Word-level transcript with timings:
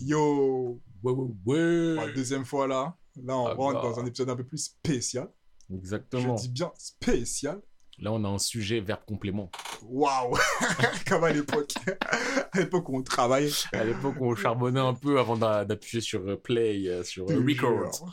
Yo 0.00 0.80
Ouais, 1.02 1.12
ouais, 1.12 1.26
ouais. 1.46 1.94
Pour 1.96 2.06
La 2.06 2.12
deuxième 2.12 2.44
fois 2.44 2.66
là, 2.66 2.96
là 3.22 3.36
on 3.36 3.46
Ah 3.46 3.54
rentre 3.54 3.82
bah. 3.82 3.88
dans 3.90 4.00
un 4.00 4.06
épisode 4.06 4.30
un 4.30 4.36
peu 4.36 4.44
plus 4.44 4.58
spécial. 4.58 5.28
Exactement. 5.72 6.36
Je 6.36 6.42
dis 6.42 6.48
bien 6.48 6.72
spécial. 6.78 7.60
Là, 7.98 8.12
on 8.12 8.22
a 8.24 8.28
un 8.28 8.38
sujet 8.38 8.80
verbe 8.80 9.00
complément. 9.06 9.50
Waouh 9.82 10.36
Comme 11.08 11.24
à 11.24 11.32
l'époque. 11.32 11.72
à 12.52 12.58
l'époque 12.60 12.88
où 12.90 12.98
on 12.98 13.02
travaillait. 13.02 13.50
À 13.72 13.84
l'époque, 13.84 14.16
on 14.20 14.34
charbonnait 14.34 14.80
un 14.80 14.92
peu 14.92 15.18
avant 15.18 15.36
d'a- 15.36 15.64
d'appuyer 15.64 16.02
sur 16.02 16.20
euh, 16.28 16.36
play, 16.36 16.86
euh, 16.88 17.02
sur 17.04 17.30
euh, 17.30 17.36
record. 17.36 18.06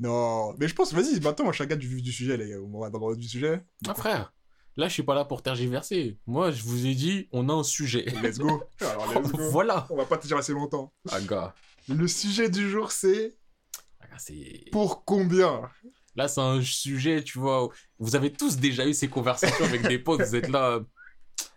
Non, 0.00 0.54
mais 0.58 0.68
je 0.68 0.74
pense, 0.74 0.94
vas-y, 0.94 1.20
maintenant, 1.20 1.44
moi, 1.44 1.52
je 1.52 1.62
regarde 1.62 1.80
du 1.82 2.12
sujet, 2.12 2.38
les 2.38 2.48
gars. 2.48 2.56
On 2.60 2.80
va 2.80 2.88
dans 2.88 3.08
le 3.10 3.16
du 3.16 3.28
sujet. 3.28 3.62
Ah, 3.86 3.94
frère, 3.94 4.32
là, 4.76 4.88
je 4.88 4.92
suis 4.92 5.02
pas 5.02 5.14
là 5.14 5.24
pour 5.24 5.42
tergiverser. 5.42 6.18
Moi, 6.26 6.50
je 6.50 6.62
vous 6.62 6.86
ai 6.86 6.94
dit, 6.94 7.28
on 7.32 7.48
a 7.48 7.52
un 7.52 7.62
sujet. 7.62 8.04
Let's 8.22 8.38
go. 8.38 8.62
Alors, 8.80 9.12
let's 9.14 9.30
go. 9.32 9.50
voilà. 9.50 9.86
On 9.90 9.96
va 9.96 10.04
pas 10.04 10.16
te 10.18 10.26
dire 10.26 10.36
assez 10.36 10.52
longtemps. 10.52 10.92
Ah, 11.10 11.20
gars. 11.20 11.54
Le 11.88 12.06
sujet 12.08 12.48
du 12.48 12.68
jour, 12.70 12.90
c'est 12.92 13.36
Ah, 14.00 14.18
c'est... 14.18 14.64
pour 14.72 15.04
combien? 15.04 15.62
Là, 16.16 16.28
c'est 16.28 16.40
un 16.40 16.62
sujet, 16.62 17.22
tu 17.24 17.38
vois. 17.38 17.68
Vous 17.98 18.14
avez 18.16 18.32
tous 18.32 18.56
déjà 18.56 18.86
eu 18.86 18.94
ces 18.94 19.08
conversations 19.08 19.64
avec 19.64 19.82
des 19.86 19.98
potes. 19.98 20.22
Vous 20.22 20.36
êtes 20.36 20.48
là. 20.48 20.80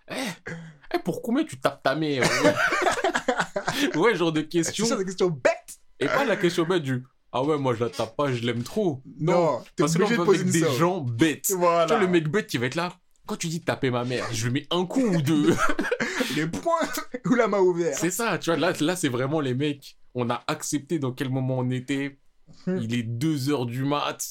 Eh, 0.10 0.16
eh, 0.96 1.00
pour 1.00 1.22
combien 1.22 1.44
tu 1.44 1.60
tapes 1.60 1.84
ta 1.84 1.94
mère? 1.94 2.24
Ouais, 2.44 3.96
Ouais, 4.00 4.16
genre 4.16 4.32
de 4.32 4.40
C'est 4.40 4.48
question. 4.48 4.86
ça, 4.86 4.96
des 4.96 5.04
questions 5.04 5.30
bêtes 5.30 5.80
Et 6.00 6.06
pas 6.06 6.24
la 6.24 6.38
question 6.38 6.64
bête 6.64 6.82
du 6.84 7.04
Ah 7.34 7.44
ouais, 7.44 7.58
moi 7.58 7.76
je 7.76 7.84
la 7.84 7.90
tape 7.90 8.16
pas, 8.16 8.32
je 8.32 8.42
l'aime 8.46 8.64
trop. 8.64 9.04
Non, 9.20 9.62
parce 9.78 9.94
que 9.96 10.00
là, 10.00 10.06
on 10.08 10.12
de 10.12 10.16
poser 10.16 10.40
avec 10.44 10.56
une 10.56 10.62
des 10.62 10.72
gens 10.78 11.02
bêtes. 11.02 11.44
Tu 11.44 11.56
Voilà. 11.56 11.86
vois, 11.88 12.00
le 12.00 12.08
mec 12.08 12.30
bête 12.30 12.48
qui 12.48 12.58
va 12.58 12.68
être 12.68 12.76
là. 12.76 12.94
Quand 13.28 13.36
tu 13.36 13.48
dis 13.48 13.62
taper 13.62 13.92
ma 13.92 14.06
mère, 14.06 14.26
je 14.32 14.46
lui 14.48 14.54
mets 14.54 14.68
un 14.72 14.86
coup 14.86 15.02
ou 15.02 15.22
deux. 15.22 15.54
Les 16.36 16.48
points 16.48 16.80
ou 17.26 17.36
la 17.36 17.48
main 17.48 17.60
ouverte. 17.60 17.98
c'est 18.00 18.12
ça, 18.12 18.38
tu 18.38 18.50
vois. 18.50 18.58
Là, 18.58 18.74
là 18.80 18.96
c'est 18.96 19.10
vraiment 19.10 19.40
les 19.42 19.54
mecs. 19.54 19.98
On 20.14 20.30
a 20.30 20.44
accepté 20.48 21.00
dans 21.00 21.12
quel 21.12 21.30
moment 21.30 21.60
on 21.60 21.70
était. 21.72 22.20
Hmm. 22.66 22.78
Il 22.82 22.94
est 22.94 23.04
2 23.04 23.50
heures 23.50 23.66
du 23.66 23.84
mat. 23.84 24.24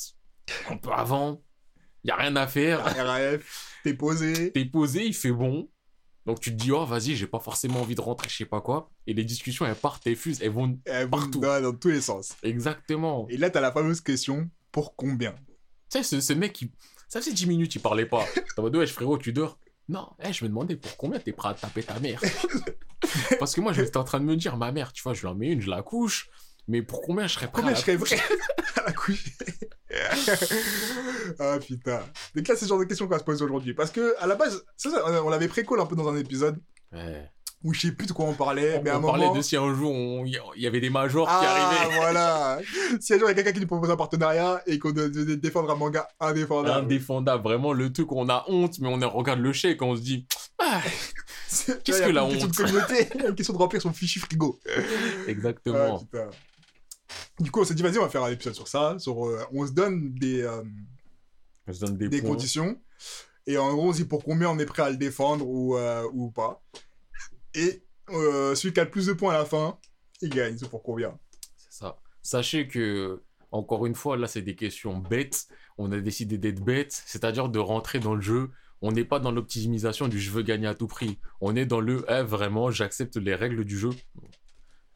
Un 0.70 0.76
peu 0.76 0.90
avant. 0.92 1.42
Il 2.04 2.10
a 2.10 2.16
rien 2.16 2.36
à 2.36 2.46
faire. 2.46 2.84
RAF, 2.84 3.80
t'es 3.82 3.94
posé. 3.94 4.52
T'es 4.52 4.64
posé, 4.64 5.06
il 5.06 5.14
fait 5.14 5.32
bon. 5.32 5.68
Donc 6.26 6.40
tu 6.40 6.50
te 6.50 6.56
dis, 6.56 6.72
oh 6.72 6.84
vas-y, 6.84 7.14
j'ai 7.16 7.26
pas 7.26 7.38
forcément 7.40 7.80
envie 7.80 7.94
de 7.94 8.00
rentrer, 8.00 8.28
je 8.28 8.36
sais 8.36 8.44
pas 8.44 8.60
quoi. 8.60 8.90
Et 9.06 9.14
les 9.14 9.24
discussions, 9.24 9.64
elles 9.66 9.74
partent, 9.76 10.06
elles 10.06 10.16
fusent, 10.16 10.40
elles 10.42 10.50
vont. 10.50 10.78
Eh, 10.86 11.06
Partout. 11.06 11.40
dans, 11.40 11.60
dans 11.62 11.72
tous 11.72 11.88
les 11.88 12.00
sens. 12.00 12.34
Exactement. 12.42 13.26
Et 13.28 13.36
là, 13.36 13.50
t'as 13.50 13.60
la 13.60 13.72
fameuse 13.72 14.00
question 14.00 14.48
pour 14.72 14.96
combien? 14.96 15.32
Tu 15.90 15.98
sais, 15.98 16.02
ce, 16.02 16.20
ce 16.20 16.32
mec, 16.32 16.62
il... 16.62 16.70
ça 17.08 17.20
faisait 17.20 17.32
10 17.32 17.46
minutes, 17.46 17.74
il 17.74 17.80
parlait 17.80 18.06
pas. 18.06 18.24
En 18.56 18.62
mode, 18.62 18.76
wesh, 18.76 18.92
frérot, 18.92 19.18
tu 19.18 19.32
dors. 19.32 19.58
Non, 19.88 20.08
eh, 20.22 20.32
je 20.32 20.44
me 20.44 20.48
demandais 20.48 20.76
pour 20.76 20.96
combien 20.96 21.20
t'es 21.20 21.32
prêt 21.32 21.50
à 21.50 21.54
taper 21.54 21.82
ta 21.82 21.98
mère. 22.00 22.20
Parce 23.38 23.54
que 23.54 23.60
moi, 23.60 23.72
j'étais 23.72 23.96
en 23.96 24.04
train 24.04 24.18
de 24.18 24.24
me 24.24 24.36
dire, 24.36 24.56
ma 24.56 24.72
mère, 24.72 24.92
tu 24.92 25.02
vois, 25.02 25.14
je 25.14 25.20
lui 25.20 25.28
en 25.28 25.34
mets 25.34 25.52
une, 25.52 25.60
je 25.60 25.70
la 25.70 25.82
couche. 25.82 26.28
Mais 26.68 26.82
pour 26.82 27.02
combien 27.02 27.28
je 27.28 27.34
serais 27.34 27.46
prêt 27.46 27.62
Combien 27.62 27.76
à 27.76 27.80
je 27.80 27.86
la 27.92 27.98
serais 27.98 28.16
prêt 28.16 28.20
à 28.76 28.82
la 28.86 28.92
coucher? 28.92 29.32
Ah 31.38 31.58
putain. 31.58 32.02
Donc 32.34 32.48
là, 32.48 32.54
c'est 32.54 32.62
le 32.62 32.68
genre 32.68 32.78
de 32.78 32.84
questions 32.84 33.06
qu'on 33.06 33.12
va 33.12 33.18
se 33.18 33.24
poser 33.24 33.44
aujourd'hui. 33.44 33.72
Parce 33.72 33.90
que, 33.90 34.14
à 34.18 34.26
la 34.26 34.34
base, 34.34 34.64
ça, 34.76 34.90
ça, 34.90 35.24
on 35.24 35.30
l'avait 35.30 35.48
pré-call 35.48 35.80
un 35.80 35.86
peu 35.86 35.96
dans 35.96 36.08
un 36.08 36.16
épisode 36.16 36.60
Ouais. 36.92 37.30
Où 37.66 37.74
je 37.74 37.80
sais 37.80 37.92
plus 37.92 38.06
de 38.06 38.12
quoi 38.12 38.26
on 38.26 38.34
parlait, 38.34 38.78
On, 38.78 38.82
mais 38.84 38.90
à 38.90 38.94
un 38.94 38.98
on 38.98 39.00
moment. 39.00 39.12
parlait 39.18 39.36
de 39.36 39.42
si 39.42 39.56
un 39.56 39.74
jour, 39.74 39.92
il 40.24 40.40
y- 40.56 40.66
avait 40.66 40.80
des 40.80 40.88
majors 40.90 41.26
qui 41.26 41.34
Ah, 41.36 41.66
arrivaient. 41.80 41.96
voilà. 41.96 42.58
Si 43.00 43.12
un 43.12 43.18
jour 43.18 43.28
il 43.28 43.30
y 43.30 43.32
a 43.32 43.34
quelqu'un 43.34 43.52
qui 43.52 43.60
nous 43.60 43.66
propose 43.66 43.90
un 43.90 43.96
partenariat 43.96 44.62
et 44.66 44.78
qu'on 44.78 44.92
doit 44.92 45.08
défendre 45.08 45.70
un 45.70 45.74
manga 45.74 46.08
indéfendable. 46.20 46.84
Indéfendable, 46.84 47.42
vraiment 47.42 47.72
le 47.72 47.92
truc, 47.92 48.12
on 48.12 48.28
a 48.28 48.44
honte, 48.48 48.78
mais 48.78 48.88
on 48.88 49.10
regarde 49.10 49.40
le 49.40 49.52
chèque, 49.52 49.82
on 49.82 49.96
se 49.96 50.00
dit, 50.02 50.26
ah, 50.58 50.80
Qu'est-ce 51.48 51.72
il 51.86 52.00
y 52.00 52.02
a 52.02 52.06
que 52.06 52.10
la 52.12 52.22
une 52.22 52.36
honte 52.42 52.50
de 52.50 52.56
communauté, 52.56 53.08
une 53.28 53.34
question 53.34 53.54
de 53.54 53.58
remplir 53.58 53.82
son 53.82 53.92
fichier 53.92 54.20
frigo. 54.22 54.58
exactement. 55.26 56.06
Ah. 56.14 56.28
Du 57.40 57.50
coup, 57.50 57.60
on 57.60 57.64
s'est 57.64 57.74
dit, 57.74 57.82
vas-y, 57.82 57.98
on 57.98 58.02
va 58.02 58.08
faire 58.08 58.22
un 58.24 58.30
épisode 58.30 58.54
sur 58.54 58.68
ça. 58.68 58.96
Sur, 58.98 59.26
euh, 59.26 59.40
on 59.52 59.66
se 59.66 59.72
donne 59.72 60.12
des, 60.14 60.42
euh, 60.42 60.62
Je 61.68 61.78
donne 61.80 61.96
des, 61.96 62.08
des 62.08 62.20
points. 62.20 62.30
conditions. 62.30 62.76
Et 63.46 63.58
en 63.58 63.72
gros, 63.74 63.88
on 63.90 63.92
se 63.92 63.98
dit 63.98 64.04
pour 64.04 64.24
combien 64.24 64.50
on 64.50 64.58
est 64.58 64.66
prêt 64.66 64.82
à 64.82 64.90
le 64.90 64.96
défendre 64.96 65.46
ou, 65.46 65.76
euh, 65.76 66.02
ou 66.12 66.30
pas. 66.30 66.62
Et 67.56 67.82
euh, 68.10 68.54
celui 68.54 68.72
qui 68.72 68.80
a 68.80 68.84
le 68.84 68.90
plus 68.90 69.06
de 69.06 69.14
points 69.14 69.34
à 69.34 69.38
la 69.38 69.44
fin, 69.44 69.78
il 70.20 70.28
gagne. 70.28 70.56
C'est 70.56 70.68
pour 70.68 70.82
combien? 70.82 71.18
C'est 71.56 71.80
ça. 71.80 71.98
Sachez 72.22 72.68
que, 72.68 73.22
encore 73.50 73.86
une 73.86 73.94
fois, 73.94 74.16
là, 74.16 74.28
c'est 74.28 74.42
des 74.42 74.54
questions 74.54 74.98
bêtes. 74.98 75.48
On 75.78 75.90
a 75.90 76.00
décidé 76.00 76.38
d'être 76.38 76.62
bêtes, 76.62 77.02
c'est-à-dire 77.06 77.48
de 77.48 77.58
rentrer 77.58 77.98
dans 77.98 78.14
le 78.14 78.20
jeu. 78.20 78.50
On 78.82 78.92
n'est 78.92 79.04
pas 79.04 79.18
dans 79.18 79.32
l'optimisation 79.32 80.06
du 80.06 80.20
je 80.20 80.30
veux 80.30 80.42
gagner 80.42 80.66
à 80.66 80.74
tout 80.74 80.86
prix. 80.86 81.18
On 81.40 81.56
est 81.56 81.66
dans 81.66 81.80
le 81.80 82.04
eh, 82.08 82.22
vraiment, 82.22 82.70
j'accepte 82.70 83.16
les 83.16 83.34
règles 83.34 83.64
du 83.64 83.78
jeu. 83.78 83.90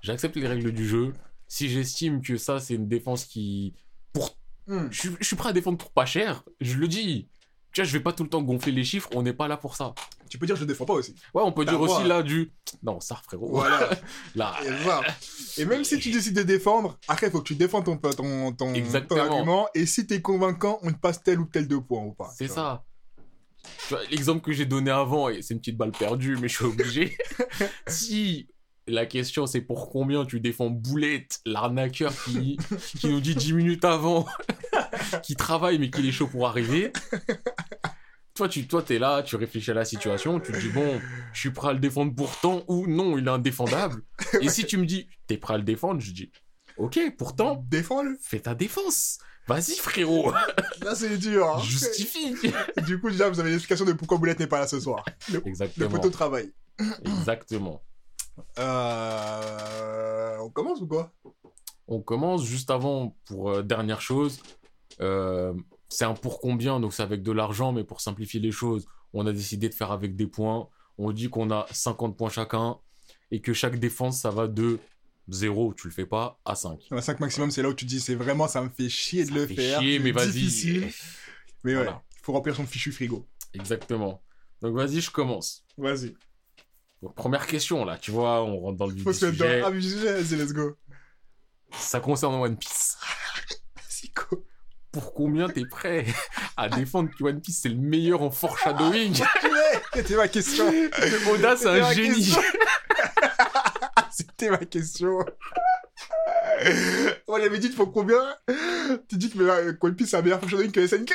J'accepte 0.02 0.36
les 0.36 0.46
règles 0.46 0.72
du 0.72 0.86
jeu. 0.86 1.14
Si 1.48 1.68
j'estime 1.68 2.20
que 2.20 2.36
ça, 2.36 2.60
c'est 2.60 2.74
une 2.74 2.88
défense 2.88 3.24
qui. 3.24 3.74
Pour... 4.12 4.36
Hmm. 4.66 4.88
Je, 4.90 5.00
suis, 5.00 5.10
je 5.18 5.24
suis 5.24 5.36
prêt 5.36 5.48
à 5.48 5.52
défendre 5.52 5.78
pour 5.78 5.92
pas 5.92 6.06
cher, 6.06 6.44
je 6.60 6.76
le 6.76 6.88
dis. 6.88 7.28
Tu 7.72 7.80
vois, 7.80 7.88
je 7.88 7.92
vais 7.92 8.02
pas 8.02 8.12
tout 8.12 8.22
le 8.22 8.28
temps 8.28 8.42
gonfler 8.42 8.72
les 8.72 8.84
chiffres, 8.84 9.08
on 9.14 9.22
n'est 9.22 9.32
pas 9.32 9.48
là 9.48 9.56
pour 9.56 9.76
ça. 9.76 9.94
Tu 10.30 10.38
peux 10.38 10.46
dire 10.46 10.56
je 10.56 10.62
le 10.62 10.66
défends 10.66 10.86
pas 10.86 10.94
aussi. 10.94 11.14
Ouais, 11.34 11.42
on 11.44 11.52
peut 11.52 11.64
dire 11.64 11.80
aussi 11.80 12.04
là 12.04 12.22
du. 12.22 12.52
Non, 12.82 13.00
ça, 13.00 13.16
frérot. 13.16 13.48
Voilà. 13.50 13.90
Là. 14.36 14.54
Et, 14.64 14.70
voilà. 14.82 15.02
Et 15.58 15.64
même 15.64 15.84
si 15.84 15.98
tu 15.98 16.10
décides 16.10 16.36
de 16.36 16.42
défendre, 16.42 16.98
après, 17.08 17.26
il 17.26 17.30
faut 17.30 17.40
que 17.40 17.48
tu 17.48 17.56
défends 17.56 17.82
ton, 17.82 17.96
ton, 17.96 18.12
ton, 18.12 18.52
ton 18.52 18.74
Exactement. 18.74 19.20
argument. 19.20 19.68
Et 19.74 19.86
si 19.86 20.06
t'es 20.06 20.22
convaincant, 20.22 20.78
on 20.82 20.92
te 20.92 20.98
passe 20.98 21.22
tel 21.22 21.40
ou 21.40 21.46
tel 21.46 21.66
deux 21.66 21.80
points 21.80 22.04
ou 22.04 22.12
pas. 22.12 22.30
C'est 22.36 22.48
ça. 22.48 22.84
L'exemple 24.10 24.40
que 24.40 24.52
j'ai 24.52 24.66
donné 24.66 24.90
avant, 24.90 25.28
et 25.28 25.42
c'est 25.42 25.54
une 25.54 25.60
petite 25.60 25.76
balle 25.76 25.92
perdue, 25.92 26.36
mais 26.40 26.48
je 26.48 26.54
suis 26.54 26.64
obligé. 26.64 27.18
si 27.88 28.48
la 28.86 29.06
question 29.06 29.46
c'est 29.46 29.60
pour 29.60 29.90
combien 29.90 30.24
tu 30.24 30.40
défends 30.40 30.70
Boulette, 30.70 31.40
l'arnaqueur 31.44 32.12
qui, 32.24 32.58
qui 32.98 33.08
nous 33.08 33.20
dit 33.20 33.34
10 33.34 33.52
minutes 33.52 33.84
avant, 33.84 34.26
qui 35.22 35.36
travaille 35.36 35.78
mais 35.78 35.90
qui 35.90 36.08
est 36.08 36.12
chaud 36.12 36.26
pour 36.26 36.46
arriver. 36.46 36.92
Toi, 38.34 38.48
tu 38.48 38.66
toi, 38.68 38.82
es 38.88 38.98
là, 38.98 39.22
tu 39.22 39.36
réfléchis 39.36 39.70
à 39.72 39.74
la 39.74 39.84
situation, 39.84 40.38
tu 40.40 40.52
te 40.52 40.58
dis, 40.58 40.68
bon, 40.70 41.00
je 41.32 41.40
suis 41.40 41.50
prêt 41.50 41.68
à 41.70 41.72
le 41.72 41.78
défendre 41.80 42.14
pourtant, 42.14 42.62
ou 42.68 42.86
non, 42.86 43.18
il 43.18 43.26
est 43.26 43.30
indéfendable. 43.30 44.02
Et 44.40 44.48
si 44.48 44.64
tu 44.64 44.76
me 44.78 44.86
dis, 44.86 45.08
t'es 45.26 45.36
prêt 45.36 45.54
à 45.54 45.58
le 45.58 45.64
défendre, 45.64 46.00
je 46.00 46.12
dis, 46.12 46.30
ok, 46.78 46.98
pourtant, 47.18 47.64
Défends-le. 47.68 48.16
fais 48.22 48.40
ta 48.40 48.54
défense. 48.54 49.18
Vas-y, 49.48 49.74
frérot, 49.76 50.32
Là, 50.82 50.94
c'est 50.94 51.18
dur. 51.18 51.46
hein. 51.56 51.60
justifie. 51.60 52.36
Du 52.86 53.00
coup, 53.00 53.10
déjà, 53.10 53.28
vous 53.28 53.40
avez 53.40 53.50
l'explication 53.50 53.84
de 53.84 53.92
pourquoi 53.94 54.16
Boulette 54.18 54.38
n'est 54.38 54.46
pas 54.46 54.60
là 54.60 54.66
ce 54.68 54.78
soir. 54.78 55.04
Le, 55.32 55.38
le 55.40 55.46
Exactement. 55.48 55.88
poteau 55.90 56.08
de 56.08 56.12
travail. 56.14 56.52
Exactement. 57.04 57.82
Euh... 58.58 60.36
On 60.40 60.50
commence 60.50 60.80
ou 60.80 60.86
quoi? 60.86 61.12
On 61.88 62.00
commence 62.00 62.44
juste 62.44 62.70
avant 62.70 63.16
pour 63.24 63.50
euh, 63.50 63.62
dernière 63.62 64.00
chose. 64.00 64.40
Euh, 65.00 65.52
c'est 65.90 66.04
un 66.06 66.14
pour 66.14 66.40
combien, 66.40 66.80
donc 66.80 66.94
c'est 66.94 67.02
avec 67.02 67.22
de 67.22 67.32
l'argent, 67.32 67.72
mais 67.72 67.84
pour 67.84 68.00
simplifier 68.00 68.40
les 68.40 68.52
choses, 68.52 68.86
on 69.12 69.26
a 69.26 69.32
décidé 69.32 69.68
de 69.68 69.74
faire 69.74 69.90
avec 69.92 70.16
des 70.16 70.26
points. 70.26 70.68
On 70.96 71.12
dit 71.12 71.28
qu'on 71.28 71.50
a 71.50 71.66
50 71.70 72.16
points 72.16 72.30
chacun 72.30 72.78
et 73.30 73.40
que 73.42 73.52
chaque 73.52 73.78
défense, 73.78 74.20
ça 74.20 74.30
va 74.30 74.46
de 74.48 74.78
0, 75.28 75.74
tu 75.74 75.86
le 75.88 75.92
fais 75.92 76.06
pas, 76.06 76.40
à 76.44 76.54
5. 76.54 76.80
Dans 76.90 76.96
la 76.96 77.02
5 77.02 77.20
maximum, 77.20 77.50
c'est 77.50 77.62
là 77.62 77.68
où 77.68 77.74
tu 77.74 77.84
dis, 77.84 78.00
c'est 78.00 78.14
vraiment, 78.14 78.48
ça 78.48 78.62
me 78.62 78.68
fait 78.70 78.88
chier 78.88 79.24
de 79.24 79.32
le 79.32 79.46
fait 79.46 79.54
faire. 79.54 79.80
chier, 79.80 79.98
mais 79.98 80.12
vas-y. 80.12 80.92
Mais 81.64 81.72
ouais, 81.76 81.82
Voilà. 81.82 82.02
il 82.16 82.20
faut 82.22 82.32
remplir 82.32 82.56
son 82.56 82.64
fichu 82.66 82.90
frigo. 82.90 83.28
Exactement. 83.52 84.22
Donc 84.62 84.74
vas-y, 84.74 85.00
je 85.00 85.10
commence. 85.10 85.62
Vas-y. 85.76 86.14
Donc, 87.02 87.14
première 87.14 87.46
question, 87.46 87.84
là, 87.84 87.96
tu 87.98 88.10
vois, 88.10 88.42
on 88.44 88.58
rentre 88.60 88.76
dans 88.78 88.86
le 88.86 88.94
vif 88.94 89.04
Faut 89.04 89.12
du 89.12 89.18
se 89.18 89.24
mettre 89.26 89.38
sujet. 89.38 89.60
dans. 89.60 89.66
Ah, 89.68 89.70
mais 89.70 90.36
let's 90.36 90.52
go. 90.52 90.76
Ça 91.72 92.00
concerne 92.00 92.34
One 92.34 92.56
Piece. 92.58 92.96
C'est 93.88 94.12
quoi 94.14 94.38
Pour 94.92 95.14
combien 95.14 95.48
t'es 95.48 95.64
prêt 95.66 96.04
à 96.56 96.68
défendre 96.68 97.10
que 97.16 97.22
One 97.22 97.40
Piece, 97.40 97.60
c'est 97.62 97.68
le 97.68 97.76
meilleur 97.76 98.22
en 98.22 98.30
foreshadowing 98.30 99.22
C'était 99.94 100.16
ma 100.16 100.26
question. 100.28 100.66
Oda, 101.30 101.56
c'est 101.56 101.64
C'était 101.64 101.68
un 101.68 101.80
ma 101.80 101.92
génie. 101.92 102.14
question. 102.16 102.42
C'était 104.10 104.50
ma 104.50 104.58
question. 104.58 105.18
On 107.28 107.34
avait 107.34 107.58
dit, 107.58 107.68
il 107.68 107.72
faut 107.72 107.86
combien? 107.86 108.34
Tu 109.08 109.16
dis 109.16 109.30
que 109.30 109.38
euh, 109.38 109.72
One 109.80 109.94
Piece, 109.94 110.10
c'est 110.10 110.16
un 110.16 110.22
meilleur 110.22 110.40
fonctionnaire 110.40 110.72
que 110.72 110.86
SNK 110.86 111.12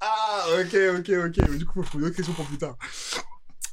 Ah, 0.00 0.44
ok, 0.60 0.74
ok, 0.98 1.10
ok. 1.26 1.48
Mais 1.48 1.56
du 1.58 1.66
coup, 1.66 1.82
faut 1.82 1.98
une 1.98 2.06
autre 2.06 2.16
question 2.16 2.32
pour 2.34 2.46
plus 2.46 2.58
tard. 2.58 2.76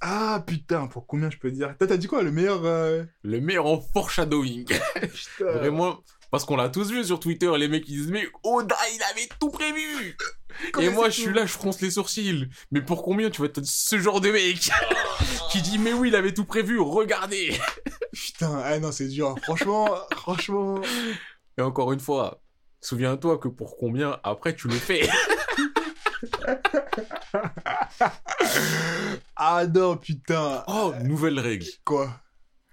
Ah, 0.02 0.44
putain, 0.46 0.88
pour 0.88 1.08
combien 1.08 1.30
je 1.30 1.38
peux 1.38 1.52
dire? 1.52 1.76
Toi, 1.78 1.88
t'as 1.88 1.98
dit 1.98 2.08
quoi, 2.08 2.22
le 2.24 2.32
meilleur... 2.32 2.62
euh, 2.66 3.04
Le 3.24 3.42
meilleur 3.42 3.66
en 3.66 3.82
foreshadowing. 3.82 4.68
Vraiment, 5.40 6.00
parce 6.32 6.46
qu'on 6.46 6.56
l'a 6.56 6.70
tous 6.70 6.92
vu 6.92 7.04
sur 7.04 7.20
Twitter, 7.20 7.52
les 7.58 7.68
mecs 7.68 7.88
ils 7.88 7.98
disent 7.98 8.12
mais 8.12 8.28
Oda 8.44 8.76
il 8.94 9.02
avait 9.12 9.28
tout 9.40 9.50
prévu. 9.50 10.16
Et 10.80 10.90
moi 10.90 11.10
je 11.10 11.22
suis 11.22 11.34
là, 11.34 11.46
je 11.46 11.52
fronce 11.52 11.82
les 11.82 11.92
sourcils. 11.92 12.48
Mais 12.72 12.82
pour 12.82 13.02
combien 13.04 13.30
tu 13.30 13.42
vas 13.42 13.48
être 13.48 13.64
ce 13.66 13.98
genre 13.98 14.22
de 14.22 14.30
mec? 14.32 14.70
Qui 15.52 15.62
dit 15.62 15.80
mais 15.80 15.94
oui 15.94 16.10
il 16.10 16.16
avait 16.16 16.34
tout 16.34 16.46
prévu, 16.46 16.80
regardez. 16.80 17.58
Putain, 18.12 18.62
ah 18.64 18.78
non, 18.80 18.92
c'est 18.92 19.08
dur. 19.08 19.36
Franchement, 19.44 19.90
franchement... 20.16 20.82
Et 21.58 21.62
encore 21.62 21.92
une 21.92 22.00
fois, 22.00 22.42
souviens-toi 22.82 23.38
que 23.40 23.48
pour 23.48 23.78
combien 23.78 24.20
après 24.24 24.56
tu 24.56 24.68
le 24.68 24.76
fais. 24.76 25.08
Ah 29.36 29.66
non, 29.68 29.98
putain. 29.98 30.64
Oh, 30.68 30.94
nouvelle 31.04 31.40
règle. 31.40 31.66
Quoi? 31.86 32.10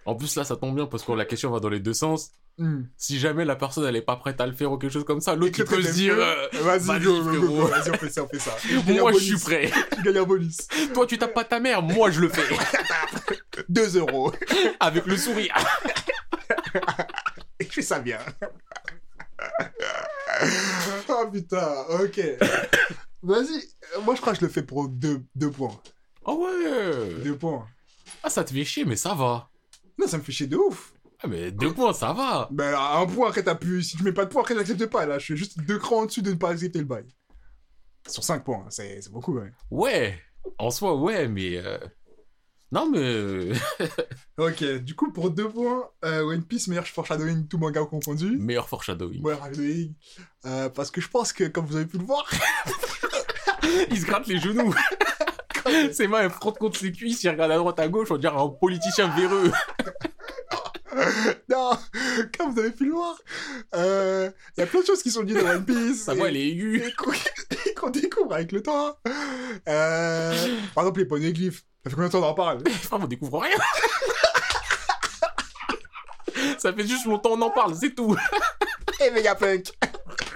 En 0.06 0.14
plus, 0.14 0.34
là, 0.36 0.44
ça 0.44 0.56
tombe 0.56 0.74
bien 0.74 0.86
parce 0.86 1.02
que 1.04 1.12
la 1.12 1.24
question 1.24 1.50
va 1.50 1.60
dans 1.60 1.68
les 1.68 1.80
deux 1.80 1.94
sens. 1.94 2.30
Hmm. 2.56 2.82
Si 2.96 3.18
jamais 3.18 3.44
la 3.44 3.56
personne, 3.56 3.84
elle 3.84 3.96
est 3.96 4.02
pas 4.02 4.16
prête 4.16 4.40
à 4.40 4.46
le 4.46 4.52
faire 4.52 4.70
ou 4.70 4.78
quelque 4.78 4.92
chose 4.92 5.04
comme 5.04 5.20
ça, 5.20 5.34
l'autre, 5.34 5.58
il 5.58 5.64
peut 5.64 5.82
se 5.82 5.92
dire... 5.92 6.14
euh, 6.16 6.46
Vas-y, 6.52 6.80
vas-y, 6.86 7.02
go, 7.02 7.66
vas-y, 7.66 7.90
on 7.90 7.94
fait 7.94 8.10
ça, 8.10 8.22
on 8.22 8.28
fait 8.28 8.38
ça. 8.38 8.52
Moi, 8.92 9.12
je 9.12 9.18
suis 9.18 9.38
prêt. 9.38 9.70
Je 9.98 10.02
gagne 10.02 10.18
un 10.18 10.22
bonus. 10.24 10.58
Toi, 10.92 11.06
tu 11.06 11.18
tapes 11.18 11.34
pas 11.34 11.44
ta 11.44 11.58
mère, 11.58 11.82
moi, 11.82 12.10
je 12.12 12.20
le 12.20 12.28
fais. 12.28 12.42
2 13.68 13.98
euros. 13.98 14.32
Avec 14.78 15.04
le 15.06 15.16
sourire. 15.16 15.54
Et 17.58 17.64
je 17.64 17.70
fais 17.72 17.82
ça 17.82 17.98
bien. 17.98 18.18
oh 21.08 21.26
putain, 21.32 21.72
ok. 21.90 22.20
Vas-y, 23.24 23.56
euh, 23.96 24.00
moi 24.02 24.14
je 24.14 24.20
crois 24.20 24.32
que 24.34 24.40
je 24.40 24.44
le 24.44 24.50
fais 24.50 24.62
pour 24.62 24.88
2 24.88 25.22
deux, 25.34 25.50
points. 25.50 25.80
Ah 26.26 26.32
ouais. 26.34 27.14
2 27.24 27.36
points. 27.36 27.66
Ah, 28.22 28.30
ça 28.30 28.44
te 28.44 28.52
fait 28.52 28.64
chier, 28.64 28.84
mais 28.84 28.96
ça 28.96 29.14
va. 29.14 29.48
Non, 29.98 30.06
ça 30.06 30.18
me 30.18 30.22
fait 30.22 30.32
chier 30.32 30.46
de 30.46 30.56
ouf. 30.56 30.92
Ah, 31.22 31.26
mais 31.26 31.50
deux 31.50 31.72
points, 31.72 31.92
ça 31.94 32.12
va. 32.12 32.48
Ben, 32.50 32.74
à 32.74 32.98
un 32.98 33.06
point, 33.06 33.28
après, 33.28 33.42
t'as 33.42 33.54
pu. 33.54 33.82
Si 33.82 33.96
tu 33.96 34.02
mets 34.02 34.12
pas 34.12 34.24
de 34.26 34.30
points, 34.30 34.42
après, 34.42 34.54
j'accepte 34.54 34.86
pas. 34.86 35.06
Là, 35.06 35.18
je 35.18 35.24
suis 35.24 35.36
juste 35.36 35.58
deux 35.60 35.78
crans 35.78 36.00
en-dessus 36.02 36.20
de 36.22 36.30
ne 36.32 36.36
pas 36.36 36.50
accepter 36.50 36.78
le 36.80 36.84
bail. 36.84 37.06
Sur 38.06 38.22
5 38.24 38.44
points, 38.44 38.66
c'est 38.68 39.00
c'est 39.00 39.10
beaucoup, 39.10 39.34
ouais. 39.38 39.50
Ouais. 39.70 40.20
En 40.58 40.70
soi, 40.70 40.94
ouais, 40.96 41.26
mais... 41.28 41.56
euh, 41.56 41.78
Non, 42.72 42.90
mais... 42.90 42.98
euh, 42.98 43.54
Ok, 44.36 44.62
du 44.82 44.94
coup, 44.94 45.10
pour 45.12 45.30
2 45.30 45.48
points, 45.48 45.88
euh, 46.04 46.22
One 46.24 46.44
Piece, 46.44 46.68
meilleur 46.68 46.86
foreshadowing, 46.86 47.48
tout 47.48 47.56
manga 47.56 47.82
confondu. 47.86 48.36
Meilleur 48.36 48.68
foreshadowing. 48.68 49.22
Ouais, 49.22 49.34
foreshadowing. 49.36 49.94
Euh, 50.44 50.68
parce 50.68 50.90
que 50.90 51.00
je 51.00 51.08
pense 51.08 51.32
que, 51.32 51.44
comme 51.44 51.64
vous 51.64 51.76
avez 51.76 51.86
pu 51.86 51.96
le 51.96 52.04
voir, 52.04 52.28
Il 53.90 54.00
se 54.00 54.06
gratte 54.06 54.26
les 54.26 54.38
genoux. 54.38 54.74
Ses 55.92 56.06
mains, 56.08 56.20
elles 56.22 56.30
frottent 56.30 56.58
contre 56.58 56.78
ses 56.78 56.92
cuisses, 56.92 57.22
il 57.24 57.30
regarde 57.30 57.50
à 57.52 57.56
droite, 57.56 57.80
à 57.80 57.88
gauche, 57.88 58.10
on 58.10 58.16
dirait 58.18 58.36
un 58.36 58.48
politicien 58.48 59.08
véreux. 59.16 59.50
non, 61.48 61.70
comme 62.36 62.52
vous 62.52 62.60
avez 62.60 62.70
pu 62.70 62.84
le 62.86 62.92
voir, 62.92 63.16
euh, 63.74 64.30
il 64.56 64.60
y 64.60 64.62
a 64.62 64.66
plein 64.66 64.80
de 64.80 64.86
choses 64.86 65.02
qui 65.02 65.10
sont 65.10 65.22
dites 65.22 65.38
dans 65.38 65.48
One 65.50 65.64
Piece. 65.64 66.04
Sa 66.04 66.14
voix, 66.14 66.28
elle 66.28 66.36
est 66.36 66.48
aiguë. 66.48 66.82
et 66.86 66.92
qu'on 67.74 67.90
découvre 67.90 68.34
avec 68.34 68.52
le 68.52 68.62
temps. 68.62 68.96
Euh, 69.68 70.58
par 70.74 70.84
exemple, 70.84 71.00
les 71.00 71.06
poneglyphes. 71.06 71.64
Ça 71.82 71.90
fait 71.90 71.96
combien 71.96 72.08
de 72.08 72.12
temps 72.12 72.20
on 72.20 72.28
en 72.28 72.34
parle? 72.34 72.62
Frère, 72.82 73.00
on 73.02 73.06
découvre 73.06 73.40
rien. 73.40 73.56
Ça 76.58 76.72
fait 76.72 76.86
juste 76.86 77.06
longtemps 77.06 77.32
on 77.32 77.42
en 77.42 77.50
parle, 77.50 77.74
c'est 77.74 77.94
tout. 77.94 78.16
Et 79.00 79.10
Vegapunk 79.10 79.72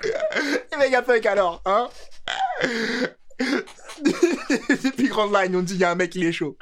Et 0.05 0.77
Vegapunk 0.77 1.25
alors, 1.27 1.63
hein 1.65 1.89
Depuis 4.85 5.09
Grand 5.09 5.31
Line, 5.31 5.55
on 5.57 5.63
dit 5.63 5.75
il 5.75 5.81
y 5.81 5.85
a 5.85 5.91
un 5.91 5.95
mec 5.95 6.15
il 6.15 6.25
est 6.25 6.33
chaud. 6.33 6.57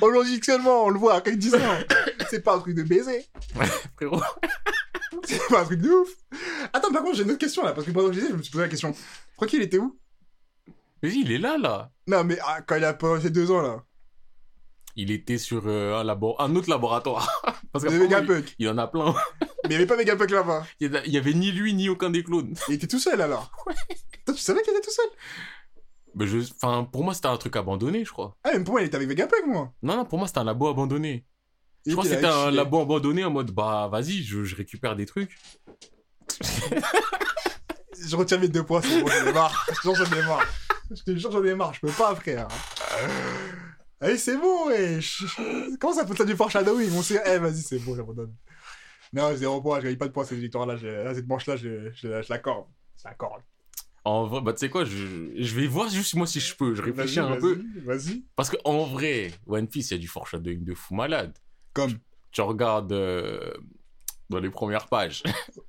Aujourd'hui 0.00 0.40
seulement, 0.42 0.84
on 0.84 0.90
le 0.90 0.98
voit 0.98 1.14
avec 1.14 1.38
10 1.38 1.54
ans. 1.56 1.58
C'est 2.30 2.42
pas 2.42 2.56
un 2.56 2.58
truc 2.60 2.74
de 2.74 2.82
baiser. 2.82 3.26
Frérot. 3.96 4.22
C'est 5.24 5.48
pas 5.48 5.62
un 5.62 5.64
truc 5.64 5.80
de 5.80 5.90
ouf. 5.90 6.10
Attends, 6.72 6.92
par 6.92 7.02
contre, 7.02 7.16
j'ai 7.16 7.22
une 7.22 7.30
autre 7.30 7.38
question 7.38 7.64
là, 7.64 7.72
parce 7.72 7.86
que 7.86 7.92
pendant 7.92 8.08
que 8.08 8.14
je 8.14 8.20
disais, 8.20 8.32
je 8.32 8.36
me 8.36 8.42
suis 8.42 8.52
posé 8.52 8.64
la 8.64 8.68
question. 8.68 8.94
Crois 9.36 9.48
qu'il 9.48 9.62
était 9.62 9.78
où? 9.78 9.98
Mais 11.02 11.12
il 11.12 11.32
est 11.32 11.38
là, 11.38 11.56
là. 11.56 11.90
Non, 12.06 12.24
mais 12.24 12.38
ah, 12.44 12.60
quand 12.62 12.76
il 12.76 12.84
a 12.84 12.94
passé 12.94 13.30
deux 13.30 13.50
ans 13.50 13.62
là. 13.62 13.82
Il 14.96 15.10
était 15.10 15.38
sur 15.38 15.62
euh, 15.66 15.98
un, 16.00 16.04
labo... 16.04 16.36
un 16.38 16.54
autre 16.54 16.70
laboratoire. 16.70 17.42
Parce 17.72 17.84
Il 17.84 17.92
il... 17.92 18.44
Il 18.60 18.68
en 18.68 18.78
a 18.78 18.86
plein. 18.86 19.14
Mais 19.64 19.70
il 19.70 19.72
y 19.72 19.74
avait 19.76 19.86
pas 19.86 19.96
Vegapunk 19.96 20.30
là-bas. 20.30 20.64
Il 20.80 20.92
y, 20.92 20.96
a- 20.96 21.04
il 21.06 21.12
y 21.12 21.18
avait 21.18 21.32
ni 21.34 21.50
lui, 21.50 21.74
ni 21.74 21.88
aucun 21.88 22.10
des 22.10 22.22
clones. 22.22 22.54
Il 22.68 22.74
était 22.74 22.86
tout 22.86 22.98
seul 23.00 23.20
alors. 23.20 23.50
Toi, 24.26 24.34
tu 24.34 24.40
savais 24.40 24.62
qu'il 24.62 24.72
était 24.72 24.82
tout 24.86 24.92
seul? 24.92 25.06
Mais 26.14 26.26
je... 26.26 26.38
Enfin, 26.62 26.84
pour 26.84 27.02
moi, 27.02 27.12
c'était 27.14 27.26
un 27.28 27.36
truc 27.36 27.56
abandonné, 27.56 28.04
je 28.04 28.12
crois. 28.12 28.36
Ah, 28.44 28.52
même 28.52 28.62
pour 28.64 28.74
moi, 28.74 28.82
il 28.82 28.86
était 28.86 28.96
avec 28.96 29.08
Vegapunk, 29.08 29.46
moi. 29.46 29.72
Non, 29.82 29.96
non, 29.96 30.04
pour 30.04 30.18
moi, 30.18 30.28
c'était 30.28 30.38
un 30.40 30.44
labo 30.44 30.68
abandonné. 30.68 31.24
Je 31.86 31.92
crois 31.92 32.04
que 32.04 32.08
était 32.08 32.16
c'était 32.20 32.32
un 32.32 32.50
labo 32.50 32.80
abandonné 32.80 33.24
en 33.24 33.30
mode, 33.30 33.50
bah, 33.50 33.88
vas-y, 33.90 34.22
je, 34.22 34.44
je 34.44 34.54
récupère 34.56 34.94
des 34.96 35.06
trucs. 35.06 35.36
Je 38.00 38.16
retire 38.16 38.40
mes 38.40 38.48
deux 38.48 38.62
points, 38.64 38.80
c'est 38.82 39.00
bon, 39.00 39.08
j'en 39.08 39.26
ai 39.26 39.32
marre. 39.32 39.66
J'en 39.82 39.94
j'en 39.94 40.04
ai 40.04 40.22
marre. 40.26 40.46
Je 40.90 41.02
te 41.02 41.16
jure, 41.16 41.30
j'en 41.32 41.44
ai 41.44 41.54
marre, 41.54 41.74
je 41.74 41.80
peux 41.80 41.92
pas, 41.92 42.14
frère. 42.14 42.48
Allez, 44.04 44.18
c'est 44.18 44.36
bon, 44.36 44.68
wesh. 44.68 45.24
Comment 45.80 45.94
ça 45.94 46.04
peut 46.04 46.12
être 46.12 46.26
du 46.26 46.36
foreshadowing? 46.36 46.90
On 46.92 47.02
sait, 47.02 47.22
eh, 47.26 47.38
vas-y, 47.38 47.62
c'est 47.62 47.78
bon, 47.78 47.96
j'abandonne. 47.96 48.34
Non, 49.12 49.34
zéro 49.34 49.62
point, 49.62 49.80
je 49.80 49.86
gagne 49.86 49.96
pas 49.96 50.08
de 50.08 50.12
points 50.12 50.24
cette 50.24 50.38
victoire-là. 50.38 50.76
Cette 51.14 51.26
manche-là, 51.26 51.56
je, 51.56 51.90
je, 51.92 52.22
je 52.22 52.28
l'accorde. 52.28 52.66
Je 52.98 53.04
l'accorde. 53.08 53.40
En 54.04 54.26
vrai, 54.26 54.42
bah, 54.42 54.52
tu 54.52 54.58
sais 54.58 54.68
quoi, 54.68 54.84
je... 54.84 55.30
je 55.34 55.54
vais 55.54 55.66
voir 55.66 55.88
juste 55.88 56.14
moi 56.14 56.26
si 56.26 56.38
je 56.38 56.54
peux. 56.54 56.74
Je 56.74 56.82
réfléchis 56.82 57.20
un 57.20 57.36
peu. 57.36 57.62
Vas-y. 57.84 58.24
Parce 58.36 58.50
que 58.50 58.56
en 58.64 58.84
vrai, 58.84 59.32
One 59.46 59.66
Piece, 59.68 59.90
il 59.90 59.94
y 59.94 59.96
a 59.96 60.00
du 60.00 60.08
foreshadowing 60.08 60.62
de 60.64 60.74
fou 60.74 60.94
malade. 60.94 61.32
Comme, 61.72 61.92
Tu 62.30 62.42
regardes 62.42 62.92
euh, 62.92 63.54
dans 64.28 64.40
les 64.40 64.50
premières 64.50 64.88
pages. 64.88 65.22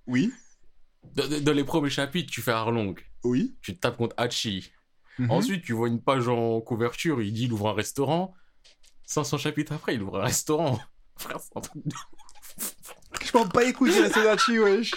oui, 0.07 0.33
Dans, 1.15 1.41
dans 1.41 1.53
les 1.53 1.63
premiers 1.63 1.91
chapitres, 1.91 2.29
tu 2.31 2.41
fais 2.41 2.51
Arlong. 2.51 2.95
oui. 3.23 3.55
Tu 3.61 3.73
te 3.75 3.79
tapes 3.79 3.95
contre 3.95 4.15
Hachi. 4.17 4.71
Mhm. 5.19 5.31
Ensuite, 5.31 5.63
tu 5.63 5.73
vois 5.73 5.87
une 5.87 6.01
page 6.01 6.27
en 6.27 6.59
couverture, 6.61 7.21
il 7.21 7.33
dit 7.33 7.45
il 7.45 7.53
ouvre 7.53 7.69
un 7.69 7.73
restaurant. 7.73 8.33
500 9.05 9.37
chapitres 9.37 9.73
après, 9.73 9.95
il 9.95 10.03
ouvre 10.03 10.19
un 10.19 10.23
restaurant. 10.23 10.79
Frère, 11.17 11.39
c'est 11.39 11.57
un 11.57 11.61
truc 11.61 11.83
de... 11.85 11.95
Je 13.23 13.37
m'en 13.37 13.45
bats 13.45 13.63
les 13.63 13.73
couilles 13.73 13.91
de 13.91 14.23
la 14.23 14.31
Hachi, 14.31 14.59
wesh. 14.59 14.91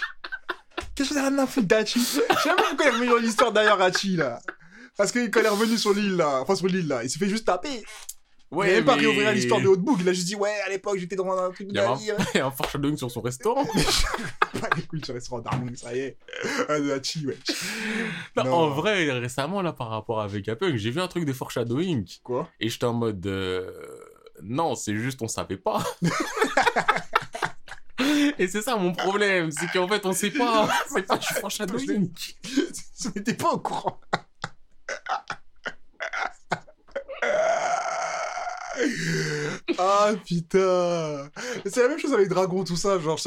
Qu'est-ce 0.95 1.09
que 1.09 1.15
ça 1.15 1.27
a 1.27 1.41
à 1.41 1.47
foutre 1.47 1.67
d'Hachi? 1.67 1.99
Je 1.99 2.05
sais 2.05 2.49
même 2.49 2.57
pas 2.57 2.63
pourquoi 2.69 2.91
il 2.97 3.03
est 3.03 3.07
dans 3.07 3.17
l'histoire 3.17 3.51
derrière 3.51 3.79
Hachi, 3.81 4.17
là. 4.17 4.41
Parce 4.97 5.11
que 5.13 5.27
quand 5.27 5.39
il 5.39 5.45
est 5.45 5.49
revenu 5.49 5.77
sur 5.77 5.93
l'île, 5.93 6.17
là, 6.17 6.41
enfin 6.41 6.55
sur 6.55 6.67
l'île, 6.67 6.87
là, 6.87 7.03
il 7.03 7.09
s'est 7.09 7.19
fait 7.19 7.29
juste 7.29 7.45
taper. 7.45 7.85
Il 8.51 8.59
a 8.61 8.63
même 8.65 8.85
pas 8.85 8.95
mais- 8.95 9.01
réouvert 9.01 9.31
l'histoire 9.33 9.61
de 9.61 9.67
Haute-Book. 9.67 9.97
Il 10.01 10.09
a 10.09 10.13
juste 10.13 10.27
dit, 10.27 10.35
ouais, 10.35 10.53
à 10.65 10.69
l'époque, 10.69 10.97
j'étais 10.97 11.15
dans 11.15 11.29
un 11.31 11.51
truc 11.51 11.67
de 11.67 11.75
y 11.75 11.79
a 11.79 11.87
un, 11.87 11.93
navire. 11.93 12.15
il 12.33 12.37
y 12.37 12.41
a 12.41 12.47
un 12.47 12.51
foreshadowing 12.51 12.97
sur 12.97 13.11
son 13.11 13.21
restaurant. 13.21 13.63
Pas 14.59 14.69
les 14.75 14.81
couilles 14.83 15.03
sur 15.03 15.13
le 15.13 15.19
restaurant 15.19 15.39
d'Arlong, 15.41 15.75
ça 15.75 15.95
y 15.95 15.99
est. 15.99 16.17
Ah, 16.67 16.79
de 16.79 16.91
Hachi, 16.91 17.27
wesh. 17.27 17.37
Non, 18.35 18.43
Non. 18.45 18.53
En 18.53 18.69
vrai, 18.69 19.11
récemment, 19.19 19.61
là, 19.61 19.71
par 19.73 19.89
rapport 19.89 20.19
à 20.19 20.27
Vegapunk, 20.27 20.75
j'ai 20.77 20.89
vu 20.89 20.99
un 20.99 21.07
truc 21.07 21.25
de 21.25 21.33
foreshadowing. 21.33 22.07
Quoi? 22.23 22.49
Et 22.59 22.69
j'étais 22.69 22.85
en 22.85 22.93
mode... 22.93 23.25
euh, 23.27 23.69
Non, 24.41 24.75
c'est 24.75 24.95
juste 24.95 25.21
on 25.21 25.27
savait 25.27 25.57
pas. 25.57 25.83
Et 28.37 28.47
c'est 28.47 28.61
ça 28.61 28.77
mon 28.77 28.93
problème, 28.93 29.51
c'est 29.51 29.67
qu'en 29.71 29.85
fait 29.87 30.05
on 30.05 30.13
sait 30.13 30.31
pas. 30.31 30.69
C'est 30.87 31.05
pas 31.05 31.17
du 31.17 31.27
foreshadowing. 31.27 32.09
Je 32.43 33.09
n'étais 33.13 33.33
pas 33.33 33.51
au 33.51 33.59
courant. 33.59 33.99
ah 39.77 40.11
putain 40.25 41.29
C'est 41.65 41.81
la 41.81 41.89
même 41.89 41.99
chose 41.99 42.13
avec 42.13 42.29
Dragon, 42.29 42.63
tout 42.63 42.75
ça. 42.75 42.99
Genre. 42.99 43.17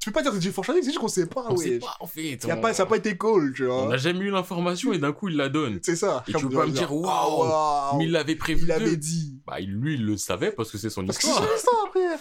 Tu 0.00 0.10
peux 0.10 0.12
pas 0.12 0.22
dire 0.22 0.30
que 0.30 0.36
c'est 0.36 0.42
du 0.42 0.52
foreshadowing, 0.52 0.82
c'est 0.82 0.90
juste 0.90 0.98
qu'on 1.00 1.08
sait 1.08 1.26
pas, 1.26 1.44
On 1.48 1.56
ouais. 1.56 1.64
sait 1.64 1.78
pas 1.78 1.96
en 2.00 2.06
fait. 2.06 2.34
Y 2.44 2.50
a 2.50 2.56
on- 2.56 2.60
pas, 2.60 2.74
ça 2.74 2.84
a 2.84 2.86
pas 2.86 2.96
été 2.96 3.16
call, 3.16 3.52
tu 3.54 3.66
On 3.66 3.82
vois. 3.82 3.88
n'a 3.90 3.96
jamais 3.96 4.20
eu 4.20 4.30
l'information 4.30 4.92
et 4.92 4.98
d'un 4.98 5.12
coup 5.12 5.28
il 5.28 5.36
la 5.36 5.48
donne. 5.48 5.78
C'est 5.82 5.96
ça. 5.96 6.24
Et 6.28 6.32
tu 6.32 6.42
peux 6.46 6.48
de 6.52 6.54
pas 6.56 6.66
me 6.66 6.72
dire, 6.72 6.88
dire, 6.88 6.94
waouh, 6.94 7.98
Mais 7.98 8.04
il 8.04 8.12
l'avait 8.12 8.36
prévu. 8.36 8.64
il 8.64 8.72
avait 8.72 8.90
d'eux. 8.90 8.96
dit. 8.96 9.40
Bah 9.46 9.60
lui 9.60 9.94
il 9.94 10.04
le 10.06 10.16
savait 10.16 10.52
parce 10.52 10.70
que 10.70 10.78
c'est 10.78 10.90
son 10.90 11.04
Parce 11.06 11.18
que 11.18 11.24
c'est 11.24 11.30
histoire. 11.30 11.48
son 11.48 11.56
histoire, 11.56 11.88
frère. 11.90 12.18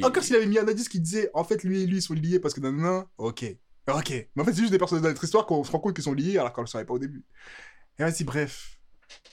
Et- 0.00 0.04
Encore 0.04 0.22
s'il 0.22 0.36
avait 0.36 0.46
mis 0.46 0.58
un 0.58 0.66
indice 0.68 0.88
qui 0.88 1.00
disait, 1.00 1.30
en 1.34 1.44
fait, 1.44 1.62
lui 1.64 1.82
et 1.82 1.86
lui 1.86 2.00
sont 2.02 2.14
liés 2.14 2.38
parce 2.40 2.54
que 2.54 2.60
nanana, 2.60 3.06
ok. 3.18 3.44
Ok. 3.92 4.10
Mais 4.36 4.42
en 4.42 4.44
fait, 4.44 4.52
c'est 4.52 4.60
juste 4.60 4.70
des 4.72 4.78
personnages 4.78 5.02
dans 5.02 5.08
notre 5.08 5.24
histoire 5.24 5.44
qu'on 5.46 5.64
se 5.64 5.70
rend 5.72 5.80
compte 5.80 5.94
qu'ils 5.94 6.04
sont 6.04 6.14
liés 6.14 6.38
alors 6.38 6.52
qu'on 6.52 6.60
le 6.62 6.66
savait 6.68 6.84
pas 6.84 6.94
au 6.94 6.98
début. 7.00 7.24
Et 7.98 8.04
vas-y, 8.04 8.24
bref. 8.24 8.71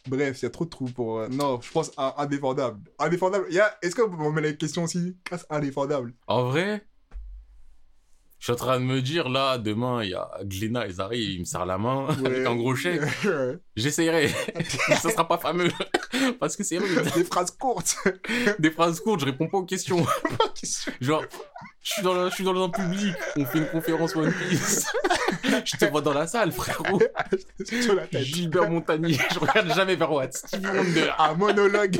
Bref, 0.07 0.39
il 0.41 0.43
y 0.43 0.45
a 0.45 0.49
trop 0.49 0.65
de 0.65 0.69
trous 0.69 0.85
pour. 0.89 1.19
euh, 1.19 1.27
Non, 1.29 1.59
je 1.61 1.71
pense 1.71 1.91
à 1.97 2.21
indéfendable. 2.21 2.79
Indéfendable. 2.99 3.45
Il 3.49 3.55
y 3.55 3.59
a... 3.59 3.77
Est-ce 3.81 3.95
qu'on 3.95 4.09
me 4.09 4.31
met 4.31 4.41
la 4.41 4.53
question 4.53 4.83
aussi? 4.83 5.17
Casse 5.25 5.45
indéfendable. 5.49 6.13
En 6.27 6.45
vrai, 6.49 6.85
je 8.39 8.45
suis 8.45 8.53
en 8.53 8.55
train 8.55 8.79
de 8.79 8.85
me 8.85 9.01
dire 9.01 9.27
là, 9.29 9.57
demain 9.57 10.01
il 10.03 10.11
y 10.11 10.13
a 10.13 10.29
Glenna, 10.43 10.87
ils 10.87 11.01
arrivent, 11.01 11.29
il 11.31 11.39
me 11.41 11.45
serre 11.45 11.65
la 11.65 11.77
main 11.77 12.07
avec 12.25 12.45
un 12.45 12.55
gros 12.55 12.73
chèque. 12.75 13.01
J'essayerai. 13.75 14.29
Ça 15.01 15.09
sera 15.09 15.27
pas 15.27 15.37
fameux. 15.37 15.69
Parce 16.39 16.55
que 16.57 16.63
c'est 16.63 16.77
rude. 16.77 17.01
Des 17.15 17.23
phrases 17.23 17.51
courtes. 17.51 17.95
Des 18.59 18.71
phrases 18.71 18.99
courtes, 18.99 19.21
je 19.21 19.25
réponds 19.25 19.47
pas 19.47 19.57
aux 19.59 19.65
questions. 19.65 20.05
Genre, 20.99 21.23
je 21.81 21.91
suis 21.91 22.01
dans, 22.01 22.13
le- 22.13 22.29
je 22.29 22.35
suis 22.35 22.43
dans 22.43 22.63
un 22.63 22.69
public, 22.69 23.15
on 23.37 23.45
fait 23.45 23.59
une 23.59 23.67
conférence 23.69 24.15
One 24.15 24.33
Piece. 24.33 24.85
Je 25.65 25.77
te 25.77 25.85
vois 25.85 26.01
dans 26.01 26.13
la 26.13 26.27
salle, 26.27 26.51
frérot. 26.51 26.99
Sur 27.81 27.95
la 27.95 28.07
tête. 28.07 28.23
Gilbert 28.23 28.69
Montagnier, 28.69 29.17
je 29.33 29.39
regarde 29.39 29.73
jamais 29.73 29.95
vers 29.95 30.11
Watt. 30.11 30.33
Stevie 30.33 30.65
Wonder. 30.65 31.09
Un 31.19 31.33
monologue. 31.35 31.97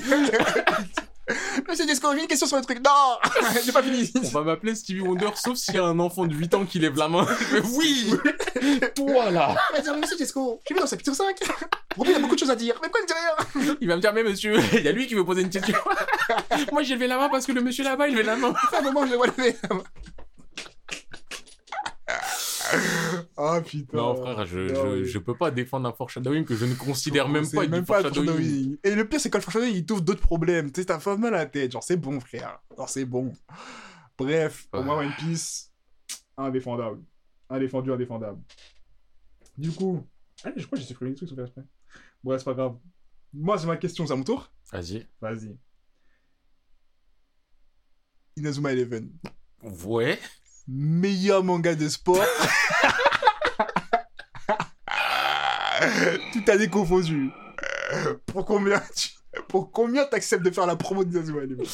Monsieur 1.68 1.86
Disco, 1.86 2.08
j'ai 2.14 2.22
une 2.22 2.28
question 2.28 2.48
sur 2.48 2.58
le 2.58 2.64
truc. 2.64 2.80
Non 2.84 3.18
J'ai 3.66 3.72
pas 3.72 3.84
fini. 3.84 4.12
On 4.16 4.28
va 4.30 4.42
m'appeler 4.42 4.76
Stevie 4.76 5.02
Wonder, 5.02 5.30
sauf 5.36 5.58
s'il 5.58 5.76
y 5.76 5.78
a 5.78 5.84
un 5.84 6.00
enfant 6.00 6.26
de 6.26 6.34
8 6.34 6.54
ans 6.56 6.66
qui 6.66 6.80
lève 6.80 6.98
la 6.98 7.08
main. 7.08 7.26
Oui 7.74 8.12
Toi 8.96 9.30
là 9.32 9.56
On 9.72 9.76
va 9.76 9.82
dire, 9.82 9.96
monsieur 9.98 10.18
Disco, 10.18 10.62
j'ai 10.68 10.74
vu 10.74 10.80
dans 10.80 10.88
chapitre 10.88 11.14
5. 11.14 11.36
Robin 11.98 12.16
a 12.16 12.20
beaucoup 12.20 12.36
de 12.36 12.40
choses 12.40 12.50
à 12.52 12.56
dire. 12.56 12.76
Mais 12.82 12.90
pourquoi 12.90 13.02
il 13.02 13.08
dit 13.08 13.14
rien 13.64 13.76
Il 13.82 13.88
va 13.88 13.96
me 13.96 14.02
dire, 14.02 14.14
mais 14.14 14.24
monsieur, 14.24 14.56
il 14.74 14.84
y 14.84 14.88
a 14.88 14.92
lui 14.92 15.08
qui 15.08 15.16
veut 15.16 15.26
poser 15.26 15.42
une 15.42 15.50
question. 15.50 15.78
Moi 16.72 16.84
j'ai 16.84 16.96
levé 16.96 17.08
la 17.08 17.18
main 17.18 17.30
parce 17.30 17.46
que 17.46 17.52
le 17.52 17.62
monsieur 17.62 17.84
là-bas 17.84 18.08
il 18.08 18.14
levait 18.16 18.24
la 18.24 18.36
main. 18.36 18.54
À 18.74 18.80
un 18.80 18.82
moment, 18.82 19.06
je 19.06 19.12
le 19.12 19.18
vois 19.18 19.28
lever. 19.28 19.56
Ah 23.38 23.62
putain. 23.66 23.98
Non, 23.98 24.16
frère, 24.16 24.46
je, 24.46 24.70
Ah 24.70 24.74
je, 24.76 24.88
oui. 25.02 25.06
je 25.06 25.18
peux 25.20 25.36
pas 25.36 25.52
défendre 25.52 25.88
un 25.88 25.94
foreshadowing 25.94 26.44
que 26.46 26.56
je 26.56 26.66
ne 26.66 26.74
considère 26.76 27.28
même 27.30 27.50
pas 27.50 27.68
même 27.68 27.82
du 27.82 27.86
pas 27.86 28.02
le 28.02 28.10
foreshadowing. 28.10 28.78
Et 28.84 28.96
le 28.96 29.08
pire, 29.08 29.20
c'est 29.20 29.30
quand 29.30 29.38
le 29.40 29.44
foreshadowing, 29.44 29.74
il 29.76 29.86
t'ouvre 29.86 30.02
d'autres 30.02 30.22
problèmes. 30.22 30.72
Tu 30.72 30.82
sais, 30.82 30.86
t'as 30.86 31.00
pas 31.00 31.18
mal 31.18 31.34
à 31.34 31.38
la 31.40 31.46
tête. 31.46 31.72
Genre, 31.72 31.84
c'est 31.84 31.98
bon, 31.98 32.20
frère. 32.20 32.60
Genre, 32.78 32.90
c'est 32.90 33.06
bon. 33.06 33.34
Bref, 34.18 34.68
pour 34.72 34.84
moi, 34.84 34.98
One 34.98 35.12
Piece, 35.18 35.72
indéfendable. 36.38 37.02
Indéfendu, 37.50 37.92
indéfendable. 37.92 38.42
Du 39.58 39.72
coup, 39.72 40.06
allez, 40.44 40.56
je 40.58 40.66
crois 40.66 40.78
que 40.78 40.82
j'ai 40.82 40.88
supprimé 40.88 41.12
des 41.12 41.18
trucs 41.18 41.30
sans 41.30 41.36
faire 41.36 41.46
exprès. 41.46 41.64
Bon, 42.24 42.38
c'est 42.38 42.44
pas 42.46 42.54
grave. 42.54 42.76
Moi, 43.34 43.58
c'est 43.58 43.68
ma 43.68 43.78
question, 43.78 44.06
c'est 44.06 44.14
à 44.14 44.16
mon 44.16 44.24
tour 44.24 44.52
Vas-y. 44.72 45.08
Vas-y. 45.22 45.56
Inazuma 48.38 48.72
Eleven. 48.74 49.10
Ouais. 49.86 50.20
Meilleur 50.72 51.44
manga 51.44 51.74
de 51.74 51.90
sport. 51.90 52.24
Tout 56.34 56.44
a 56.48 56.58
déconfondu. 56.58 57.32
Pour 58.28 58.46
combien 58.46 58.80
tu... 58.96 59.10
Pour 59.48 59.72
combien 59.72 60.06
t'acceptes 60.06 60.44
de 60.44 60.52
faire 60.52 60.68
la 60.68 60.76
promo 60.76 61.04
d'Inazuma 61.04 61.42
Eleven 61.42 61.66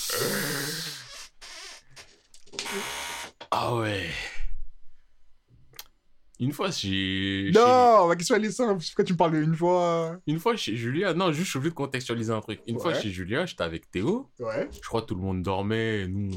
Ah 3.52 3.76
ouais. 3.76 4.08
Une 6.40 6.52
fois, 6.52 6.70
j'ai. 6.70 7.52
Non, 7.54 8.08
ma 8.08 8.16
question 8.16 8.36
elle 8.36 8.46
est 8.46 8.52
simple. 8.52 8.84
Pourquoi 8.84 9.06
tu 9.06 9.14
me 9.14 9.18
parles 9.18 9.34
de 9.34 9.42
une 9.42 9.56
fois? 9.56 10.18
Une 10.28 10.40
fois 10.40 10.56
chez 10.58 10.76
Julia, 10.76 11.14
non, 11.14 11.32
juste 11.32 11.46
je 11.46 11.50
suis 11.52 11.58
obligé 11.58 11.72
de 11.72 11.76
contextualiser 11.76 12.34
un 12.34 12.42
truc. 12.42 12.60
Une 12.68 12.80
fois 12.80 12.94
chez 12.94 13.10
Julia, 13.10 13.46
j'étais 13.46 13.64
avec 13.64 13.90
Théo. 13.90 14.30
Ouais. 14.40 14.70
Je 14.74 14.88
crois 14.88 15.02
que 15.02 15.08
tout 15.08 15.16
le 15.16 15.22
monde 15.22 15.44
dormait. 15.44 16.08
Nous. 16.08 16.32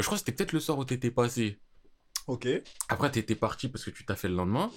Bah, 0.00 0.02
je 0.02 0.06
crois 0.06 0.16
que 0.16 0.20
c'était 0.20 0.32
peut-être 0.32 0.52
le 0.52 0.60
soir 0.60 0.78
où 0.78 0.84
t'étais 0.86 1.10
passé. 1.10 1.60
Ok. 2.26 2.48
Après, 2.88 3.10
t'étais 3.10 3.34
parti 3.34 3.68
parce 3.68 3.84
que 3.84 3.90
tu 3.90 4.06
t'as 4.06 4.14
fait 4.14 4.28
le 4.28 4.34
lendemain. 4.34 4.70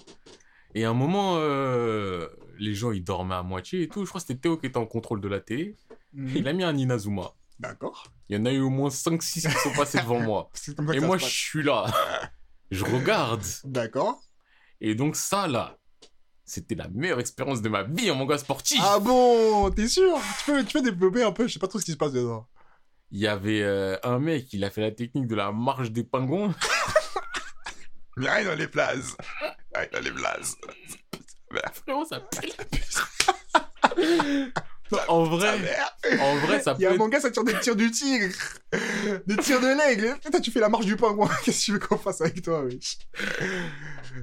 Et 0.75 0.83
à 0.83 0.89
un 0.89 0.93
moment, 0.93 1.35
euh, 1.37 2.27
les 2.59 2.73
gens 2.73 2.91
ils 2.91 3.05
dormaient 3.05 3.35
à 3.35 3.41
moitié 3.41 3.83
et 3.83 3.87
tout. 3.87 4.03
Je 4.03 4.09
crois 4.09 4.19
que 4.19 4.27
c'était 4.27 4.41
Théo 4.41 4.57
qui 4.57 4.65
était 4.65 4.75
en 4.75 4.85
contrôle 4.85 5.21
de 5.21 5.29
la 5.29 5.39
télé. 5.39 5.77
Mhm. 6.11 6.35
Il 6.35 6.47
a 6.49 6.51
mis 6.51 6.65
un 6.65 6.75
Inazuma. 6.75 7.31
D'accord. 7.57 8.11
Il 8.27 8.35
y 8.35 8.39
en 8.41 8.45
a 8.45 8.51
eu 8.51 8.59
au 8.59 8.69
moins 8.69 8.89
5-6 8.89 9.47
qui 9.47 9.59
sont 9.59 9.71
passés 9.77 9.99
devant 9.99 10.19
moi. 10.19 10.49
Comme 10.75 10.87
ça 10.87 10.93
Et 10.93 10.99
moi, 10.99 11.17
je 11.17 11.25
suis 11.25 11.63
là. 11.63 11.85
Je 12.69 12.83
regarde. 12.83 13.45
D'accord. 13.63 14.21
Et 14.81 14.93
donc, 14.93 15.15
ça 15.15 15.47
là, 15.47 15.77
c'était 16.43 16.75
la 16.75 16.89
meilleure 16.89 17.21
expérience 17.21 17.61
de 17.61 17.69
ma 17.69 17.83
vie 17.83 18.11
en 18.11 18.15
manga 18.15 18.37
sportif. 18.37 18.81
Ah 18.83 18.99
bon, 18.99 19.71
t'es 19.71 19.87
sûr? 19.87 20.19
Tu 20.39 20.51
peux, 20.51 20.65
tu 20.65 20.73
peux 20.73 20.81
développer 20.81 21.23
un 21.23 21.31
peu 21.31 21.47
Je 21.47 21.53
sais 21.53 21.59
pas 21.59 21.69
trop 21.69 21.79
ce 21.79 21.85
qui 21.85 21.93
se 21.93 21.97
passe 21.97 22.11
dedans. 22.11 22.45
Il 23.13 23.20
y 23.20 23.27
avait 23.27 23.62
euh, 23.62 23.96
un 24.01 24.17
mec, 24.17 24.51
il 24.53 24.63
a 24.63 24.72
fait 24.72 24.82
la 24.82 24.89
technique 24.89 25.27
de 25.27 25.36
la 25.36 25.51
marche 25.51 25.91
des 25.91 26.03
pingouins. 26.03 26.55
Mais 28.17 28.27
rien 28.27 28.50
dans 28.50 28.55
les 28.55 28.67
places. 28.67 29.15
Rien 29.75 29.88
dans 29.93 30.00
les 30.00 30.12
places. 30.12 30.58
Frérot, 31.86 32.05
ça 32.05 32.22
pue 32.22 32.48
la 32.48 32.65
Non, 34.91 35.00
en 35.10 35.24
vrai, 35.25 35.60
en 36.20 36.36
vrai, 36.38 36.60
ça 36.60 36.72
Il 36.72 36.77
peut 36.77 36.82
y 36.82 36.86
a 36.88 36.91
un 36.93 36.96
manga, 36.96 37.20
ça 37.20 37.29
tire 37.29 37.43
des 37.43 37.60
tirs 37.60 37.75
du 37.75 37.91
tigre. 37.91 38.34
Des 39.27 39.38
tirs 39.38 39.62
de 39.62 39.67
l'aigle. 39.67 40.17
Putain, 40.20 40.41
tu 40.41 40.50
fais 40.50 40.60
la 40.60 40.70
marche 40.70 40.88
du 40.88 40.96
pingouin. 40.96 41.29
Qu'est-ce 41.46 41.60
que 41.60 41.65
tu 41.65 41.72
veux 41.74 41.79
qu'on 41.79 42.00
fasse 42.00 42.22
avec 42.22 42.41
toi, 42.41 42.63
wesh? 42.63 42.98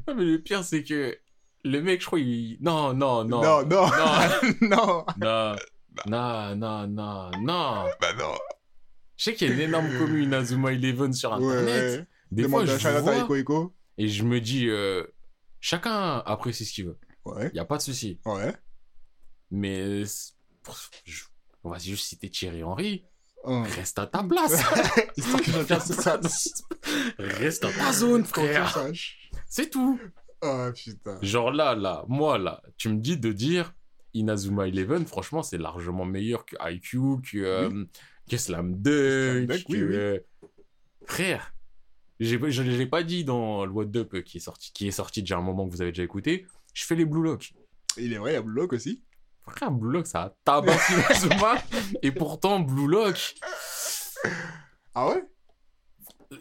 Non, 0.08 0.16
mais 0.16 0.24
le 0.24 0.42
pire, 0.42 0.64
c'est 0.64 0.82
que 0.82 1.16
le 1.62 1.80
mec, 1.80 2.00
je 2.00 2.06
crois, 2.06 2.18
il... 2.18 2.58
Non, 2.60 2.92
non, 2.92 3.22
non. 3.22 3.40
Non, 3.40 3.62
non. 3.64 3.86
Non, 3.86 4.34
non. 4.62 5.06
non, 5.16 5.56
non, 6.06 6.56
non, 6.56 6.86
non, 6.88 7.30
non. 7.40 7.84
Bah 8.00 8.12
non. 8.18 8.34
Je 9.20 9.24
sais 9.24 9.34
qu'il 9.34 9.48
y 9.48 9.50
a 9.50 9.54
une 9.54 9.60
énorme 9.60 9.98
commune 9.98 10.24
Inazuma 10.24 10.72
Eleven 10.72 11.12
sur 11.12 11.34
Internet. 11.34 12.00
ouais. 12.00 12.06
Des 12.32 12.42
Demande 12.44 12.64
fois, 12.66 12.74
à 12.74 12.78
je 12.78 12.88
vois 13.02 13.28
et 13.98 14.08
je 14.08 14.24
me 14.24 14.40
dis, 14.40 14.66
euh, 14.70 15.04
chacun 15.60 16.22
apprécie 16.24 16.64
ce 16.64 16.72
qu'il 16.72 16.86
veut. 16.86 16.96
Ouais. 17.26 17.48
Il 17.48 17.52
n'y 17.52 17.58
a 17.60 17.66
pas 17.66 17.76
de 17.76 17.82
souci. 17.82 18.18
Ouais. 18.24 18.54
Mais 19.50 20.04
je- 21.04 21.24
on 21.64 21.70
va 21.70 21.78
juste 21.78 22.06
citer 22.06 22.30
Thierry 22.30 22.62
Henry. 22.62 23.04
Hum. 23.44 23.64
Reste 23.64 23.98
à 23.98 24.06
ta 24.06 24.22
place. 24.22 24.54
Reste 27.18 27.62
dans 27.62 27.72
ta 27.72 27.92
zone, 27.92 28.24
frère. 28.24 28.74
C'est 29.46 29.68
tout. 29.68 30.00
Oh 30.42 30.68
putain. 30.74 31.18
Genre 31.20 31.50
là, 31.50 31.74
là, 31.74 32.04
moi 32.08 32.38
là, 32.38 32.62
tu 32.78 32.88
me 32.88 32.96
dis 32.98 33.18
de 33.18 33.32
dire 33.32 33.74
Inazuma 34.14 34.66
Eleven, 34.68 35.04
franchement, 35.06 35.42
c'est 35.42 35.58
largement 35.58 36.06
meilleur 36.06 36.46
que 36.46 36.56
IQ, 36.60 36.98
que, 37.22 37.38
euh, 37.38 37.84
que 38.30 38.36
Slam 38.38 38.74
Dunk. 38.76 39.46
Dunk, 39.46 39.64
oui, 39.68 39.78
que, 39.78 39.84
oui. 39.84 39.94
euh, 39.96 40.18
Frère, 41.06 41.52
j'ai- 42.20 42.38
je 42.50 42.62
ne 42.62 42.76
l'ai 42.76 42.86
pas 42.86 43.02
dit 43.02 43.24
dans 43.24 43.64
le 43.66 43.72
What 43.72 43.86
Up 43.96 44.22
qui 44.24 44.36
est 44.38 44.40
sorti, 44.40 44.72
qui 44.72 44.88
est 44.88 44.92
sorti 44.92 45.22
déjà 45.22 45.38
un 45.38 45.42
moment 45.42 45.66
que 45.66 45.72
vous 45.72 45.82
avez 45.82 45.90
déjà 45.92 46.02
écouté. 46.04 46.46
Je 46.74 46.84
fais 46.84 46.94
les 46.94 47.04
Blue 47.04 47.22
Lock. 47.22 47.52
Il 47.96 48.12
est 48.12 48.18
vrai, 48.18 48.32
il 48.32 48.34
y 48.34 48.36
a 48.38 48.42
Blue 48.42 48.54
Lock 48.60 48.72
aussi. 48.72 49.02
Frère, 49.48 49.70
Blue 49.72 49.90
Lock, 49.92 50.06
ça 50.06 50.22
a 50.22 50.36
tabassé 50.44 50.94
et 52.02 52.12
pourtant, 52.12 52.60
Blue 52.60 52.86
Lock, 52.86 53.34
Ah 54.94 55.08
ouais? 55.08 55.24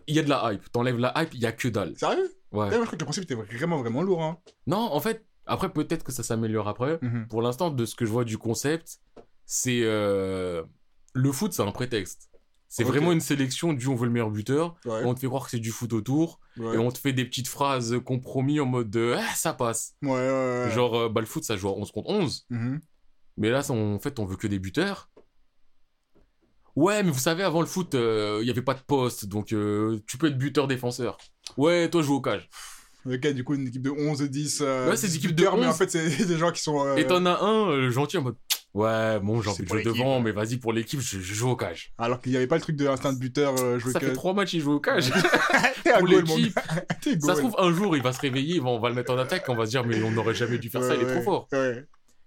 Il 0.07 0.15
y 0.15 0.19
a 0.19 0.23
de 0.23 0.29
la 0.29 0.53
hype. 0.53 0.71
T'enlèves 0.71 0.99
la 0.99 1.13
hype, 1.15 1.33
il 1.33 1.39
y 1.39 1.45
a 1.45 1.51
que 1.51 1.67
dalle. 1.67 1.97
Sérieux? 1.97 2.29
Ouais. 2.51 2.69
Je 2.69 2.75
crois 2.75 2.85
que 2.87 2.95
le 2.95 3.05
concept 3.05 3.31
était 3.31 3.41
vraiment, 3.41 3.77
vraiment 3.79 4.03
lourd. 4.03 4.21
Hein. 4.23 4.37
Non, 4.67 4.77
en 4.91 4.99
fait, 4.99 5.25
après, 5.45 5.71
peut-être 5.71 6.03
que 6.03 6.11
ça 6.11 6.21
s'améliore 6.23 6.67
après. 6.67 6.99
Mhm. 7.01 7.27
Pour 7.27 7.41
l'instant, 7.41 7.71
de 7.71 7.85
ce 7.85 7.95
que 7.95 8.05
je 8.05 8.11
vois 8.11 8.25
du 8.25 8.37
concept, 8.37 8.99
c'est 9.45 9.81
euh, 9.83 10.63
le 11.13 11.31
foot, 11.31 11.53
c'est 11.53 11.61
un 11.61 11.71
prétexte. 11.71 12.29
C'est 12.71 12.83
vraiment 12.83 13.11
une 13.11 13.19
sélection 13.19 13.73
du 13.73 13.87
on 13.87 13.95
veut 13.95 14.05
le 14.05 14.11
meilleur 14.11 14.29
buteur. 14.29 14.75
Ouais. 14.85 15.01
On 15.03 15.15
te 15.15 15.19
fait 15.19 15.25
croire 15.27 15.45
que 15.45 15.49
c'est 15.49 15.59
du 15.59 15.71
foot 15.71 15.91
autour 15.91 16.39
Ouais. 16.57 16.75
et 16.75 16.77
on 16.77 16.91
te 16.91 16.99
fait 16.99 17.13
des 17.13 17.25
petites 17.25 17.47
phrases 17.47 17.95
compromis 18.05 18.59
en 18.59 18.65
mode 18.67 18.91
de, 18.91 19.15
ah, 19.17 19.33
ça 19.35 19.53
passe. 19.53 19.95
Ouais. 20.03 20.69
Genre 20.73 20.95
euh, 20.95 21.09
bah, 21.09 21.21
le 21.21 21.25
foot 21.27 21.43
ça 21.43 21.57
joue 21.57 21.67
à 21.69 21.71
11 21.71 21.91
contre 21.91 22.09
11, 22.09 22.45
Mhm. 22.51 22.79
mais 23.37 23.49
là 23.49 23.63
ça, 23.63 23.73
en 23.73 23.97
fait 23.97 24.19
on 24.19 24.25
veut 24.25 24.35
que 24.35 24.45
des 24.45 24.59
buteurs. 24.59 25.09
Ouais, 26.75 27.01
mais 27.03 27.09
vous 27.11 27.19
savez 27.19 27.43
avant 27.43 27.61
le 27.61 27.65
foot, 27.67 27.95
euh, 27.95 28.39
il 28.41 28.47
y 28.47 28.51
avait 28.51 28.61
pas 28.61 28.73
de 28.75 28.81
poste 28.81 29.25
donc 29.25 29.51
euh, 29.51 29.99
tu 30.07 30.17
peux 30.17 30.27
être 30.27 30.37
buteur 30.37 30.67
défenseur. 30.67 31.17
Ouais, 31.57 31.89
toi 31.89 32.01
joue 32.01 32.15
au 32.15 32.21
cage. 32.21 32.47
Ok, 33.05 33.25
du 33.27 33.43
coup, 33.43 33.55
une 33.55 33.67
équipe 33.67 33.81
de 33.81 33.89
11, 33.89 34.21
10. 34.21 34.59
Euh, 34.61 34.89
Ouais, 34.89 34.95
c'est 34.97 35.07
des 35.07 35.13
10 35.13 35.17
équipes 35.17 35.31
de 35.31 35.35
buteurs, 35.37 35.57
mais 35.57 35.65
en 35.65 35.69
11. 35.69 35.77
fait, 35.77 35.89
c'est 35.89 36.25
des 36.27 36.37
gens 36.37 36.51
qui 36.51 36.61
sont. 36.61 36.85
euh, 36.85 36.95
Et 36.97 37.07
t'en 37.07 37.25
as 37.25 37.39
un 37.41 37.69
euh, 37.71 37.89
gentil 37.89 38.17
en 38.17 38.21
mode 38.21 38.35
Ouais, 38.75 39.19
bon, 39.19 39.41
j'ai 39.41 39.49
envie 39.49 39.63
de 39.63 39.67
jouer 39.67 39.83
devant, 39.83 40.19
mais 40.19 40.31
vas-y 40.31 40.57
pour 40.57 40.73
l'équipe, 40.73 40.99
je, 40.99 41.19
je 41.19 41.33
joue 41.33 41.49
au 41.49 41.55
cage. 41.55 41.91
Alors 41.97 42.21
qu'il 42.21 42.31
n'y 42.31 42.37
avait 42.37 42.47
pas 42.47 42.55
le 42.55 42.61
truc 42.61 42.75
de 42.75 42.85
l'instinct 42.85 43.13
de 43.13 43.17
buteur. 43.17 43.55
Euh, 43.59 43.79
jouer 43.79 43.93
Ça 43.93 43.99
fait 43.99 44.13
trois 44.13 44.33
matchs, 44.33 44.53
il 44.53 44.61
joue 44.61 44.73
au 44.73 44.79
cage. 44.79 45.11
T'es 45.83 45.97
pour 45.97 46.07
l'équipe. 46.07 46.53
Ça 47.19 47.35
se 47.35 47.39
trouve, 47.39 47.55
un 47.57 47.73
jour, 47.73 47.97
il 47.97 48.03
va 48.03 48.13
se 48.13 48.21
réveiller, 48.21 48.61
on 48.61 48.79
va 48.79 48.89
le 48.89 48.95
mettre 48.95 49.11
en 49.11 49.17
attaque, 49.17 49.49
on 49.49 49.55
va 49.55 49.65
se 49.65 49.71
dire, 49.71 49.85
mais 49.85 50.01
on 50.03 50.11
n'aurait 50.11 50.35
jamais 50.35 50.59
dû 50.59 50.69
faire 50.69 50.83
ça, 50.83 50.95
il 50.95 51.01
est 51.01 51.05
Ouais, 51.05 51.13
trop 51.13 51.23
fort. 51.23 51.47
Ouais. 51.51 51.83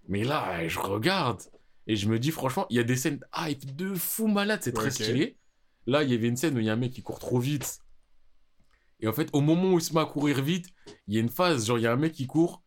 Mais 0.08 0.24
là, 0.24 0.66
je 0.66 0.80
regarde, 0.80 1.42
et 1.86 1.94
je 1.94 2.08
me 2.08 2.18
dis, 2.18 2.32
franchement, 2.32 2.66
il 2.70 2.76
y 2.76 2.80
a 2.80 2.84
des 2.84 2.96
scènes 2.96 3.20
hype 3.36 3.76
de 3.76 3.94
fou 3.94 4.26
malade, 4.26 4.60
c'est 4.62 4.72
très 4.72 4.90
stylé. 4.90 5.36
Là, 5.86 6.02
il 6.02 6.10
y 6.10 6.14
avait 6.14 6.28
une 6.28 6.36
scène 6.36 6.56
où 6.56 6.60
il 6.60 6.66
y 6.66 6.70
a 6.70 6.72
un 6.72 6.76
mec 6.76 6.92
qui 6.92 7.02
court 7.02 7.18
trop 7.18 7.38
vite. 7.38 7.78
Et 9.00 9.08
en 9.08 9.12
fait, 9.12 9.28
au 9.32 9.40
moment 9.40 9.72
où 9.72 9.78
il 9.78 9.82
se 9.82 9.92
met 9.94 10.00
à 10.00 10.04
courir 10.04 10.42
vite, 10.42 10.66
il 11.08 11.14
y 11.14 11.18
a 11.18 11.20
une 11.20 11.28
phase, 11.28 11.66
genre, 11.66 11.78
il 11.78 11.82
y 11.82 11.86
a 11.86 11.92
un 11.92 11.96
mec 11.96 12.12
qui 12.12 12.26
court, 12.26 12.62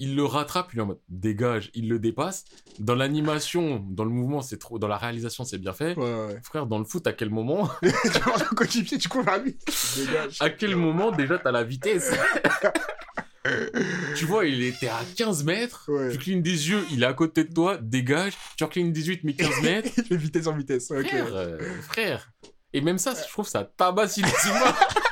il 0.00 0.14
le 0.16 0.24
rattrape, 0.24 0.70
il 0.72 0.78
est 0.78 0.82
en 0.82 0.86
mode, 0.86 1.00
dégage, 1.08 1.70
il 1.74 1.88
le 1.88 1.98
dépasse. 1.98 2.44
Dans 2.78 2.94
l'animation, 2.94 3.84
dans 3.88 4.04
le 4.04 4.10
mouvement, 4.10 4.42
c'est 4.42 4.58
trop, 4.58 4.78
dans 4.78 4.86
la 4.88 4.96
réalisation, 4.96 5.44
c'est 5.44 5.58
bien 5.58 5.72
fait. 5.72 5.96
Ouais, 5.96 6.04
ouais. 6.26 6.40
Frère, 6.44 6.66
dans 6.66 6.78
le 6.78 6.84
foot, 6.84 7.06
à 7.06 7.12
quel 7.12 7.30
moment, 7.30 7.68
tu 7.82 7.88
vois, 8.20 8.38
ton 8.38 8.54
coéquipier, 8.54 8.98
tu 8.98 9.08
cours 9.08 9.22
vers 9.24 9.42
lui. 9.42 9.56
Dégage. 9.96 10.36
à 10.40 10.50
quel 10.50 10.76
moment 10.76 11.10
déjà 11.10 11.38
t'as 11.38 11.50
la 11.52 11.64
vitesse 11.64 12.12
Tu 14.16 14.24
vois, 14.26 14.44
il 14.46 14.62
était 14.62 14.88
à 14.88 15.00
15 15.16 15.44
mètres, 15.44 15.84
Ouais. 15.88 16.10
tu 16.12 16.18
clignes 16.18 16.42
des 16.42 16.68
yeux, 16.68 16.84
il 16.92 17.02
est 17.02 17.06
à 17.06 17.14
côté 17.14 17.44
de 17.44 17.52
toi, 17.52 17.78
dégage, 17.80 18.34
tu 18.56 18.64
reclignes 18.64 18.92
18, 18.92 19.20
mais 19.24 19.32
15 19.34 19.62
mètres. 19.62 19.90
Il 19.96 20.04
fait 20.04 20.16
vitesse 20.16 20.46
en 20.46 20.56
vitesse. 20.56 20.90
Ok. 20.90 21.06
Frère, 21.08 21.26
euh, 21.34 21.58
frère. 21.82 22.30
Et 22.74 22.80
même 22.82 22.98
ça, 22.98 23.14
je 23.14 23.30
trouve 23.32 23.48
ça 23.48 23.64
tabasse 23.64 24.18
Inazuma. 24.18 24.76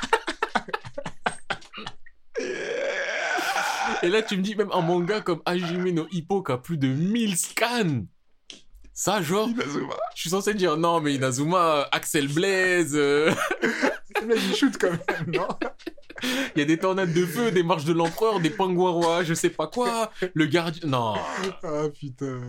Et 4.07 4.09
là, 4.09 4.21
tu 4.21 4.37
me 4.37 4.41
dis, 4.41 4.55
même 4.55 4.71
un 4.71 4.79
manga 4.79 5.19
comme 5.19 5.41
Hajime 5.45 5.89
no 5.89 6.07
Hippo 6.11 6.41
qui 6.41 6.53
a 6.53 6.57
plus 6.57 6.77
de 6.77 6.87
1000 6.87 7.35
scans. 7.35 8.05
Ça, 8.93 9.21
genre, 9.21 9.49
Inazuma. 9.49 9.95
je 10.15 10.21
suis 10.21 10.29
censé 10.29 10.53
dire, 10.53 10.77
non, 10.77 11.01
mais 11.01 11.15
Inazuma, 11.15 11.89
Axel 11.91 12.29
Blaze, 12.29 12.95
euh, 12.95 13.29
Là, 14.25 14.35
il 14.35 14.55
shoot 14.55 14.77
quand 14.79 14.91
même, 14.91 15.35
non? 15.35 15.47
il 16.55 16.59
y 16.59 16.61
a 16.61 16.65
des 16.65 16.77
tornades 16.77 17.13
de 17.13 17.25
feu, 17.25 17.51
des 17.51 17.63
marches 17.63 17.85
de 17.85 17.93
l'empereur, 17.93 18.39
des 18.39 18.49
pingouins 18.49 18.91
rois, 18.91 19.23
je 19.23 19.33
sais 19.33 19.49
pas 19.49 19.67
quoi, 19.67 20.11
le 20.33 20.45
gardien. 20.45 20.87
Non. 20.87 21.15
Ah 21.63 21.83
putain. 21.93 22.39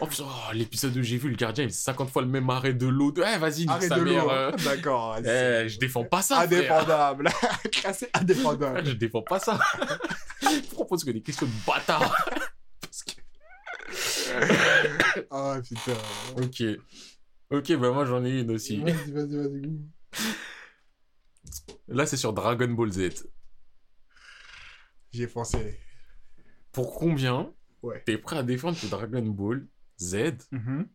En 0.00 0.06
plus, 0.06 0.20
oh, 0.20 0.52
l'épisode 0.54 0.96
où 0.96 1.02
j'ai 1.02 1.16
vu, 1.18 1.28
le 1.28 1.36
gardien, 1.36 1.64
il 1.64 1.70
fait 1.70 1.76
50 1.76 2.10
fois 2.10 2.22
le 2.22 2.28
même 2.28 2.48
arrêt 2.50 2.72
de 2.74 2.86
l'eau. 2.86 3.12
Eh, 3.16 3.38
vas-y, 3.38 3.66
nique 3.66 3.82
sa 3.82 3.98
de 3.98 4.04
mère. 4.04 4.24
l'eau. 4.24 4.30
euh. 4.30 4.52
D'accord. 4.64 5.16
Eh, 5.18 5.68
je 5.68 5.78
défends 5.78 6.04
pas 6.04 6.22
ça. 6.22 6.40
Indépendable. 6.40 7.28
Classé 7.72 8.08
indépendable. 8.14 8.82
Je 8.86 8.92
défends 8.92 9.22
pas 9.22 9.38
ça. 9.40 9.58
Je 10.42 10.60
propose 10.74 11.02
que 11.04 11.10
des 11.10 11.22
questions 11.22 11.46
de 11.46 11.52
bâtard. 11.66 12.14
Parce 12.80 13.04
que- 13.04 13.12
Ah 15.30 15.58
putain. 15.66 15.92
Ok. 16.36 16.62
Ok, 17.50 17.72
bah 17.76 17.90
moi 17.90 18.04
j'en 18.06 18.24
ai 18.24 18.40
une 18.40 18.50
aussi. 18.50 18.78
Vas-y, 18.78 19.10
vas-y, 19.12 19.36
vas-y. 19.36 19.70
Là, 21.88 22.06
c'est 22.06 22.16
sur 22.16 22.32
Dragon 22.32 22.68
Ball 22.68 22.92
Z. 22.92 23.26
J'y 25.12 25.22
ai 25.22 25.26
pensé. 25.26 25.78
Pour 26.72 26.94
combien 26.98 27.52
Ouais. 27.82 28.02
t'es 28.06 28.16
prêt 28.16 28.36
à 28.38 28.42
défendre 28.42 28.78
que 28.80 28.86
Dragon 28.86 29.22
Ball 29.26 29.66
Z 30.00 30.38
Mhm. 30.52 30.88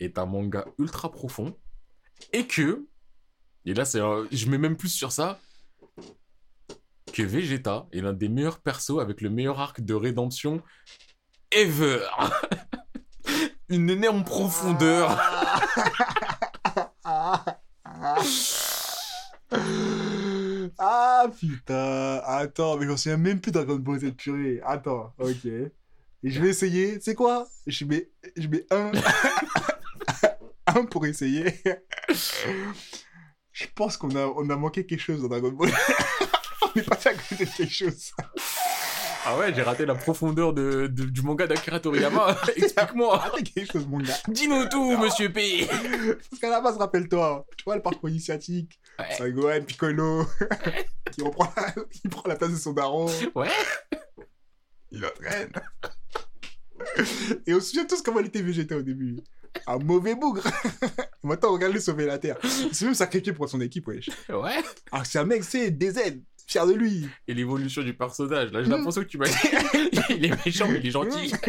est 0.00 0.18
un 0.18 0.26
manga 0.26 0.64
ultra 0.78 1.10
profond 1.10 1.58
et 2.32 2.46
que, 2.46 2.86
et 3.64 3.74
là 3.74 3.84
c'est 3.84 4.00
un- 4.00 4.26
je 4.30 4.46
mets 4.48 4.56
même 4.58 4.76
plus 4.76 4.88
sur 4.88 5.10
ça, 5.12 5.38
que 7.12 7.22
Vegeta 7.22 7.86
est 7.92 8.00
l'un 8.00 8.12
des 8.12 8.28
meilleurs 8.28 8.60
persos 8.60 9.00
avec 9.00 9.20
le 9.20 9.30
meilleur 9.30 9.58
arc 9.60 9.80
de 9.80 9.94
rédemption 9.94 10.62
ever. 11.50 12.06
Une 13.68 13.90
énorme 13.90 14.22
profondeur. 14.24 15.10
Ah, 20.78 21.26
putain. 21.38 22.20
Attends, 22.24 22.76
mais 22.76 22.86
j'en 22.86 22.96
souviens 22.96 23.16
même 23.16 23.40
plus 23.40 23.52
Dragon 23.52 23.76
Ball 23.76 24.00
Z 24.00 24.12
purée. 24.12 24.60
Attends, 24.64 25.14
ok. 25.18 25.44
Et 25.44 25.70
je 26.24 26.40
vais 26.40 26.48
essayer. 26.48 26.98
C'est 27.00 27.14
quoi? 27.14 27.46
Je 27.66 27.84
mets, 27.84 28.10
je 28.36 28.48
mets 28.48 28.66
un. 28.70 28.92
un 30.66 30.84
pour 30.84 31.06
essayer. 31.06 31.44
Je 33.52 33.64
pense 33.74 33.96
qu'on 33.96 34.14
a, 34.14 34.26
on 34.26 34.50
a 34.50 34.56
manqué 34.56 34.84
quelque 34.84 35.00
chose 35.00 35.22
dans 35.22 35.28
Dragon 35.28 35.50
Ball. 35.50 35.72
on 36.62 36.78
est 36.78 36.82
passé 36.82 37.08
à 37.08 37.14
côté 37.14 37.46
de 37.46 37.50
quelque 37.50 37.72
chose. 37.72 38.12
Ah 39.28 39.36
ouais, 39.38 39.52
j'ai 39.52 39.62
raté 39.62 39.84
la 39.86 39.96
profondeur 39.96 40.52
de, 40.52 40.86
de- 40.86 41.04
du 41.04 41.22
manga 41.22 41.46
d'Akira 41.48 41.80
Toriyama. 41.80 42.36
Explique-moi. 42.56 43.20
Ah, 43.24 43.30
quelque 43.42 43.72
chose. 43.72 43.86
Dis-nous 44.28 44.66
tout, 44.68 44.96
monsieur 44.98 45.32
P. 45.32 45.66
Parce 45.66 46.40
qu'à 46.40 46.48
la 46.50 46.60
base, 46.60 46.76
rappelle-toi, 46.76 47.44
tu 47.56 47.64
vois 47.64 47.74
le 47.76 47.82
parcours 47.82 48.08
initiatique, 48.08 48.78
Ouais. 48.98 49.06
c'est 49.18 49.32
Gohan, 49.32 49.62
Piccolo, 49.66 50.24
qui 51.12 51.22
reprend 51.22 51.52
la, 51.56 51.72
qui 51.90 52.08
prend 52.08 52.22
la 52.28 52.36
place 52.36 52.52
de 52.52 52.56
son 52.56 52.72
daron, 52.72 53.06
Ouais. 53.34 53.50
il 54.92 55.04
entraîne. 55.04 55.50
Et 57.46 57.52
on 57.54 57.60
se 57.60 57.66
souvient 57.70 57.84
tous 57.84 58.02
comment 58.02 58.20
il 58.20 58.26
était 58.26 58.42
Vegeta 58.42 58.76
au 58.76 58.82
début. 58.82 59.16
Un 59.66 59.78
mauvais 59.78 60.14
bougre. 60.14 60.42
Maintenant, 61.22 61.52
regarde-le 61.52 61.80
sauver 61.80 62.06
la 62.06 62.18
Terre. 62.18 62.36
Il 62.44 62.74
s'est 62.74 62.84
même 62.84 62.94
sacrifié 62.94 63.32
pour 63.32 63.48
son 63.48 63.60
équipe, 63.60 63.86
wesh. 63.88 64.08
Ouais. 64.28 64.62
Alors 64.92 65.02
que 65.02 65.08
c'est 65.08 65.18
un 65.18 65.24
mec, 65.24 65.42
c'est 65.44 65.70
DZ, 65.70 66.20
fier 66.46 66.66
de 66.66 66.72
lui. 66.72 67.08
Et 67.28 67.34
l'évolution 67.34 67.82
du 67.82 67.94
personnage, 67.94 68.52
là, 68.52 68.62
j'ai 68.62 68.68
Mm. 68.68 68.72
l'impression 68.72 69.02
que 69.02 69.06
tu 69.08 69.18
m'as 69.18 69.26
dit. 69.26 69.34
il 70.10 70.24
est 70.26 70.46
méchant, 70.46 70.68
mais 70.68 70.78
il 70.78 70.86
est 70.86 70.90
gentil. 70.90 71.32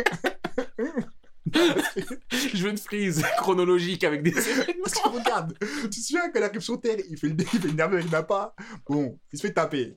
Je 1.54 2.64
veux 2.64 2.70
une 2.72 2.78
frise 2.78 3.24
chronologique 3.38 4.04
avec 4.04 4.22
des 4.22 4.32
Parce 4.32 4.46
que 4.46 5.08
regarde, 5.10 5.58
tu 5.84 5.90
te 5.90 5.96
souviens 5.96 6.30
quand 6.30 6.40
il 6.40 6.44
arrive 6.44 6.60
sur 6.62 6.80
Terre, 6.82 6.98
il 7.10 7.18
fait 7.18 7.30
le, 7.30 7.36
il 7.40 7.46
fait 7.48 7.68
le 7.68 7.74
nerveux 7.74 7.98
avec 8.00 8.12
Nappa. 8.12 8.54
Bon, 8.90 9.18
il 9.32 9.40
se 9.40 9.48
fait 9.48 9.54
taper. 9.54 9.96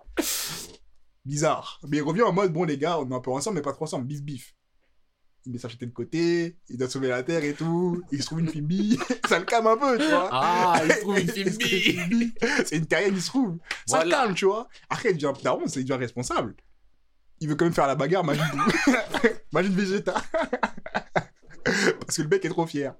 Bizarre. 1.24 1.80
Mais 1.88 1.96
il 1.98 2.02
revient 2.02 2.22
en 2.22 2.32
mode, 2.32 2.52
bon 2.52 2.64
les 2.64 2.78
gars, 2.78 2.98
on 3.00 3.10
est 3.10 3.14
un 3.14 3.20
peu 3.20 3.30
ensemble, 3.32 3.56
mais 3.56 3.62
pas 3.62 3.72
trop 3.72 3.84
ensemble, 3.84 4.06
bif 4.06 4.22
bif. 4.22 4.54
Il 5.46 5.52
met 5.52 5.58
sa 5.58 5.68
de 5.68 5.86
côté, 5.86 6.56
il 6.68 6.76
doit 6.76 6.88
sauver 6.90 7.08
la 7.08 7.22
Terre 7.22 7.42
et 7.44 7.54
tout, 7.54 8.02
il 8.12 8.20
se 8.20 8.26
trouve 8.26 8.40
une 8.40 8.48
Fimbi, 8.50 8.98
ça 9.28 9.38
le 9.38 9.46
calme 9.46 9.68
un 9.68 9.76
peu, 9.78 9.96
tu 9.98 10.04
vois. 10.06 10.28
Ah, 10.30 10.82
il 10.84 10.92
se 10.92 11.00
trouve 11.00 11.18
une 11.18 11.28
Fimbi. 11.30 12.34
C'est 12.66 12.76
une 12.76 12.86
terrienne, 12.86 13.14
il 13.14 13.22
se 13.22 13.28
trouve. 13.28 13.56
Ça 13.86 14.04
le 14.04 14.10
calme, 14.10 14.34
tu 14.34 14.44
vois. 14.44 14.68
Après, 14.90 15.10
il 15.12 15.16
devient 15.16 15.32
daron, 15.42 15.66
c'est- 15.66 15.80
il 15.80 15.84
devient 15.86 15.98
responsable. 15.98 16.54
Il 17.40 17.48
veut 17.48 17.54
quand 17.54 17.64
même 17.64 17.72
faire 17.72 17.86
la 17.86 17.94
bagarre, 17.94 18.22
Majin 18.22 18.46
Majin 19.52 19.70
Vegeta. 19.70 20.22
Parce 21.64 22.16
que 22.16 22.22
le 22.22 22.28
mec 22.28 22.44
est 22.44 22.48
trop 22.50 22.66
fier. 22.66 22.94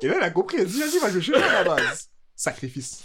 Et 0.00 0.08
là, 0.08 0.14
il 0.18 0.22
a 0.22 0.30
compris, 0.30 0.56
il 0.58 0.62
a 0.62 0.64
dit, 0.64 0.80
vas-y, 0.80 0.98
moi, 1.00 1.10
je 1.10 1.20
chercher 1.20 1.42
à 1.44 1.62
la 1.62 1.76
base. 1.76 2.10
Sacrifice. 2.34 3.04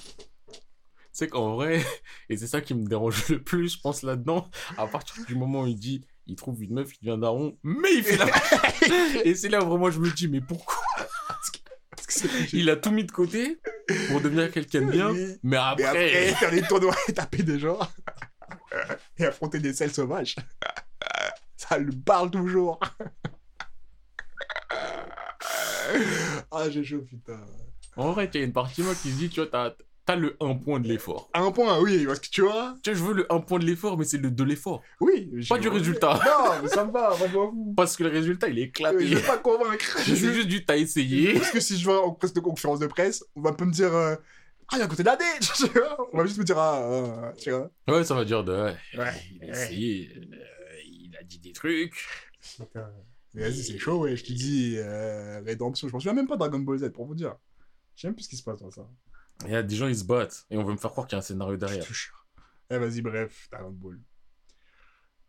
C'est 1.11 1.27
qu'en 1.27 1.55
vrai, 1.55 1.83
et 2.29 2.37
c'est 2.37 2.47
ça 2.47 2.61
qui 2.61 2.73
me 2.75 2.85
dérange 2.87 3.27
le 3.29 3.41
plus, 3.43 3.73
je 3.75 3.79
pense 3.81 4.03
là-dedans, 4.03 4.49
à 4.77 4.85
partir 4.87 5.25
du 5.25 5.35
moment 5.35 5.63
où 5.63 5.67
il 5.67 5.75
dit, 5.75 6.05
il 6.27 6.35
trouve 6.35 6.61
une 6.63 6.73
meuf, 6.73 6.89
il 7.01 7.05
devient 7.05 7.19
daron, 7.19 7.57
mais 7.63 7.93
il 7.95 8.03
fait 8.03 8.17
la 8.17 8.27
Et 9.25 9.33
c'est 9.35 9.49
là 9.49 9.63
où 9.63 9.67
vraiment 9.69 9.89
je 9.91 9.99
me 9.99 10.09
dis, 10.11 10.27
mais 10.27 10.41
pourquoi 10.41 10.75
Il 12.53 12.69
a 12.69 12.75
tout 12.75 12.91
mis 12.91 13.03
de 13.05 13.11
côté 13.11 13.59
pour 14.09 14.21
devenir 14.21 14.51
quelqu'un 14.51 14.81
de 14.81 14.91
bien, 14.91 15.13
Mais- 15.43 15.57
après, 15.57 15.83
après, 15.85 16.27
faire 16.39 16.51
des 16.51 16.61
tournois 16.63 16.95
et 17.07 17.13
taper 17.13 17.43
des 17.43 17.59
gens. 17.59 17.79
et 19.17 19.25
affronter 19.25 19.59
des 19.59 19.73
selles 19.73 19.93
sauvages. 19.93 20.35
Ça 21.55 21.77
le 21.77 21.91
parle 21.91 22.29
toujours. 22.31 22.79
ah, 26.51 26.69
j'ai 26.69 26.83
chaud, 26.83 27.01
putain. 27.07 27.39
en 27.95 28.11
vrai, 28.11 28.29
il 28.33 28.39
y 28.39 28.43
a 28.43 28.45
une 28.45 28.53
partie 28.53 28.81
moi 28.83 28.93
qui 28.95 29.11
se 29.11 29.17
dit, 29.17 29.29
tu 29.29 29.41
vois, 29.45 29.75
t'as 30.07 30.15
le 30.15 30.35
1 30.41 30.55
point 30.55 30.79
de 30.79 30.87
l'effort. 30.87 31.29
Un 31.35 31.51
point, 31.51 31.79
oui, 31.79 32.05
parce 32.07 32.19
que 32.19 32.29
tu 32.29 32.41
vois. 32.41 32.75
Tu 32.81 32.89
vois, 32.91 32.97
je 32.99 33.03
veux 33.05 33.13
le 33.13 33.31
1 33.31 33.41
point 33.41 33.59
de 33.59 33.65
l'effort, 33.65 33.95
mais 33.99 34.05
c'est 34.05 34.17
le 34.17 34.31
de 34.31 34.43
l'effort. 34.43 34.81
Oui. 34.99 35.29
Pas 35.47 35.59
du 35.59 35.67
résultat. 35.69 36.19
Non, 36.25 36.61
mais 36.63 36.69
ça 36.69 36.83
me 36.85 36.91
va, 36.91 37.09
moi 37.15 37.27
je 37.31 37.37
m'en 37.37 37.51
fous. 37.51 37.73
Parce 37.77 37.95
que 37.95 38.03
le 38.03 38.09
résultat, 38.09 38.47
il 38.49 38.57
est 38.57 38.63
éclaté. 38.63 39.05
Je 39.05 39.15
veux 39.17 39.21
pas 39.21 39.37
convaincre. 39.37 39.97
Je 40.03 40.15
veux 40.15 40.33
juste 40.33 40.47
du 40.47 40.65
t'as 40.65 40.77
essayé. 40.77 41.33
Parce 41.35 41.51
que 41.51 41.59
si 41.59 41.77
je 41.77 41.85
vais 41.85 41.95
en 41.95 42.11
presse 42.11 42.33
de 42.33 42.39
conférence 42.39 42.79
de 42.79 42.87
presse, 42.87 43.23
on 43.35 43.41
va 43.41 43.53
pas 43.53 43.65
me 43.65 43.71
dire. 43.71 43.93
euh, 43.93 44.15
Ah, 44.71 44.77
il 44.77 44.81
à 44.81 44.87
côté 44.87 45.03
de 45.03 45.07
la 45.07 45.15
D 45.15 45.23
tu 45.39 45.67
vois. 45.67 46.09
On 46.13 46.17
va 46.17 46.25
juste 46.25 46.39
me 46.39 46.43
dire, 46.43 46.57
ah, 46.57 46.81
euh, 46.81 47.31
tu 47.37 47.51
vois. 47.51 47.69
Ouais, 47.87 48.03
ça 48.03 48.15
va 48.15 48.25
dire 48.25 48.43
de. 48.43 48.53
Ouais, 48.53 48.75
Ouais, 48.97 49.11
il 49.35 49.43
a 49.43 49.45
ouais. 49.47 49.51
essayé. 49.51 50.09
euh, 50.15 50.35
il 50.85 51.15
a 51.19 51.23
dit 51.23 51.39
des 51.39 51.51
trucs. 51.53 52.05
Putain. 52.57 52.89
Mais 53.33 53.43
vas-y, 53.43 53.61
c'est 53.63 53.77
chaud, 53.77 53.99
ouais. 53.99 54.15
Je 54.15 54.23
te 54.23 54.33
dis, 54.33 54.75
euh, 54.77 55.41
Rédemption. 55.45 55.87
Je 55.87 55.93
m'en 55.93 55.99
souviens 55.99 56.13
même 56.13 56.27
pas 56.27 56.35
de 56.35 56.39
Dragon 56.39 56.59
Ball 56.59 56.77
Z, 56.79 56.89
pour 56.91 57.05
vous 57.05 57.13
dire. 57.15 57.35
Je 57.95 58.01
sais 58.01 58.07
même 58.07 58.15
plus 58.15 58.23
ce 58.23 58.29
qui 58.29 58.37
se 58.37 58.43
passe 58.43 58.59
dans 58.59 58.71
ça. 58.71 58.87
Il 59.45 59.51
y 59.51 59.55
a 59.55 59.63
des 59.63 59.75
gens, 59.75 59.87
ils 59.87 59.97
se 59.97 60.03
battent. 60.03 60.45
Et 60.49 60.57
on 60.57 60.63
veut 60.63 60.73
me 60.73 60.77
faire 60.77 60.91
croire 60.91 61.07
qu'il 61.07 61.15
y 61.15 61.17
a 61.17 61.19
un 61.19 61.21
scénario 61.21 61.53
Je 61.53 61.59
derrière. 61.59 61.85
te 61.85 61.93
jure. 61.93 62.27
Eh, 62.69 62.77
vas-y, 62.77 63.01
bref, 63.01 63.47
Dragon 63.51 63.71
Ball. 63.71 63.99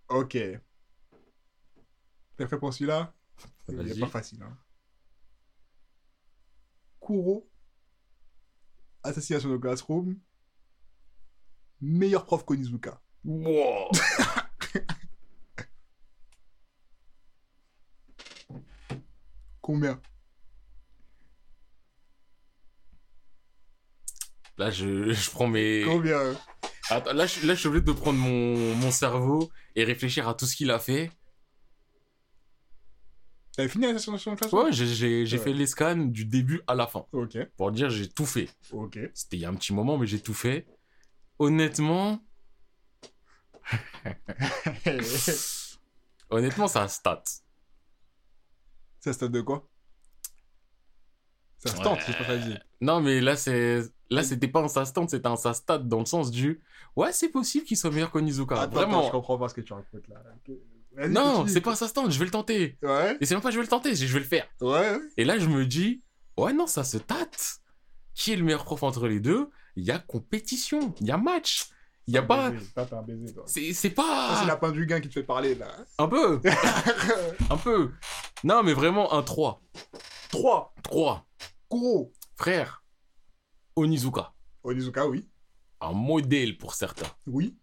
Ok. 0.09 0.33
T'es 2.37 2.47
prêt 2.47 2.59
pour 2.59 2.73
celui-là? 2.73 3.13
Il 3.69 3.81
est 3.91 4.01
pas 4.01 4.07
facile, 4.09 4.43
hein. 4.43 4.57
Kuro. 7.01 7.49
Assassination 9.03 9.51
de 9.51 9.57
Classroom. 9.59 10.19
Meilleur 11.81 12.25
prof 12.27 12.45
qu'Onizuka. 12.45 13.01
Wow. 13.25 13.91
Combien? 19.61 20.01
Là, 24.59 24.71
je, 24.71 25.13
je 25.13 25.31
prends 25.31 25.47
mes. 25.49 25.83
Combien 25.87 26.37
Attends, 26.91 27.13
là, 27.13 27.27
je, 27.27 27.47
là, 27.47 27.55
je 27.55 27.61
suis 27.61 27.69
obligé 27.69 27.85
de 27.85 27.93
prendre 27.93 28.19
mon, 28.19 28.75
mon 28.77 28.91
cerveau 28.91 29.51
et 29.77 29.85
réfléchir 29.85 30.27
à 30.29 30.35
tout 30.35 30.47
ce 30.47 30.57
qu'il 30.57 30.71
a 30.71 30.79
fait. 30.79 31.11
T'avais 33.57 33.69
fini 33.69 33.87
l'assassination 33.87 34.33
de 34.33 34.37
Classroom 34.39 34.67
Ouais, 34.67 34.73
j'ai, 34.73 35.25
Ouais. 35.25 35.39
fait 35.39 35.53
les 35.53 35.67
scans 35.67 35.97
du 35.97 36.25
début 36.25 36.61
à 36.67 36.75
la 36.75 36.87
fin. 36.87 37.05
Ok, 37.13 37.37
Pour 37.57 37.73
dire, 37.73 37.91
j'ai 37.91 38.09
tout 38.09 38.27
fait. 38.27 38.49
ok. 38.73 38.99
C'était 39.15 39.37
il 39.37 39.41
y 39.41 39.45
a 39.45 39.49
un 39.49 39.55
petit 39.55 39.73
moment, 39.75 39.99
mais 39.99 40.07
j'ai 40.07 40.21
tout 40.21 40.35
fait. 40.35 40.67
Honnêtement, 41.41 42.25
honnêtement, 46.31 46.69
ça 46.69 46.83
a 46.85 46.89
stat. 46.89 47.23
Ça 49.01 49.13
stade 49.13 49.33
de 49.33 49.41
quoi? 49.41 49.69
Ça 51.59 51.71
se 51.75 51.81
tente, 51.83 51.99
Ouais. 51.99 52.05
c'est 52.07 52.17
pas. 52.19 52.37
Non, 52.81 53.01
mais 53.01 53.21
là, 53.21 53.37
c'est, 53.37 53.83
là, 54.11 54.23
c'était 54.23 54.49
pas 54.49 54.61
un 54.61 54.69
ça 54.69 54.85
stand, 54.85 55.09
c'était 55.11 55.27
un 55.29 55.37
ça 55.37 55.55
stat 55.55 55.79
dans 55.79 56.01
le 56.01 56.07
sens 56.07 56.31
du, 56.31 56.61
ouais, 56.97 57.13
c'est 57.13 57.29
possible 57.29 57.65
qu'il 57.65 57.77
soit 57.77 57.91
meilleur 57.91 58.11
qu'Onizuka. 58.11 58.67
Vraiment. 58.67 58.99
attends, 58.99 59.07
je 59.07 59.13
comprends 59.13 59.39
pas 59.39 59.49
ce 59.49 59.55
que 59.55 59.61
tu 59.61 59.73
racontes 59.73 60.09
là. 60.09 61.09
Non, 61.09 61.47
c'est 61.47 61.61
pas 61.61 61.73
un 61.73 61.77
ça 61.77 61.87
stand, 61.89 62.11
je 62.11 62.19
vais 62.19 62.25
le 62.25 62.31
tenter. 62.31 62.77
Ouais, 62.83 63.17
Et 63.21 63.27
c'est 63.27 63.35
même 63.35 63.43
pas 63.43 63.51
je 63.51 63.57
vais 63.57 63.63
le 63.63 63.69
tenter, 63.69 63.95
je 63.95 64.13
vais 64.13 64.19
le 64.21 64.25
faire. 64.25 64.47
ouais. 64.61 64.99
Et 65.17 65.25
là, 65.25 65.39
je 65.39 65.47
me 65.49 65.65
dis, 65.67 66.03
ouais, 66.37 66.53
non, 66.53 66.67
ça 66.67 66.83
se 66.85 66.99
tâte. 66.99 67.59
Qui 68.15 68.33
est 68.33 68.37
le 68.37 68.43
meilleur 68.43 68.65
prof 68.65 68.83
entre 68.83 69.07
les 69.07 69.21
deux? 69.21 69.49
Il 69.77 69.85
y 69.85 69.93
a 69.93 70.01
compétition, 70.01 70.93
il 71.01 71.07
y 71.07 71.13
a 71.13 71.17
match. 71.17 71.69
Il 72.09 72.15
y 72.15 72.19
a 72.19 72.23
pas. 72.23 72.51
C'est, 73.47 73.91
pas. 73.91 74.37
c'est 74.41 74.47
la 74.47 74.57
fin 74.57 74.73
du 74.73 74.87
gain 74.87 74.99
qui 75.01 75.09
te 75.09 75.13
fait 75.13 75.23
parler, 75.23 75.55
là. 75.55 75.69
Un 75.99 76.09
peu. 76.09 76.41
Un 77.51 77.57
peu. 77.59 77.91
Non, 78.43 78.63
mais 78.63 78.73
vraiment 78.73 79.13
un 79.13 79.23
3. 79.23 79.61
3. 80.31 80.75
3. 80.83 81.27
Kuro. 81.71 82.13
Frère. 82.35 82.83
Onizuka. 83.79 84.33
Onizuka, 84.65 85.07
oui. 85.09 85.29
Un 85.81 85.93
modèle 85.93 86.59
pour 86.59 86.75
certains. 86.75 87.07
Oui. 87.27 87.57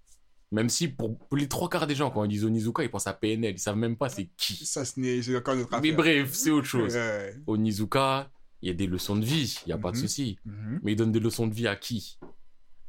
Même 0.51 0.69
si 0.69 0.87
pour, 0.87 1.17
les 1.33 1.47
trois 1.49 1.69
quarts 1.69 1.87
des 1.87 1.95
gens, 1.95 2.09
quand 2.11 2.23
ils 2.23 2.29
disent 2.29 2.45
Onizuka, 2.45 2.83
ils 2.83 2.89
pensent 2.89 3.07
à 3.07 3.13
PNL. 3.13 3.55
Ils 3.55 3.59
savent 3.59 3.75
même 3.77 3.97
pas 3.97 4.09
c'est 4.09 4.29
qui. 4.37 4.65
Ça, 4.65 4.85
ce 4.85 4.99
n'est- 4.99 5.21
c'est 5.21 5.35
encore 5.35 5.55
notre 5.55 5.73
affaire. 5.73 5.81
Mais 5.81 5.91
bref, 5.91 6.33
c'est 6.33 6.51
autre 6.51 6.67
chose. 6.67 6.95
Ouais. 6.95 7.35
Onizuka, 7.47 8.31
il 8.61 8.69
y 8.69 8.71
a 8.71 8.73
des 8.73 8.87
leçons 8.87 9.15
de 9.17 9.25
vie. 9.25 9.59
Il 9.65 9.69
y 9.69 9.73
a 9.73 9.77
pas 9.77 9.91
de 9.91 9.97
Mhm. 9.97 10.01
souci. 10.01 10.37
Mhm. 10.45 10.79
Mais 10.83 10.93
il 10.93 10.95
donne 10.95 11.11
des 11.11 11.19
leçons 11.19 11.47
de 11.47 11.53
vie 11.53 11.67
à 11.67 11.75
qui? 11.75 12.17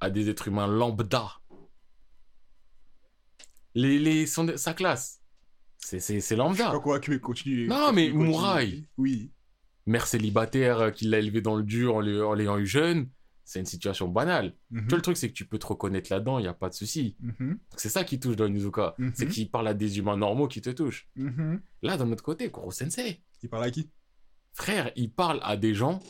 À 0.01 0.11
des 0.11 0.29
êtres 0.29 0.49
humains 0.49 0.67
lambda. 0.69 1.29
Les, 3.75 3.99
les, 3.99 4.27
son- 4.27 4.57
sa 4.57 4.75
classe. 4.75 5.21
C'est, 5.79 6.01
Je 6.01 6.35
lambda. 6.35 6.71
pas 6.71 6.81
convaincu, 6.81 7.11
mais 7.13 7.21
continue. 7.21 7.69
Non, 7.69 7.93
mais. 7.93 8.11
Mouraï. 8.11 8.87
Oui. 8.97 9.31
Mère 9.87 10.07
célibataire 10.07 10.93
qui 10.93 11.07
l'a 11.07 11.19
élevé 11.19 11.41
dans 11.41 11.55
le 11.57 11.63
dur 11.63 11.95
en 11.97 12.01
l'ayant 12.01 12.59
eu 12.59 12.67
jeune. 12.67 13.09
C'est 13.47 13.61
une 13.61 13.67
situation 13.67 14.09
banale. 14.09 14.55
Mhm. 14.71 14.83
Tu 14.83 14.89
vois, 14.89 14.99
le 14.99 15.03
truc, 15.03 15.17
c'est 15.17 15.29
que 15.29 15.35
tu 15.35 15.47
peux 15.47 15.59
te 15.59 15.67
reconnaître 15.67 16.13
là-dedans, 16.13 16.39
il 16.39 16.43
n'y 16.43 16.49
a 16.49 16.53
pas 16.53 16.69
de 16.69 16.75
souci. 16.75 17.17
Mhm. 17.21 17.59
C'est 17.77 17.89
ça 17.89 18.03
qui 18.03 18.19
touche 18.19 18.35
dans 18.35 18.45
Onizuka. 18.45 18.95
Mhm. 18.99 19.13
C'est 19.15 19.29
qu'il 19.29 19.49
parle 19.49 19.69
à 19.69 19.75
des 19.75 19.99
humains 19.99 20.17
normaux 20.17 20.49
qui 20.49 20.61
te 20.61 20.69
touchent. 20.71 21.09
Mhm. 21.15 21.63
Là, 21.83 21.97
d'un 21.97 22.11
autre 22.11 22.25
côté, 22.25 22.51
Koro 22.51 22.73
Sensei, 22.73 23.23
Il 23.43 23.49
parle 23.49 23.65
à 23.65 23.71
qui? 23.71 23.89
Frère, 24.53 24.91
il 24.97 25.13
parle 25.13 25.39
à 25.43 25.57
des 25.57 25.75
gens 25.75 26.01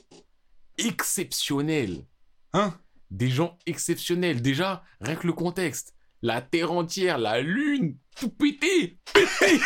exceptionnels. 0.78 2.06
Hein? 2.54 2.74
Des 3.10 3.28
gens 3.28 3.58
exceptionnels. 3.66 4.40
Déjà, 4.40 4.82
rien 5.02 5.14
que 5.14 5.26
le 5.26 5.34
contexte. 5.34 5.94
La 6.22 6.40
terre 6.40 6.72
entière, 6.72 7.18
la 7.18 7.42
lune, 7.42 7.98
tout 8.18 8.30
pété. 8.30 8.98
Pété. 9.12 9.60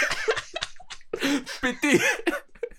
pété. 1.62 2.00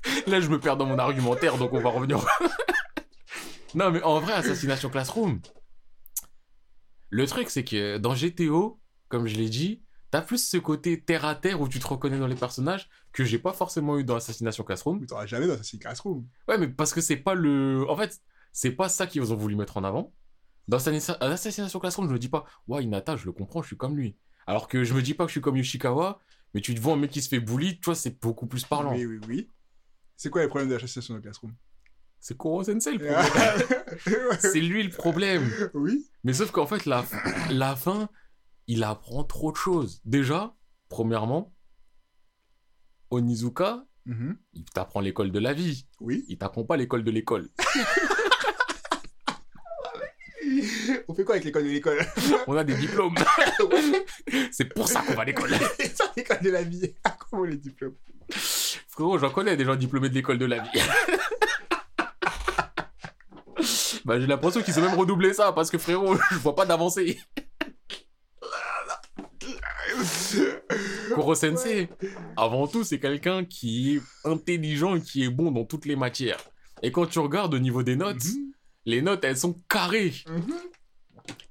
Là, 0.28 0.42
je 0.42 0.50
me 0.50 0.60
perds 0.60 0.76
dans 0.76 0.86
mon 0.86 1.00
argumentaire, 1.00 1.58
donc 1.58 1.72
on 1.72 1.80
va 1.80 1.90
revenir. 1.90 2.20
non, 3.76 3.92
mais 3.92 4.02
en 4.04 4.20
vrai, 4.20 4.34
Assassination 4.34 4.90
Classroom. 4.90 5.40
Le 7.10 7.28
truc, 7.28 7.50
c'est 7.50 7.64
que 7.64 7.98
dans 7.98 8.16
GTO, 8.16 8.80
comme 9.10 9.28
je 9.28 9.36
l'ai 9.36 9.50
dit, 9.50 9.84
t'as 10.12 10.22
plus 10.22 10.46
ce 10.46 10.58
côté 10.58 11.02
terre 11.02 11.26
à 11.26 11.36
terre 11.36 11.62
où 11.62 11.68
tu 11.68 11.80
te 11.80 11.88
reconnais 11.88 12.20
dans 12.20 12.28
les 12.28 12.36
personnages 12.36 12.90
que 13.12 13.24
j'ai 13.26 13.40
pas 13.40 13.54
forcément 13.54 13.98
eu 13.98 14.04
dans 14.04 14.16
Assassination 14.16 14.64
Classroom. 14.64 15.00
Mais 15.00 15.08
t'auras 15.08 15.26
jamais 15.26 15.48
dans 15.48 15.54
Assassin's 15.54 15.82
Classroom. 15.82 16.26
Ouais, 16.48 16.58
mais 16.58 16.68
parce 16.70 16.94
que 16.94 17.02
c'est 17.02 17.18
pas 17.18 17.34
le. 17.34 17.86
En 17.90 17.98
fait, 17.98 18.20
c'est 18.54 18.72
pas 18.72 18.88
ça 18.90 19.08
qu'ils 19.08 19.32
ont 19.34 19.36
voulu 19.36 19.56
mettre 19.56 19.78
en 19.78 19.84
avant. 19.84 20.14
Dans 20.68 20.78
Assassin- 20.78 21.18
Assassination 21.20 21.80
Classroom, 21.80 22.08
je 22.08 22.14
me 22.14 22.20
dis 22.20 22.30
pas, 22.30 22.46
ouais, 22.68 22.84
Inata, 22.84 23.18
je 23.18 23.26
le 23.26 23.32
comprends, 23.34 23.62
je 23.62 23.68
suis 23.68 23.78
comme 23.78 23.98
lui. 23.98 24.16
Alors 24.48 24.68
que 24.68 24.84
je 24.84 24.94
me 24.94 25.02
dis 25.02 25.14
pas 25.14 25.26
que 25.26 25.30
je 25.30 25.34
suis 25.34 25.42
comme 25.42 25.58
Yoshikawa, 25.58 26.20
mais 26.54 26.62
tu 26.62 26.74
te 26.76 26.80
vois 26.80 26.94
un 26.94 26.98
mec 26.98 27.12
qui 27.12 27.22
se 27.22 27.28
fait 27.30 27.40
bully, 27.40 27.80
tu 27.80 27.86
vois, 27.86 27.96
c'est 27.96 28.22
beaucoup 28.22 28.48
plus 28.48 28.64
parlant. 28.64 28.94
Oui, 28.94 29.06
oui, 29.06 29.20
oui. 29.28 29.50
C'est 30.16 30.30
quoi 30.30 30.42
les 30.42 30.48
problèmes 30.48 30.70
de 30.70 30.76
l'association 30.76 31.16
de 31.16 31.20
Classroom? 31.20 31.54
C'est 32.22 32.38
Koro 32.38 32.64
Sensei 32.64 32.94
le 32.94 33.00
problème. 33.00 34.38
C'est 34.40 34.62
lui 34.62 34.84
le 34.84 34.92
problème. 34.92 35.52
Oui. 35.74 36.08
Mais 36.24 36.34
sauf 36.34 36.52
qu'en 36.52 36.68
fait, 36.68 36.86
la, 36.86 37.04
la 37.50 37.76
fin, 37.76 38.10
il 38.68 38.84
apprend 38.84 39.24
trop 39.24 39.52
de 39.52 39.58
choses. 39.58 40.02
Déjà, 40.06 40.56
premièrement, 40.88 41.52
Onizuka, 43.10 43.84
Mhm. 44.06 44.36
il 44.54 44.66
t'apprend 44.66 45.00
l'école 45.00 45.32
de 45.32 45.38
la 45.40 45.54
vie. 45.54 45.88
Oui. 46.00 46.26
Il 46.28 46.38
t'apprend 46.40 46.64
pas 46.64 46.76
l'école 46.78 47.04
de 47.04 47.12
l'école. 47.12 47.50
On 51.08 51.14
fait 51.14 51.24
quoi 51.24 51.36
avec 51.36 51.46
l'école 51.46 51.64
de 51.66 51.70
l'école? 51.70 52.00
On 52.48 52.58
a 52.58 52.64
des 52.64 52.74
diplômes. 52.76 53.14
c'est 54.52 54.74
pour 54.74 54.88
ça 54.88 55.02
qu'on 55.02 55.14
va 55.14 55.22
à 55.22 55.26
l'école. 55.26 55.52
Ça, 55.94 56.12
l'école 56.18 56.42
de 56.42 56.50
la 56.50 56.64
vie. 56.64 56.94
Comment 57.30 57.44
les 57.44 57.58
diplômes? 57.58 57.96
Frérot, 58.32 59.20
j'en 59.20 59.30
connais 59.30 59.56
des 59.56 59.66
gens 59.66 59.76
diplômés 59.76 60.10
de 60.10 60.16
l'école 60.16 60.40
de 60.40 60.46
la 60.46 60.60
vie. 60.60 60.70
Bah, 64.12 64.20
j'ai 64.20 64.28
l'impression 64.28 64.62
qu'ils 64.62 64.78
ont 64.78 64.82
même 64.82 65.00
redoublé 65.00 65.34
ça 65.34 65.54
parce 65.54 65.72
que 65.72 65.78
frérot, 65.78 66.18
je 66.32 66.36
vois 66.40 66.54
pas 66.54 66.66
d'avancée. 66.66 67.18
Koro 71.16 71.36
Sensei, 71.36 71.88
avant 72.36 72.68
tout, 72.68 72.84
c'est 72.84 73.00
quelqu'un 73.00 73.46
qui 73.46 73.96
est 73.96 74.02
intelligent 74.30 74.96
et 74.96 75.02
qui 75.02 75.24
est 75.24 75.30
bon 75.30 75.52
dans 75.52 75.64
toutes 75.64 75.86
les 75.86 75.96
matières. 75.96 76.40
Et 76.82 76.92
quand 76.92 77.06
tu 77.06 77.20
regardes 77.20 77.54
au 77.54 77.60
niveau 77.60 77.84
des 77.84 77.96
notes, 77.96 78.24
Mhm. 78.24 78.52
les 78.86 79.02
notes, 79.02 79.24
elles 79.24 79.38
sont 79.38 79.56
carrées. 79.70 80.14
Mhm. 80.28 80.54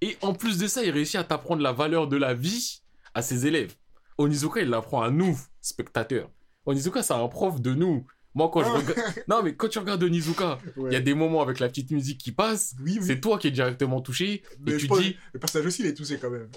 Et 0.03 0.17
en 0.21 0.35
plus 0.35 0.59
de 0.59 0.67
ça, 0.67 0.83
il 0.83 0.91
réussit 0.91 1.17
à 1.17 1.25
t'apprendre 1.25 1.63
la 1.63 1.73
valeur 1.73 2.09
de 2.09 2.17
la 2.17 2.35
vie 2.35 2.83
à 3.15 3.23
ses 3.23 3.47
élèves. 3.47 3.75
Onizuka, 4.19 4.61
il 4.61 4.69
l'apprend 4.69 5.03
à 5.03 5.11
nous, 5.11 5.39
spectateurs. 5.61 6.29
Onizuka, 6.67 7.03
c'est 7.03 7.15
un 7.15 7.29
prof 7.29 7.61
de 7.61 7.75
nous. 7.75 8.07
Moi, 8.35 8.49
quand 8.53 8.63
je 8.63 8.69
regarde... 8.71 8.95
Non, 9.29 9.43
mais 9.43 9.55
quand 9.57 9.69
tu 9.69 9.79
regardes 9.79 10.03
Onizuka, 10.03 10.59
il 10.77 10.83
Ouais. 10.83 10.93
y 10.93 10.97
a 10.97 11.01
des 11.01 11.15
moments 11.15 11.43
avec 11.43 11.59
la 11.59 11.69
petite 11.69 11.91
musique 11.91 12.19
qui 12.19 12.33
passe, 12.33 12.75
Oui, 12.83 12.99
oui. 13.01 13.07
c'est 13.07 13.21
toi 13.21 13.39
qui 13.39 13.49
es 13.49 13.51
directement 13.51 14.01
touché, 14.01 14.43
Mais 14.61 14.73
et 14.73 14.77
tu 14.77 14.87
dis... 14.87 15.17
Le 15.33 15.41
personnage 15.41 15.67
aussi, 15.67 15.83
il 15.83 15.87
est 15.89 15.95
touché 15.95 16.19
quand 16.19 16.31
même. 16.31 16.49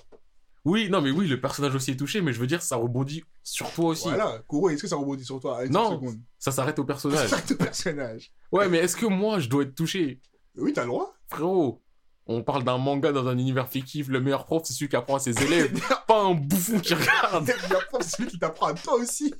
Oui, 0.66 0.90
non, 0.90 1.02
mais 1.02 1.12
oui, 1.12 1.28
le 1.28 1.42
personnage 1.42 1.76
aussi 1.76 1.92
est 1.92 1.96
touché, 1.98 2.22
mais 2.22 2.32
je 2.32 2.40
veux 2.40 2.48
dire, 2.48 2.62
ça 2.62 2.78
rebondit 2.78 3.24
sur 3.44 3.70
toi 3.72 3.88
aussi. 3.90 4.08
Voilà. 4.08 4.42
Kuro, 4.48 4.70
est-ce 4.70 4.82
que 4.84 4.88
ça 4.88 4.96
rebondit 4.96 5.26
sur 5.26 5.40
toi? 5.40 5.58
Allez, 5.60 5.70
Non. 5.70 5.84
30 5.86 6.00
secondes. 6.00 6.20
Ça 6.40 6.52
s'arrête 6.52 6.80
au 6.80 6.86
personnage. 6.86 7.28
C'est 7.30 7.50
le 7.50 7.58
personnage. 7.58 8.32
Ouais, 8.52 8.70
mais 8.70 8.78
est-ce 8.78 8.96
que 8.96 9.06
moi, 9.06 9.40
je 9.40 9.50
dois 9.50 9.64
être 9.64 9.76
touché? 9.76 10.22
Oui, 10.56 10.72
t'as 10.72 10.84
le 10.84 10.88
droit. 10.88 11.14
Frérot, 11.28 11.83
on 12.26 12.42
parle 12.42 12.64
d'un 12.64 12.78
manga 12.78 13.12
dans 13.12 13.28
un 13.28 13.38
univers 13.38 13.68
fictif, 13.68 14.08
le 14.08 14.22
meilleur 14.22 14.46
prof, 14.46 14.62
c'est 14.66 14.74
celui 14.74 14.88
qui 14.88 14.96
apprend 14.96 15.16
à 15.16 15.20
ses 15.20 15.38
élèves, 15.44 15.72
pas 16.08 16.22
un 16.22 16.34
bouffon 16.34 16.80
qui 16.80 16.94
regarde. 16.94 17.52
Il 17.70 17.76
apprend 17.76 18.02
celui 18.02 18.30
qui 18.30 18.40
t'apprend 18.40 18.68
à 18.68 18.74
toi 18.74 18.94
aussi. 18.96 19.34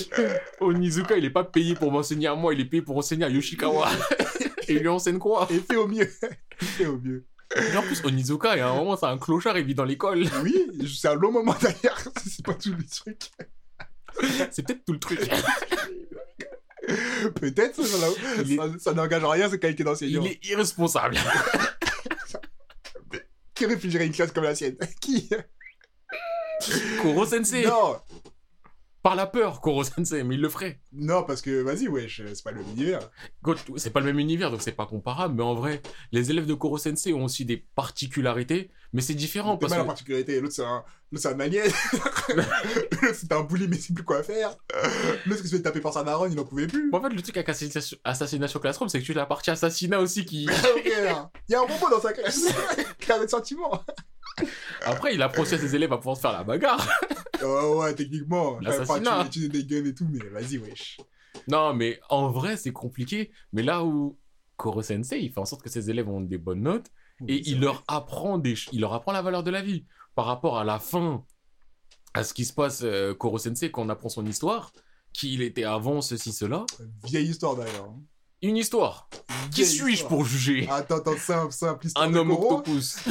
Onizuka, 0.60 1.16
il 1.16 1.24
est 1.24 1.30
pas 1.30 1.44
payé 1.44 1.74
pour 1.74 1.92
m'enseigner 1.92 2.26
à 2.26 2.34
moi, 2.34 2.52
il 2.54 2.60
est 2.60 2.64
payé 2.64 2.82
pour 2.82 2.96
enseigner 2.96 3.24
à 3.24 3.28
Yoshikawa. 3.28 3.88
Et 4.68 4.74
il 4.74 4.78
lui 4.80 4.88
enseigne 4.88 5.18
quoi? 5.18 5.46
Et 5.50 5.58
fais 5.60 5.76
au 5.76 5.86
mieux. 5.86 6.10
fais 6.60 6.86
au 6.86 6.98
mieux. 6.98 7.24
Et 7.56 7.76
en 7.76 7.82
plus, 7.82 8.02
Onizuka, 8.04 8.56
il 8.56 8.58
y 8.58 8.62
a 8.62 8.68
un 8.68 8.74
moment, 8.74 8.96
c'est 8.96 9.06
un 9.06 9.18
clochard, 9.18 9.56
il 9.58 9.64
vit 9.64 9.74
dans 9.74 9.84
l'école. 9.84 10.24
Oui, 10.42 10.56
c'est 10.92 11.08
un 11.08 11.14
long 11.14 11.30
moment 11.30 11.54
d'ailleurs. 11.60 11.98
C'est 12.26 12.44
pas 12.44 12.54
tout 12.54 12.74
le 12.76 12.84
truc. 12.84 13.30
C'est 14.50 14.66
peut-être 14.66 14.84
tout 14.84 14.92
le 14.94 14.98
truc. 14.98 15.20
Peut-être, 17.40 17.82
ça, 17.82 17.98
ça, 17.98 18.06
Il 18.44 18.52
est- 18.52 18.56
ça- 18.56 18.68
ça 18.78 18.92
n'engage 18.94 19.24
en 19.24 19.30
rien, 19.30 19.48
c'est 19.48 19.58
qualité 19.58 19.84
d'enseignant. 19.84 20.22
Il 20.24 20.32
est 20.32 20.44
irresponsable. 20.46 21.16
Qui 23.66 23.72
réfléchirait 23.74 24.06
une 24.06 24.12
classe 24.12 24.32
comme 24.32 24.44
la 24.44 24.54
sienne 24.54 24.76
Qui 25.00 25.28
Koro 27.02 27.26
Sensei. 27.26 27.64
Non 27.66 27.96
Par 29.02 29.16
la 29.16 29.26
peur, 29.26 29.60
Koro 29.60 29.84
Sensei, 29.84 30.22
mais 30.24 30.36
il 30.36 30.40
le 30.40 30.48
ferait. 30.48 30.80
Non, 30.92 31.24
parce 31.24 31.42
que, 31.42 31.62
vas-y, 31.62 31.88
wesh, 31.88 32.22
c'est 32.32 32.44
pas 32.44 32.52
le 32.52 32.58
même 32.62 32.70
univers. 32.70 33.10
C'est 33.76 33.90
pas 33.90 34.00
le 34.00 34.06
même 34.06 34.18
univers, 34.18 34.50
donc 34.50 34.62
c'est 34.62 34.72
pas 34.72 34.86
comparable, 34.86 35.34
mais 35.34 35.42
en 35.42 35.54
vrai, 35.54 35.82
les 36.12 36.30
élèves 36.30 36.46
de 36.46 36.54
Koro 36.54 36.78
Sensei 36.78 37.12
ont 37.12 37.24
aussi 37.24 37.44
des 37.44 37.56
particularités, 37.74 38.70
mais 38.92 39.02
c'est 39.02 39.14
différent 39.14 39.56
parce 39.58 39.72
la 39.74 39.80
que. 39.82 39.86
particularité. 39.86 40.40
L'autre, 40.40 40.54
c'est 40.54 40.64
un, 40.64 40.84
c'est 41.16 41.28
un 41.28 41.40
alien. 41.40 41.66
L'autre, 42.36 43.14
c'est 43.14 43.32
un 43.32 43.42
bully, 43.42 43.66
mais 43.68 43.76
il 43.76 43.82
sait 43.82 43.92
plus 43.92 44.04
quoi 44.04 44.22
faire. 44.22 44.56
L'autre, 45.26 45.42
qui 45.42 45.48
se 45.48 45.56
fait 45.56 45.62
taper 45.62 45.80
par 45.80 45.92
sa 45.92 46.04
daronne, 46.04 46.32
il 46.32 46.38
en 46.38 46.44
pouvait 46.44 46.68
plus. 46.68 46.90
En 46.92 47.02
fait, 47.02 47.08
le 47.10 47.20
truc 47.20 47.36
avec 47.36 47.48
Assassination, 47.48 47.98
Assassination 48.04 48.60
Classroom, 48.60 48.88
c'est 48.88 49.00
que 49.00 49.04
tu 49.04 49.12
as 49.12 49.16
la 49.16 49.26
partie 49.26 49.50
assassinat 49.50 49.98
aussi 49.98 50.24
qui. 50.24 50.48
Ok, 50.48 50.84
là. 51.02 51.30
Il 51.48 51.52
y 51.52 51.54
a 51.56 51.58
un 51.58 51.62
robot 51.62 51.90
dans 51.90 52.00
sa 52.00 52.12
classe. 52.12 52.46
Qui 53.04 53.12
a 53.12 53.18
des 53.18 53.28
sentiments. 53.28 53.84
Après, 54.82 55.14
il 55.14 55.22
à 55.22 55.30
ses 55.44 55.76
élèves 55.76 55.92
à 55.92 55.98
pouvoir 55.98 56.16
se 56.16 56.22
faire 56.22 56.32
la 56.32 56.44
bagarre. 56.44 56.86
Oh, 57.42 57.80
ouais, 57.80 57.94
techniquement. 57.94 58.58
L'assassinat. 58.62 59.18
Enfin, 59.20 59.28
tu 59.28 59.48
des 59.50 59.64
guns 59.64 59.84
et 59.84 59.92
tout, 59.92 60.06
mais 60.10 60.20
vas-y, 60.30 60.56
wesh. 60.56 60.98
Non, 61.46 61.74
mais 61.74 62.00
en 62.08 62.30
vrai, 62.30 62.56
c'est 62.56 62.72
compliqué. 62.72 63.32
Mais 63.52 63.62
là 63.62 63.84
où 63.84 64.16
Koro 64.56 64.80
Sensei, 64.80 65.20
il 65.20 65.30
fait 65.30 65.40
en 65.40 65.44
sorte 65.44 65.62
que 65.62 65.68
ses 65.68 65.90
élèves 65.90 66.08
ont 66.08 66.22
des 66.22 66.38
bonnes 66.38 66.62
notes 66.62 66.90
et 67.28 67.46
il 67.48 67.60
leur 67.60 67.84
apprend 67.86 68.38
des, 68.38 68.54
il 68.72 68.80
leur 68.80 68.94
apprend 68.94 69.12
la 69.12 69.20
valeur 69.20 69.42
de 69.42 69.50
la 69.50 69.60
vie 69.60 69.84
par 70.14 70.24
rapport 70.24 70.58
à 70.58 70.64
la 70.64 70.78
fin, 70.78 71.24
à 72.14 72.24
ce 72.24 72.32
qui 72.32 72.46
se 72.46 72.54
passe 72.54 72.80
euh, 72.82 73.12
Koro 73.14 73.36
Sensei 73.36 73.70
quand 73.70 73.82
on 73.82 73.88
apprend 73.90 74.08
son 74.08 74.24
histoire, 74.24 74.72
qui 75.12 75.34
il 75.34 75.42
était 75.42 75.64
avant 75.64 76.00
ceci 76.00 76.32
cela. 76.32 76.64
Vieille 77.04 77.28
histoire 77.28 77.56
d'ailleurs. 77.56 77.92
Une 78.44 78.56
histoire. 78.58 79.08
Qui 79.52 79.64
suis-je 79.64 80.04
pour 80.04 80.24
juger 80.24 80.68
Attends, 80.70 80.98
attends, 80.98 81.16
simple, 81.16 81.52
simple. 81.52 81.86
Histoire 81.86 82.06
Un 82.06 82.10
de 82.10 82.18
homme 82.18 82.28
Koro, 82.28 82.58
octopus. 82.58 82.96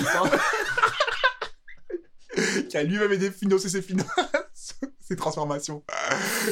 qui 2.70 2.78
a 2.78 2.84
lui-même 2.84 3.12
aidé 3.12 3.32
financé 3.32 3.70
ses 3.70 3.82
finances, 3.82 4.08
ses 5.02 5.16
transformations. 5.16 5.84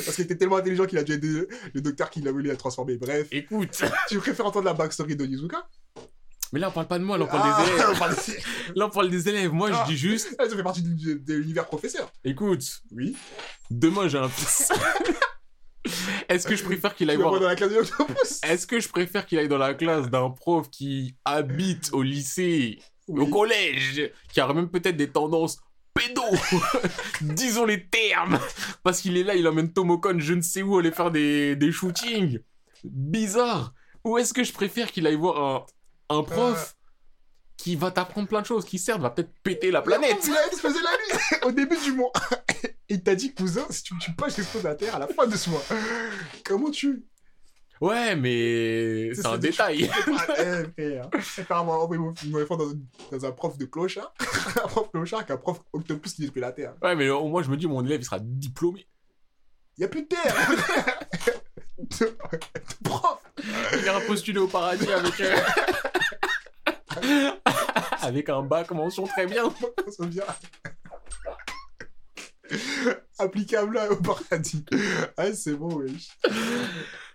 Parce 0.06 0.16
qu'il 0.16 0.26
était 0.26 0.38
tellement 0.38 0.58
intelligent 0.58 0.86
qu'il 0.86 0.98
a 0.98 1.04
dû 1.04 1.14
aider 1.14 1.48
le 1.74 1.82
docteur 1.82 2.10
qui 2.10 2.22
l'a 2.22 2.32
voulu 2.32 2.48
la 2.50 2.56
transformer. 2.56 2.98
Bref, 2.98 3.28
Écoute. 3.32 3.82
tu 4.10 4.18
préfères 4.20 4.46
entendre 4.46 4.66
la 4.66 4.74
backstory 4.74 5.16
d'Onizuka 5.16 5.68
Mais 6.54 6.60
là, 6.60 6.70
on 6.70 6.72
parle 6.72 6.88
pas 6.88 7.00
de 7.00 7.04
moi, 7.04 7.18
là, 7.18 7.26
on 7.26 7.28
parle 7.28 7.52
Ah, 7.56 7.64
des 7.64 7.72
élèves. 7.72 7.88
on 7.94 7.98
parle 7.98 8.16
des- 8.16 8.44
Là, 8.76 8.86
on 8.86 8.90
parle 8.90 9.10
des 9.10 9.30
élèves. 9.30 9.52
Moi, 9.52 9.70
Ah. 9.74 9.84
je 9.88 9.92
dis 9.92 9.98
juste, 9.98 10.36
Ah, 10.40 10.48
Ça 10.50 10.56
fait 10.56 10.64
partie 10.64 10.84
de 10.84 11.34
l'univers 11.34 11.66
professeur. 11.66 12.12
écoute, 12.24 12.82
Oui. 12.92 13.16
demain, 13.70 14.08
j'ai 14.08 14.18
un 14.20 14.30
fils. 14.30 14.70
Est-ce 16.32 16.48
que 16.48 16.56
je 16.56 16.64
préfère 16.64 16.96
qu'il 16.96 17.10
aille 17.10 17.18
voir 17.18 17.40
dans 17.40 17.48
la 17.48 17.56
classe. 17.56 17.92
Est-ce 18.44 18.66
que 18.68 18.80
je 18.80 18.88
préfère 18.90 19.26
qu'il 19.26 19.38
aille 19.40 19.48
dans 19.50 19.58
la 19.58 19.74
classe 19.74 20.10
d'un 20.10 20.30
prof 20.30 20.70
qui 20.70 21.16
habite 21.26 21.90
au 21.94 22.02
lycée, 22.02 22.80
Oui. 23.08 23.22
au 23.22 23.28
collège, 23.28 24.12
qui 24.34 24.40
a 24.40 24.52
même 24.54 24.70
peut-être 24.70 24.98
des 24.98 25.10
tendances 25.10 25.60
pédo 25.94 26.22
Disons 27.22 27.66
les 27.66 27.86
termes 27.88 28.40
Parce 28.84 29.02
qu'il 29.02 29.18
est 29.18 29.24
là, 29.24 29.36
il 29.36 29.48
emmène 29.48 29.72
Tomokon 29.74 30.20
je 30.20 30.34
ne 30.34 30.42
sais 30.42 30.62
où 30.62 30.78
aller 30.78 30.92
faire 30.92 31.12
des, 31.12 31.56
des 31.56 31.72
shootings. 31.72 32.40
Bizarre 32.84 33.74
Ou 34.06 34.18
est-ce 34.18 34.34
que 34.34 34.44
je 34.44 34.54
préfère 34.54 34.92
qu'il 34.92 35.06
aille 35.08 35.16
voir 35.16 35.66
un, 36.10 36.18
un 36.18 36.24
prof 36.24 36.76
qui 37.62 37.76
va 37.76 37.92
t'apprendre 37.92 38.28
plein 38.28 38.42
de 38.42 38.46
choses, 38.46 38.66
qui 38.66 38.80
certes 38.80 39.02
va 39.02 39.10
peut-être 39.10 39.32
péter 39.44 39.72
la 39.72 39.82
planète 39.82 40.18
Il 40.26 40.36
a 40.36 40.48
explosé 40.48 40.80
la 40.84 40.90
nuit 40.90 41.42
au 41.46 41.52
début 41.52 41.78
du 41.84 41.94
mois. 41.94 42.12
Il 42.90 43.04
t'a 43.04 43.16
dit, 43.16 43.34
cousin, 43.34 43.66
si 43.70 43.84
tu 43.84 43.94
me 43.94 44.00
tues 44.00 44.14
pas, 44.14 44.28
j'explose 44.30 44.64
la 44.64 44.76
Terre 44.76 44.96
à 44.96 45.00
la 45.00 45.08
fin 45.08 45.26
de 45.26 45.36
ce 45.36 45.50
mois. 45.50 45.64
Comment 46.46 46.72
tu... 46.72 47.06
Ouais, 47.80 48.16
mais 48.16 49.12
c'est 49.16 49.26
un 49.26 49.40
détail. 49.40 49.90
Apparemment, 51.40 51.82
envoyé 51.82 52.00
mon, 52.00 52.14
mon 52.28 52.44
enfant 52.44 52.58
dans, 52.58 53.26
un 53.26 53.32
prof 53.32 53.58
de 53.58 53.66
clochard. 53.66 54.14
un 54.64 54.68
prof 54.68 54.92
clochard 54.92 55.26
qu'un 55.26 55.38
prof 55.38 55.62
octopus 55.74 56.14
qui 56.14 56.22
détruit 56.22 56.42
la 56.42 56.52
Terre. 56.52 56.76
Ouais, 56.84 56.96
mais 56.96 57.10
au 57.10 57.28
moins 57.28 57.42
je 57.42 57.50
me 57.50 57.58
dis, 57.58 57.66
mon 57.66 57.84
élève, 57.84 58.02
il 58.02 58.06
sera 58.06 58.20
diplômé. 58.20 58.88
Il 59.78 59.82
y 59.82 59.84
a 59.86 59.88
plus 59.88 60.04
de 60.04 60.08
Terre 60.08 60.36
Prof 62.84 63.20
Il 63.74 63.86
ira 63.86 64.00
postuler 64.02 64.40
au 64.40 64.48
paradis 64.48 64.92
avec... 64.92 65.14
Avec 68.02 68.30
un 68.30 68.44
bac 68.44 68.72
mention 68.72 69.06
très 69.06 69.26
bien. 69.28 69.44
Applicable 73.20 73.76
là, 73.76 73.92
au 73.92 73.96
paradis. 73.98 74.66
Ah, 75.18 75.34
c'est 75.34 75.54
bon, 75.54 75.76
wesh. 75.76 76.10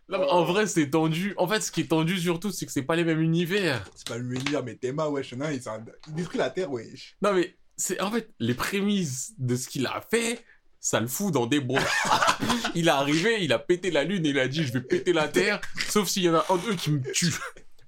Non, 0.08 0.20
mais 0.20 0.26
en 0.26 0.44
vrai, 0.44 0.66
c'est 0.66 0.90
tendu. 0.90 1.34
En 1.36 1.48
fait, 1.48 1.60
ce 1.60 1.72
qui 1.72 1.80
est 1.82 1.90
tendu 1.90 2.18
surtout, 2.18 2.50
c'est 2.52 2.64
que 2.64 2.72
c'est 2.72 2.82
pas 2.82 2.96
les 2.96 3.04
mêmes 3.04 3.20
univers. 3.20 3.84
C'est 3.96 4.06
pas 4.06 4.18
le 4.18 4.36
délire, 4.36 4.62
mais 4.62 4.76
Théma, 4.76 5.08
wesh, 5.08 5.32
non, 5.34 5.50
il, 5.50 5.60
il 6.08 6.14
détruit 6.14 6.38
la 6.38 6.50
Terre, 6.50 6.70
wesh. 6.70 7.16
Non, 7.22 7.32
mais 7.32 7.56
c'est 7.76 8.00
en 8.00 8.10
fait 8.10 8.30
les 8.38 8.54
prémices 8.54 9.34
de 9.38 9.56
ce 9.56 9.68
qu'il 9.68 9.86
a 9.86 10.00
fait. 10.08 10.44
Ça 10.78 11.00
le 11.00 11.08
fout 11.08 11.32
dans 11.32 11.46
des 11.46 11.58
bras. 11.60 11.82
il 12.76 12.86
est 12.86 12.90
arrivé, 12.90 13.42
il 13.42 13.52
a 13.52 13.58
pété 13.58 13.90
la 13.90 14.04
lune 14.04 14.24
et 14.24 14.28
il 14.28 14.38
a 14.38 14.46
dit 14.46 14.62
je 14.62 14.72
vais 14.72 14.82
péter 14.82 15.12
la 15.12 15.26
terre, 15.26 15.60
sauf 15.88 16.06
s'il 16.08 16.22
y 16.22 16.28
en 16.28 16.34
a 16.34 16.46
un 16.48 16.56
d'eux 16.56 16.74
qui 16.74 16.92
me 16.92 17.02
tue. 17.12 17.34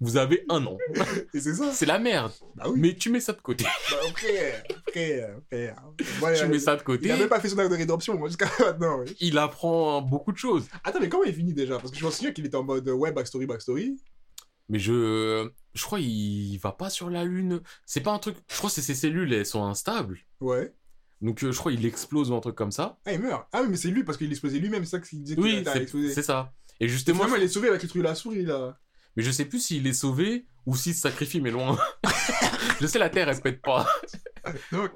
Vous 0.01 0.17
avez 0.17 0.45
un 0.49 0.65
an. 0.67 0.79
Et 1.35 1.41
c'est 1.41 1.55
ça. 1.55 1.73
C'est 1.73 1.87
la 1.87 1.99
merde. 1.99 2.33
Bah 2.55 2.65
oui. 2.69 2.79
Mais 2.79 2.95
tu 2.95 3.11
mets 3.11 3.21
ça 3.21 3.33
de 3.33 3.41
côté. 3.41 3.65
Bah, 3.65 3.71
frère, 4.15 4.63
frère, 4.89 5.37
frère. 5.51 5.83
Bon, 6.21 6.27
tu 6.37 6.45
il- 6.45 6.49
mets 6.49 6.59
ça 6.61 6.77
de 6.77 6.81
Il 6.81 6.85
côté. 6.85 7.11
a 7.11 7.17
même 7.17 7.29
pas 7.29 7.41
fait 7.41 7.49
son 7.49 7.59
acte 7.59 7.71
de 7.73 7.77
rédemption, 7.77 8.17
moi, 8.17 8.29
jusqu'à 8.29 8.49
maintenant. 8.61 9.03
Il 9.21 9.37
apprend 9.39 10.01
beaucoup 10.03 10.31
de 10.33 10.39
choses. 10.39 10.67
Attends, 10.85 11.01
mais 11.01 11.09
comment 11.09 11.25
il 11.25 11.35
finit 11.35 11.53
déjà? 11.55 11.79
Parce 11.79 11.91
que 11.91 11.99
je 11.99 12.05
me 12.07 12.11
souviens 12.11 12.33
qu'il 12.33 12.47
était 12.47 12.57
en 12.57 12.63
mode 12.63 12.89
ouais, 12.89 13.11
backstory, 13.13 13.47
backstory. 13.47 13.97
Mais 14.69 14.79
je, 14.79 15.49
je 15.75 15.83
crois 15.83 15.99
il 15.99 16.59
va 16.59 16.73
pas 16.73 16.91
sur 16.91 17.09
la 17.11 17.25
lune. 17.25 17.61
C'est 17.87 18.01
pas 18.03 18.13
un 18.13 18.19
truc. 18.19 18.37
Je 18.51 18.57
crois 18.59 18.69
que 18.71 18.81
ses 18.81 18.95
cellules, 18.95 19.33
elles 19.33 19.47
sont 19.47 19.65
instables. 19.65 20.19
Ouais. 20.41 20.73
Donc 21.21 21.43
euh, 21.43 21.51
je 21.51 21.59
crois 21.59 21.73
il 21.73 21.85
explose 21.87 22.31
ou 22.31 22.35
un 22.37 22.41
truc 22.41 22.55
comme 22.55 22.71
ça. 22.71 22.99
Ah, 23.07 23.13
il 23.15 23.19
meurt. 23.21 23.49
Ah, 23.53 23.63
oui, 23.63 23.69
mais 23.71 23.77
c'est 23.77 23.89
lui 23.89 24.05
parce 24.05 24.19
qu'il 24.19 24.31
explosait 24.31 24.59
lui-même, 24.59 24.85
c'est 24.85 24.91
ça 24.93 25.01
qu'il 25.01 25.23
disait 25.23 25.41
Oui, 25.41 25.65
c'est 26.15 26.23
ça. 26.23 26.53
Et 26.81 26.85
Et 26.85 26.89
justement, 26.89 27.21
Finalement, 27.25 27.37
il 27.37 27.43
est 27.43 27.49
sauvé 27.49 27.69
avec 27.69 27.83
le 27.83 27.89
truc 27.89 28.03
de 28.03 28.07
la 28.07 28.15
souris, 28.15 28.45
là. 28.45 28.79
Mais 29.19 29.25
je 29.25 29.33
sais 29.33 29.47
plus 29.47 29.59
s'il 29.59 29.85
est 29.89 29.93
sauvé 29.93 30.47
ou 30.65 30.77
s'il 30.77 30.95
se 30.95 31.01
sacrifie, 31.01 31.41
mais 31.41 31.51
loin. 31.51 31.77
je 32.81 32.87
sais 32.87 33.01
la 33.01 33.11
Terre 33.11 33.29
elle 33.29 33.41
pète 33.41 33.61
pas. 33.61 33.85
Donc, 34.73 34.93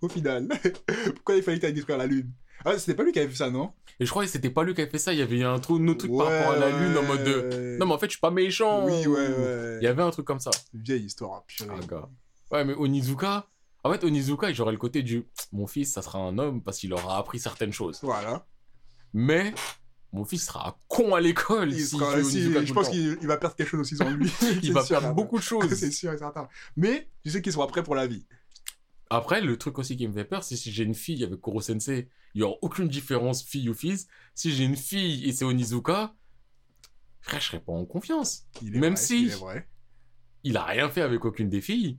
au 0.00 0.08
final, 0.08 0.46
pourquoi 1.16 1.34
il 1.34 1.42
fallait 1.42 1.58
qu'il 1.58 1.66
aille 1.66 1.72
détruire 1.72 1.98
la 1.98 2.06
Lune? 2.06 2.30
Ah, 2.64 2.78
c'était 2.78 2.94
pas 2.94 3.02
lui 3.02 3.10
qui 3.10 3.18
avait 3.18 3.28
fait 3.28 3.34
ça, 3.34 3.50
non? 3.50 3.72
Et 3.98 4.06
je 4.06 4.10
crois 4.10 4.22
que 4.22 4.30
c'était 4.30 4.50
pas 4.50 4.62
lui 4.62 4.72
qui 4.72 4.82
avait 4.82 4.90
fait 4.90 4.98
ça. 4.98 5.12
Il 5.12 5.18
y 5.18 5.22
avait 5.22 5.42
un 5.42 5.58
truc, 5.58 5.80
un 5.80 5.88
autre 5.88 6.06
truc 6.06 6.16
par 6.16 6.28
rapport 6.28 6.52
à 6.52 6.56
la 6.58 6.70
lune 6.70 6.96
en 6.96 7.02
mode 7.02 7.24
de. 7.24 7.76
Non 7.80 7.86
mais 7.86 7.94
en 7.94 7.98
fait 7.98 8.06
je 8.06 8.12
suis 8.12 8.20
pas 8.20 8.30
méchant. 8.30 8.84
Oui, 8.84 9.04
ouais, 9.08 9.28
ouais. 9.28 9.78
Il 9.80 9.84
y 9.84 9.88
avait 9.88 10.02
un 10.02 10.10
truc 10.10 10.26
comme 10.26 10.38
ça. 10.38 10.52
Vieille 10.72 11.06
histoire, 11.06 11.42
purée. 11.46 11.70
Ah, 11.70 11.86
gars. 11.88 12.08
Ouais, 12.52 12.64
mais 12.64 12.74
Onizuka, 12.74 13.48
en 13.82 13.92
fait, 13.92 14.04
Onizuka, 14.04 14.52
j'aurais 14.52 14.72
le 14.72 14.78
côté 14.78 15.02
du 15.02 15.26
mon 15.50 15.66
fils, 15.66 15.92
ça 15.92 16.02
sera 16.02 16.20
un 16.20 16.38
homme 16.38 16.62
parce 16.62 16.78
qu'il 16.78 16.92
aura 16.92 17.18
appris 17.18 17.40
certaines 17.40 17.72
choses. 17.72 17.98
Voilà. 18.02 18.46
Mais 19.12 19.52
mon 20.12 20.24
fils 20.24 20.46
sera 20.46 20.68
un 20.70 20.74
con 20.88 21.14
à 21.14 21.20
l'école. 21.20 21.72
Si, 21.72 21.96
je 21.98 22.72
pense 22.72 22.88
qu'il 22.88 23.16
il 23.20 23.26
va 23.26 23.36
perdre 23.36 23.54
quelque 23.56 23.68
chose 23.68 23.80
aussi 23.80 24.02
en 24.02 24.10
lui. 24.10 24.30
Il 24.62 24.72
va 24.72 24.82
sûr, 24.82 24.94
perdre 24.96 25.08
là. 25.08 25.12
beaucoup 25.12 25.38
de 25.38 25.42
choses. 25.42 25.72
C'est 25.74 25.90
sûr 25.92 26.12
et 26.12 26.18
certain. 26.18 26.48
Mais 26.76 27.08
tu 27.24 27.30
sais 27.30 27.40
qu'il 27.42 27.52
sera 27.52 27.66
prêt 27.68 27.82
pour 27.82 27.94
la 27.94 28.06
vie. 28.06 28.26
Après, 29.08 29.40
le 29.40 29.56
truc 29.56 29.78
aussi 29.78 29.96
qui 29.96 30.06
me 30.06 30.12
fait 30.12 30.24
peur, 30.24 30.44
c'est 30.44 30.56
si 30.56 30.70
j'ai 30.70 30.84
une 30.84 30.94
fille 30.94 31.24
avec 31.24 31.40
Koro 31.40 31.60
Sensei, 31.60 32.08
il 32.34 32.40
y 32.40 32.44
aura 32.44 32.56
aucune 32.62 32.88
différence 32.88 33.42
fille 33.42 33.68
ou 33.68 33.74
fils. 33.74 34.06
Si 34.36 34.52
j'ai 34.52 34.64
une 34.64 34.76
fille 34.76 35.28
et 35.28 35.32
c'est 35.32 35.44
Onizuka, 35.44 36.14
frère, 37.20 37.40
je 37.40 37.46
serais 37.46 37.60
pas 37.60 37.72
en 37.72 37.84
confiance. 37.84 38.46
Il 38.62 38.76
est 38.76 38.78
Même 38.78 38.94
vrai, 38.94 39.02
si- 39.02 39.22
Il 39.24 39.30
est 39.32 39.34
vrai. 39.34 39.68
Il 40.44 40.56
a 40.56 40.64
rien 40.64 40.88
fait 40.90 41.02
avec 41.02 41.24
aucune 41.24 41.48
des 41.48 41.60
filles. 41.60 41.98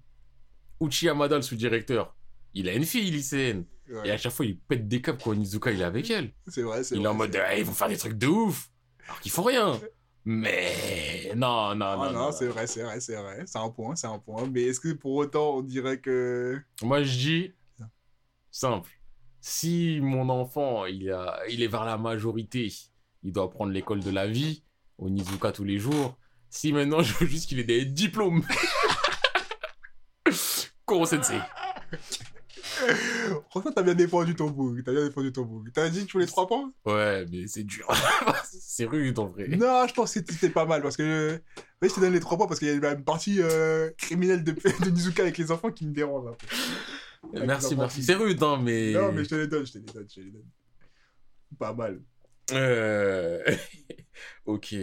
Uchi 0.82 1.06
Yamada, 1.06 1.36
le 1.36 1.42
sous-directeur, 1.42 2.16
il 2.54 2.68
a 2.70 2.74
une 2.74 2.86
fille 2.86 3.12
lycéenne. 3.12 3.66
Ouais. 3.90 4.08
Et 4.08 4.12
à 4.12 4.18
chaque 4.18 4.32
fois, 4.32 4.46
il 4.46 4.58
pète 4.58 4.88
des 4.88 5.02
câbles 5.02 5.20
quand 5.22 5.32
Onizuka, 5.32 5.72
il 5.72 5.82
est 5.82 5.84
avec 5.84 6.10
elle. 6.10 6.32
C'est 6.48 6.62
vrai, 6.62 6.84
c'est 6.84 6.96
Il 6.96 7.04
est 7.04 7.08
en 7.08 7.14
mode. 7.14 7.36
Ah, 7.36 7.58
ils 7.58 7.66
vont 7.66 7.74
faire 7.74 7.90
des 7.90 7.98
trucs 7.98 8.18
de 8.18 8.28
ouf. 8.28 8.70
Alors 9.06 9.20
qu'ils 9.20 9.32
font 9.32 9.44
rien. 9.44 9.80
Mais 10.24 11.32
non, 11.36 11.74
non, 11.76 11.86
Ah 11.86 11.96
non. 11.98 12.06
non, 12.06 12.12
non, 12.12 12.32
c'est 12.32 12.48
vrai, 12.48 12.68
c'est 12.68 12.84
vrai, 12.84 13.00
c'est 13.00 13.16
vrai. 13.16 13.44
C'est 13.48 13.58
un 13.58 13.70
point, 13.70 13.96
c'est 13.96 14.08
un 14.08 14.20
point. 14.20 14.48
Mais 14.48 14.64
est-ce 14.64 14.80
que 14.80 14.94
pour 14.94 15.16
autant 15.16 15.58
on 15.58 15.62
dirait 15.62 16.00
que. 16.00 16.62
Moi, 16.84 17.04
je 17.04 17.18
dis 17.18 17.54
simple. 18.52 18.90
Si 19.40 20.00
mon 20.02 20.30
enfant, 20.30 20.86
il, 20.86 21.10
a, 21.12 21.40
il 21.50 21.64
est 21.64 21.68
vers 21.68 21.86
la 21.86 21.98
majorité, 21.98 22.72
il 23.24 23.34
doit 23.34 23.50
prendre 23.50 23.72
l'école 23.72 24.02
de 24.02 24.12
la 24.12 24.28
vie, 24.28 24.64
au 25.00 25.10
Nizuka 25.10 25.52
tous 25.52 25.64
les 25.64 25.80
jours. 25.80 26.16
Si 26.52 26.72
maintenant, 26.72 27.02
je 27.02 27.14
veux 27.16 27.26
juste 27.26 27.50
qu'il 27.50 27.60
ait 27.60 27.64
des 27.64 27.86
diplômes. 27.86 28.44
Koro 30.86 31.06
Sensei. 31.06 31.40
Franchement, 33.50 33.72
t'as 33.76 33.84
bien 33.84 33.94
défendu 33.96 34.36
ton 34.36 34.50
bouc. 34.50 34.84
T'as 34.84 34.92
bien 34.92 35.06
défendu 35.06 35.32
ton 35.32 35.44
bouc. 35.44 35.68
T'as 35.74 35.90
dit 35.90 36.02
que 36.02 36.06
tu 36.06 36.14
voulais 36.14 36.26
trois 36.26 36.48
points? 36.48 36.72
Ouais, 36.86 37.26
mais 37.32 37.48
c'est 37.48 37.64
dur. 37.64 37.88
c'est 38.44 38.86
rude 38.86 39.18
en 39.20 39.28
vrai. 39.28 39.48
Non, 39.48 39.86
je 39.88 39.94
pense 39.94 40.14
que 40.14 40.20
c'était 40.20 40.50
pas 40.50 40.66
mal 40.66 40.82
parce 40.82 40.98
que. 40.98 41.42
Oui, 41.82 41.90
je 41.90 41.96
te 41.96 42.00
donne 42.00 42.14
les 42.14 42.20
trois 42.20 42.38
points 42.38 42.48
parce 42.48 42.60
qu'il 42.60 42.68
y 42.68 42.72
a 42.86 42.92
une 42.94 43.04
partie 43.04 43.42
euh, 43.42 43.92
criminelle 43.98 44.44
de, 44.44 44.52
de 44.86 44.90
Nizuka 44.90 45.24
avec 45.24 45.38
les 45.38 45.52
enfants 45.52 45.72
qui 45.72 45.86
me 45.86 45.94
dérange 45.94 46.28
un 46.28 46.34
peu. 46.34 46.48
Avec 47.36 47.48
Merci, 47.48 47.76
merci. 47.76 48.04
C'est 48.04 48.16
rude, 48.16 48.42
hein, 48.44 48.60
mais. 48.62 48.94
Non, 48.94 49.12
mais 49.12 49.24
je 49.24 49.30
te 49.30 49.36
les 49.36 49.48
donne, 49.48 49.66
je 49.66 49.74
te 49.74 49.78
les 49.78 49.86
donne, 49.86 50.08
je 50.10 50.16
te 50.16 50.20
les 50.20 50.32
donne. 50.32 50.50
Pas 51.58 51.74
mal. 51.74 52.02
Euh, 52.52 53.56
ok. 54.46 54.76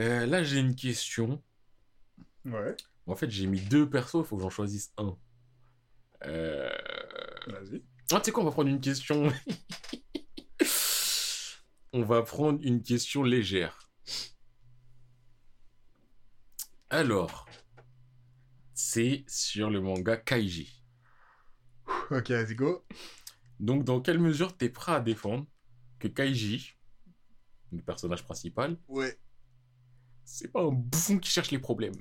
Euh, 0.00 0.26
là, 0.26 0.42
j'ai 0.42 0.58
une 0.58 0.74
question. 0.74 1.42
Ouais, 2.44 2.74
En 3.06 3.16
fait, 3.16 3.30
j'ai 3.30 3.46
mis 3.46 3.60
deux 3.60 3.88
persos, 3.88 4.20
il 4.20 4.24
faut 4.24 4.36
que 4.36 4.42
j'en 4.42 4.50
choisisse 4.50 4.92
un. 4.96 5.16
Euh... 6.24 6.70
vas-y. 7.46 7.82
Ah, 8.12 8.18
tu 8.18 8.26
sais 8.26 8.32
quoi, 8.32 8.42
on 8.42 8.46
va 8.46 8.52
prendre 8.52 8.68
une 8.68 8.80
question. 8.80 9.32
on 11.92 12.02
va 12.02 12.22
prendre 12.22 12.58
une 12.62 12.82
question 12.82 13.22
légère. 13.22 13.78
Alors, 16.90 17.46
c'est 18.74 19.24
sur 19.28 19.70
le 19.70 19.80
manga 19.80 20.16
Kaiji. 20.16 20.82
Ok, 22.10 22.30
vas-y, 22.30 22.54
go. 22.56 22.84
Donc, 23.60 23.84
dans 23.84 24.00
quelle 24.00 24.18
mesure 24.18 24.56
t'es 24.56 24.68
prêt 24.68 24.92
à 24.92 25.00
défendre 25.00 25.46
que 26.00 26.08
Kaiji, 26.08 26.74
le 27.70 27.82
personnage 27.82 28.24
principal, 28.24 28.76
Ouais, 28.88 29.16
c'est 30.24 30.48
pas 30.48 30.62
un 30.62 30.70
bouffon 30.70 31.18
qui 31.18 31.30
cherche 31.30 31.50
les 31.50 31.58
problèmes? 31.58 31.94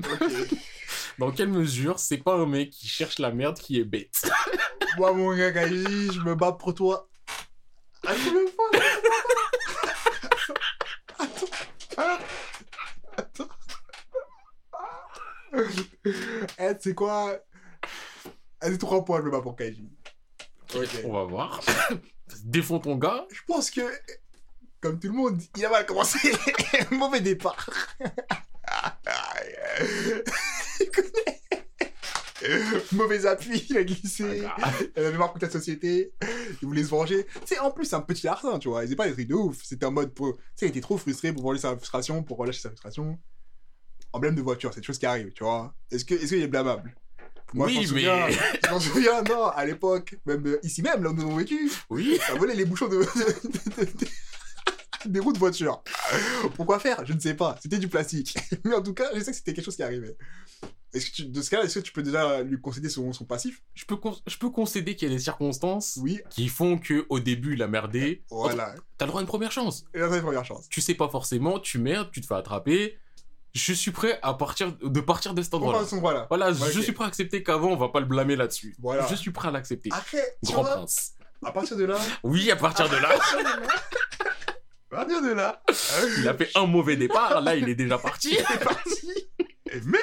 Dans 1.20 1.32
quelle 1.32 1.50
mesure 1.50 2.00
c'est 2.00 2.18
pas 2.18 2.36
un 2.36 2.46
mec 2.46 2.70
qui 2.70 2.88
cherche 2.88 3.20
la 3.20 3.32
merde 3.32 3.60
qui 3.60 3.78
est 3.78 3.84
bête? 3.84 4.32
Moi, 4.98 5.12
mon 5.12 5.36
gars, 5.36 5.52
Kaiji, 5.52 6.14
je 6.14 6.22
me 6.22 6.34
bats 6.34 6.54
pour 6.54 6.74
toi. 6.74 7.10
À 8.08 8.14
combien 8.16 8.46
de 8.46 8.50
fois? 8.50 8.70
Attends. 11.20 11.48
Attends. 13.18 13.50
Eh, 16.06 16.76
tu 16.78 16.82
sais 16.82 16.96
quoi? 16.96 17.38
Allez, 18.62 18.78
trois 18.78 19.04
points, 19.04 19.20
je 19.20 19.26
me 19.26 19.32
bats 19.32 19.42
pour 19.42 19.58
Kaiji. 19.58 19.90
Ok. 20.74 21.02
On 21.04 21.12
va 21.12 21.24
voir. 21.26 21.60
Défends 22.46 22.80
ton 22.80 22.96
gars. 22.96 23.26
Je 23.30 23.42
pense 23.46 23.70
que, 23.72 23.82
comme 24.80 24.98
tout 24.98 25.08
le 25.08 25.14
monde, 25.14 25.42
il 25.58 25.66
a 25.66 25.70
mal 25.70 25.86
commencé. 25.86 26.32
Mauvais 26.92 27.20
départ. 27.20 27.70
Mauvais 32.94 33.26
appui, 33.26 33.66
il 33.70 33.78
a 33.78 33.84
glissé. 33.84 34.44
Il 34.96 35.04
avait 35.06 35.18
marre 35.18 35.34
contre 35.34 35.46
la 35.46 35.52
société. 35.52 36.14
Il 36.62 36.68
voulait 36.68 36.84
se 36.84 36.90
venger. 36.90 37.26
Sais, 37.46 37.60
en 37.60 37.72
plus, 37.72 37.86
c'est 37.86 37.96
un 37.98 38.02
petit 38.02 38.26
larcin, 38.26 38.58
tu 38.60 38.70
vois. 38.70 38.84
Il 38.84 38.88
faisait 38.88 38.96
pas 38.96 39.08
des 39.08 39.14
trucs 39.14 39.28
de 39.28 39.34
ouf. 39.36 39.58
C'était 39.64 39.86
en 39.86 39.92
mode 39.92 40.14
pour. 40.14 40.38
Tu 40.38 40.42
sais, 40.56 40.66
il 40.68 40.70
était 40.70 40.80
trop 40.82 40.98
frustré 40.98 41.34
pour 41.34 41.44
voler 41.44 41.60
sa 41.60 41.76
frustration, 41.76 42.24
pour 42.24 42.38
relâcher 42.38 42.62
sa 42.62 42.70
frustration. 42.70 43.20
Emblème 44.14 44.36
de 44.36 44.42
voiture, 44.42 44.74
c'est 44.74 44.80
des 44.80 44.86
choses 44.86 44.98
qui 45.00 45.06
arrivent, 45.06 45.34
tu 45.34 45.44
vois. 45.44 45.74
Est-ce 45.92 46.06
que, 46.06 46.16
est-ce 46.16 46.28
qu'il 46.34 46.42
est 46.42 46.48
blâmable? 46.48 46.96
Moi, 47.54 47.66
Oui, 47.68 47.74
je 47.74 47.78
m'en 47.78 47.82
mais- 47.82 47.88
souviens, 47.88 48.28
je 48.64 48.70
m'en 48.70 48.80
souviens, 48.80 49.22
non, 49.24 49.48
à 49.48 49.66
l'époque, 49.66 50.16
même 50.26 50.46
euh, 50.48 50.60
ici 50.64 50.82
même, 50.84 51.04
là 51.04 51.10
où 51.10 51.14
nous 51.14 51.24
avons 51.24 51.36
vécu, 51.36 51.70
Oui. 51.90 52.18
ça 52.26 52.36
volait 52.36 52.56
les 52.56 52.66
bouchons 52.66 52.88
de, 52.88 52.98
de- 52.98 53.04
de- 53.04 53.86
de- 53.86 54.08
des 55.06 55.20
roues 55.20 55.34
de 55.34 55.38
voiture. 55.40 55.84
Pourquoi 56.56 56.80
faire? 56.80 57.06
Je 57.06 57.14
ne 57.14 57.20
sais 57.20 57.34
pas. 57.34 57.58
C'était 57.62 57.78
du 57.80 57.88
plastique. 57.88 58.36
Mais 58.64 58.76
en 58.76 58.82
tout 58.82 58.94
cas, 58.94 59.06
je 59.16 59.20
sais 59.22 59.32
que 59.32 59.38
c'était 59.38 59.54
quelque 59.54 59.66
chose 59.66 59.76
qui 59.76 59.84
arrivait. 59.84 60.16
Est-ce 60.94 61.12
que 61.12 61.16
tu, 61.18 61.26
de 61.26 61.42
ce 61.42 61.50
cas-là, 61.52 61.66
est-ce 61.66 61.78
que 61.80 61.84
tu 61.84 61.92
peux 61.92 62.02
déjà 62.02 62.42
lui 62.42 62.60
concéder 62.60 62.90
son, 62.90 63.14
son 63.14 63.24
passif? 63.26 63.62
Je 63.76 63.86
peux, 63.86 63.96
con- 63.96 64.18
je 64.26 64.38
peux 64.38 64.50
concéder 64.50 64.96
qu'il 64.96 65.08
y 65.08 65.12
a 65.12 65.16
des 65.16 65.22
circonstances 65.22 66.00
Oui. 66.02 66.20
qui 66.32 66.48
font 66.48 66.80
que 66.80 67.06
au 67.10 67.20
début 67.20 67.54
il 67.54 67.62
a 67.62 67.68
merdé. 67.68 68.24
Voilà. 68.32 68.74
T'as 68.98 69.06
le 69.06 69.10
droit 69.10 69.22
à 69.22 69.24
une 69.24 69.28
première 69.28 69.52
chance. 69.52 69.86
Là, 69.94 70.08
c'est 70.10 70.16
la 70.16 70.22
première 70.24 70.46
chance. 70.46 70.68
Tu 70.70 70.82
sais 70.82 70.96
pas 70.96 71.08
forcément, 71.08 71.60
tu 71.60 71.78
merdes, 71.78 72.10
tu 72.12 72.22
te 72.22 72.26
fais 72.26 72.34
attraper. 72.36 72.98
Je 73.54 73.74
suis 73.74 73.92
prêt 73.92 74.18
à 74.24 74.34
partir 74.34 74.76
de 74.82 75.00
partir 75.02 75.34
de 75.36 75.42
cet 75.44 75.52
son 75.52 75.60
voilà. 76.00 76.26
Voilà, 76.30 76.52
Ouais, 76.52 76.72
je 76.74 76.82
suis 76.82 76.92
prêt 76.92 77.06
à 77.06 77.08
accepter 77.08 77.44
qu'avant 77.44 77.70
on 77.70 77.76
va 77.76 77.90
pas 77.90 78.00
le 78.00 78.06
blâmer 78.08 78.36
là-dessus. 78.36 78.76
Voilà. 78.80 79.06
Je 79.08 79.16
suis 79.16 79.32
prêt 79.32 79.48
à 79.50 79.52
l'accepter. 79.52 79.90
Après, 79.94 80.24
tu 80.46 80.54
Grand 80.54 80.64
vois, 80.64 80.72
prince. 80.78 81.14
à 81.46 81.52
partir 81.52 81.78
de 81.78 81.84
là, 81.86 81.98
Oui, 82.24 82.50
à 82.52 82.56
partir 82.56 82.90
de 82.90 82.96
là, 82.96 83.10
à 83.10 84.19
partir 84.90 85.22
de 85.22 85.30
là, 85.30 85.64
il 86.18 86.28
a 86.28 86.34
fait 86.34 86.50
un 86.56 86.66
mauvais 86.66 86.96
départ. 86.96 87.42
Là, 87.42 87.56
il 87.56 87.70
est 87.70 87.76
déjà 87.76 87.98
parti. 87.98 88.36
c'est 88.48 88.60
parti. 88.60 89.30
Mais 89.92 90.00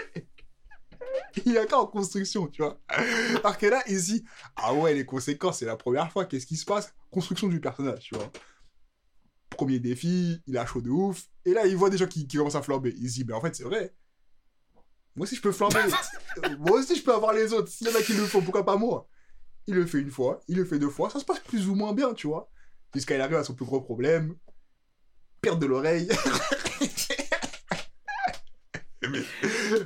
il 1.44 1.52
y 1.52 1.58
a 1.58 1.66
qu'en 1.66 1.86
construction, 1.86 2.46
tu 2.46 2.62
vois. 2.62 2.80
Alors 2.88 3.58
que 3.58 3.66
là, 3.66 3.82
ici, 3.88 4.24
ah 4.56 4.72
ouais, 4.74 4.94
les 4.94 5.04
conséquences, 5.04 5.58
c'est 5.58 5.66
la 5.66 5.76
première 5.76 6.10
fois. 6.10 6.24
Qu'est-ce 6.24 6.46
qui 6.46 6.56
se 6.56 6.64
passe? 6.64 6.94
Construction 7.10 7.48
du 7.48 7.60
personnage, 7.60 8.00
tu 8.00 8.14
vois. 8.14 8.30
Premier 9.50 9.78
défi, 9.78 10.42
il 10.46 10.56
a 10.58 10.66
chaud 10.66 10.80
de 10.80 10.90
ouf. 10.90 11.24
Et 11.44 11.52
là, 11.52 11.66
il 11.66 11.76
voit 11.76 11.90
des 11.90 11.98
gens 11.98 12.06
qui, 12.06 12.26
qui 12.26 12.36
commencent 12.36 12.54
à 12.54 12.62
flamber. 12.62 12.94
Il 12.98 13.08
se 13.08 13.14
dit, 13.14 13.24
mais 13.24 13.34
en 13.34 13.40
fait, 13.40 13.54
c'est 13.54 13.64
vrai. 13.64 13.94
Moi 15.14 15.24
aussi, 15.24 15.36
je 15.36 15.40
peux 15.40 15.52
flamber. 15.52 15.80
moi 16.58 16.78
aussi, 16.78 16.94
je 16.94 17.02
peux 17.02 17.14
avoir 17.14 17.32
les 17.32 17.52
autres. 17.52 17.68
Si 17.68 17.84
y 17.84 17.88
en 17.88 17.94
a 17.94 18.02
qui 18.02 18.12
le 18.12 18.24
font, 18.26 18.42
pourquoi 18.42 18.64
pas 18.64 18.76
moi? 18.76 19.08
Il 19.66 19.74
le 19.74 19.86
fait 19.86 19.98
une 19.98 20.10
fois, 20.10 20.40
il 20.46 20.56
le 20.56 20.64
fait 20.64 20.78
deux 20.78 20.90
fois, 20.90 21.10
ça 21.10 21.18
se 21.18 21.24
passe 21.24 21.40
plus 21.40 21.68
ou 21.68 21.74
moins 21.74 21.92
bien, 21.92 22.14
tu 22.14 22.28
vois. 22.28 22.48
Jusqu'à 22.94 23.16
il 23.16 23.20
arrive 23.20 23.36
à 23.36 23.44
son 23.44 23.54
plus 23.54 23.64
gros 23.64 23.80
problème. 23.80 24.36
Perte 25.40 25.58
de 25.58 25.66
l'oreille. 25.66 26.08
mais 29.08 29.20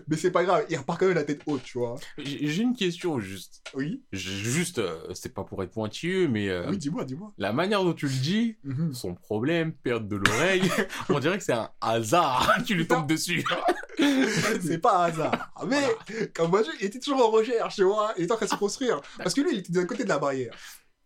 mais 0.08 0.16
c'est 0.16 0.30
pas 0.30 0.44
grave, 0.44 0.64
il 0.70 0.78
repart 0.78 0.98
quand 0.98 1.04
même 1.06 1.14
la 1.16 1.24
tête 1.24 1.42
haute, 1.44 1.62
tu 1.62 1.76
vois. 1.78 1.96
J'ai 2.16 2.62
une 2.62 2.74
question 2.74 3.20
juste. 3.20 3.60
Oui 3.74 4.02
Juste, 4.12 4.78
euh, 4.78 5.12
c'est 5.14 5.34
pas 5.34 5.44
pour 5.44 5.62
être 5.62 5.72
pointilleux, 5.72 6.26
mais 6.26 6.48
euh, 6.48 6.70
Oui, 6.70 6.78
dis-moi, 6.78 7.04
dis-moi. 7.04 7.30
la 7.36 7.52
manière 7.52 7.84
dont 7.84 7.92
tu 7.92 8.06
le 8.06 8.12
dis, 8.14 8.56
Mhm. 8.64 8.94
son 8.94 9.14
problème, 9.14 9.72
perte 9.74 10.08
de 10.08 10.16
l'oreille, 10.16 10.62
on 11.10 11.18
dirait 11.18 11.36
que 11.36 11.44
c'est 11.44 11.52
un 11.52 11.70
hasard 11.82 12.50
qui 12.66 12.72
lui 12.74 12.86
tombe 12.86 13.06
dessus. 13.06 13.44
c'est 14.62 14.78
pas 14.78 15.04
un 15.04 15.08
hasard. 15.10 15.52
Mais, 15.68 15.82
comme 16.34 16.50
moi, 16.50 16.62
il 16.80 16.86
était 16.86 16.98
toujours 17.00 17.26
en 17.26 17.30
recherche, 17.30 17.74
tu 17.76 17.82
vois. 17.84 18.14
Il 18.16 18.24
était 18.24 18.32
en 18.32 18.36
train 18.36 18.46
de 18.46 18.50
se 18.52 18.56
construire. 18.56 19.02
Parce 19.18 19.34
que 19.34 19.42
lui, 19.42 19.50
il 19.52 19.58
était 19.58 19.72
l'autre 19.74 19.88
côté 19.88 20.04
de 20.04 20.08
la 20.08 20.18
barrière. 20.18 20.54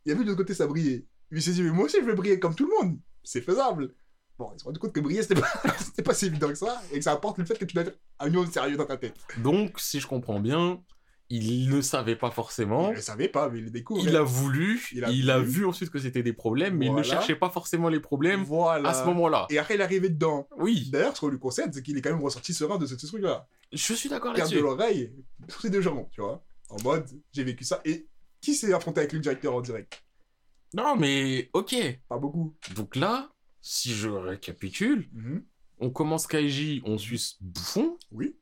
Il 0.07 0.13
a 0.13 0.15
vu 0.15 0.23
de 0.23 0.29
l'autre 0.29 0.43
côté 0.43 0.55
ça 0.55 0.67
brillait. 0.69 1.05
Il 1.33 1.43
s'est 1.43 1.53
dit, 1.53 1.63
mais 1.63 1.71
moi 1.71 1.87
aussi, 1.87 1.97
je 2.01 2.05
vais 2.07 2.15
briller 2.15 2.39
comme 2.39 2.55
tout 2.55 2.69
le 2.71 2.85
monde. 2.85 2.99
C'est 3.25 3.41
faisable. 3.41 3.93
Bon, 4.39 4.51
il 4.55 4.59
s'est 4.61 4.65
rendu 4.65 4.79
compte 4.81 4.93
que 4.93 5.01
briller, 5.01 5.23
c'était 5.23 5.41
pas, 5.41 5.49
c'était 5.79 6.03
pas 6.03 6.15
si 6.15 6.27
évident 6.27 6.49
que 6.49 6.55
ça. 6.57 6.83
Et 6.93 6.99
que 6.99 7.05
ça 7.05 7.13
apporte 7.13 7.39
le 7.39 7.45
fait 7.45 7.59
que 7.59 7.65
tu 7.65 7.75
dois 7.75 7.85
être 7.85 7.99
un 8.19 8.27
minimum 8.27 8.51
sérieux 8.51 8.77
dans 8.77 8.87
ta 8.87 8.97
tête. 8.97 9.15
Donc, 9.39 9.79
si 9.79 10.01
je 10.01 10.07
comprends 10.07 10.41
bien, 10.41 10.83
il 11.31 11.71
ne 11.71 11.81
savait 11.81 12.17
pas 12.17 12.31
forcément. 12.31 12.91
Il 12.91 12.97
le 12.97 13.01
savait 13.01 13.29
pas, 13.29 13.49
mais 13.49 13.59
il 13.61 13.65
le 13.65 13.71
découvre. 13.71 14.03
Il 14.07 14.15
a 14.17 14.23
voulu, 14.23 14.81
Il 14.93 15.05
il 15.11 15.31
a 15.31 15.39
vu 15.39 15.65
ensuite 15.65 15.91
que 15.91 15.99
c'était 15.99 16.23
des 16.23 16.33
problèmes, 16.33 16.77
mais 16.77 16.87
il 16.87 16.95
ne 16.95 17.03
cherchait 17.03 17.37
pas 17.37 17.49
forcément 17.51 17.89
les 17.89 18.01
problèmes 18.01 18.43
Voilà. 18.45 18.91
à 18.91 18.95
ce 18.95 19.05
moment-là. 19.07 19.47
Et 19.51 19.59
après, 19.59 19.75
il 19.77 19.81
est 19.81 19.85
arrivé 19.85 20.09
dedans. 20.11 20.49
Oui, 20.59 20.89
D'ailleurs, 20.93 21.15
ce 21.17 21.21
qu'on 21.21 21.29
lui 21.29 21.39
concède, 21.39 21.73
c'est 21.73 21.83
qu'il 21.83 21.97
est 21.97 22.03
quand 22.03 22.11
même 22.11 22.23
ressorti 22.23 22.53
serein 22.53 22.77
de 22.79 22.87
ce, 22.87 22.99
ce 22.99 23.07
truc-là. 23.07 23.47
je 23.73 23.95
suis 23.95 24.09
d'accord 24.09 24.35
Perte 24.35 24.51
de 24.51 24.57
là-dessus. 24.57 24.63
l'oreille 24.69 25.13
sur 25.49 25.61
ses 25.61 25.71
deux 25.71 25.81
jambes, 25.81 26.07
tu 26.11 26.21
vois. 26.21 26.43
En 26.71 26.83
mode, 26.83 27.07
j'ai 27.33 27.45
vécu 27.45 27.65
ça. 27.65 27.81
Et 27.85 28.07
qui 28.41 28.55
s'est 28.55 28.73
affronté 28.75 29.01
avec 29.01 29.13
le 29.13 29.21
directeur 29.21 29.55
en 29.55 29.61
direct? 29.61 30.03
Non, 30.75 30.97
mais 30.97 31.49
ok. 31.53 31.75
Pas 32.09 32.19
beaucoup. 32.19 32.55
Donc 32.75 32.97
là, 32.97 33.31
si 33.67 33.95
je 33.95 34.11
récapitule, 34.11 35.09
Mhm. 35.15 35.43
on 35.79 35.89
commence 35.91 36.27
Kaiji, 36.27 36.83
on 36.85 36.99
suit 36.99 37.37
bouffon, 37.41 37.97
Oui. 38.13 38.37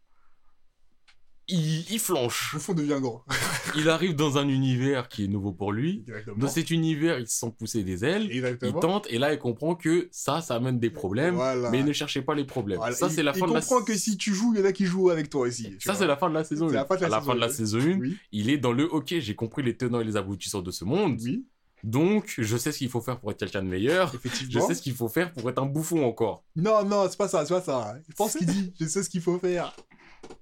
il, 1.47 1.91
il 1.93 1.99
flanche. 2.01 2.51
Bouffon 2.55 2.75
devient 2.75 2.99
grand. 3.01 3.25
Il 3.77 3.89
arrive 3.89 4.15
dans 4.17 4.37
un 4.37 4.49
univers 4.49 5.09
qui 5.09 5.25
est 5.25 5.29
nouveau 5.29 5.53
pour 5.53 5.73
lui. 5.73 6.03
Exactement. 6.07 6.37
Dans 6.37 6.49
cet 6.49 6.71
univers, 6.71 7.19
il 7.21 7.27
se 7.29 7.39
sent 7.39 7.55
pousser 7.59 7.85
des 7.85 8.05
ailes. 8.05 8.29
Il 8.33 8.73
tente, 8.81 9.07
et 9.11 9.19
là, 9.19 9.33
il 9.33 9.39
comprend 9.39 9.75
que 9.77 10.09
ça, 10.11 10.43
ça 10.43 10.57
amène 10.57 10.79
des 10.81 10.91
problèmes, 10.91 11.37
Voilà. 11.37 11.71
mais 11.71 11.79
il 11.79 11.85
ne 11.87 11.93
cherchait 11.93 12.21
pas 12.23 12.35
les 12.35 12.45
problèmes. 12.45 12.79
Voilà. 12.79 12.95
Ça, 12.95 13.07
Il- 13.07 13.13
c'est 13.15 13.23
la 13.23 13.33
il 13.35 13.39
fin 13.39 13.47
de 13.47 13.55
la 13.55 13.61
comprend 13.61 13.83
que 13.85 13.95
si 13.97 14.17
tu 14.19 14.35
joues, 14.35 14.53
il 14.55 14.61
y 14.61 14.63
en 14.63 14.67
a 14.67 14.73
qui 14.73 14.85
jouent 14.87 15.09
avec 15.11 15.31
toi 15.31 15.43
aussi. 15.47 15.75
Ça, 15.79 15.95
c'est 15.95 16.07
la 16.07 16.17
fin 16.17 16.29
de 16.29 16.35
la 16.35 16.45
saison 16.45 16.67
1. 16.67 16.69
C'est 16.71 16.75
la 16.75 16.85
fin 16.85 16.97
de 16.97 17.01
la 17.01 17.07
à 17.07 17.11
la 17.11 17.17
saison 17.21 17.31
fin 17.31 17.35
de 17.37 17.41
la 17.41 17.49
saison 17.49 17.79
1, 17.81 17.99
Oui. 18.01 18.17
il 18.33 18.51
est 18.51 18.59
dans 18.59 18.73
le 18.73 18.85
OK, 18.93 19.15
j'ai 19.19 19.35
compris 19.37 19.63
les 19.63 19.77
tenants 19.77 20.01
et 20.01 20.05
les 20.05 20.17
aboutissants 20.17 20.63
de 20.63 20.71
ce 20.73 20.85
monde. 20.85 21.19
Oui, 21.23 21.47
Donc, 21.83 22.35
je 22.39 22.57
sais 22.57 22.71
ce 22.73 22.79
qu'il 22.79 22.89
faut 22.89 23.01
faire 23.01 23.19
pour 23.19 23.31
être 23.33 23.39
quelqu'un 23.39 23.63
de 23.63 23.69
meilleur. 23.69 24.11
Je 24.13 24.17
effectivement. 24.17 24.67
sais 24.67 24.75
ce 24.75 24.83
qu'il 24.83 24.95
faut 24.95 25.09
faire 25.09 25.33
pour 25.33 25.49
être 25.51 25.61
un 25.61 25.67
bouffon 25.67 26.05
encore. 26.05 26.45
Non, 26.55 26.85
non, 26.85 27.07
c'est 27.11 27.17
pas 27.19 27.29
ça, 27.29 27.45
c'est 27.45 27.55
pas 27.55 27.61
ça. 27.63 27.95
Je 28.09 28.15
pense 28.15 28.35
qu'il 28.37 28.47
dit, 28.47 28.73
je 28.81 28.87
sais 28.87 29.03
ce 29.03 29.11
qu'il 29.11 29.21
faut 29.21 29.39
faire 29.39 29.75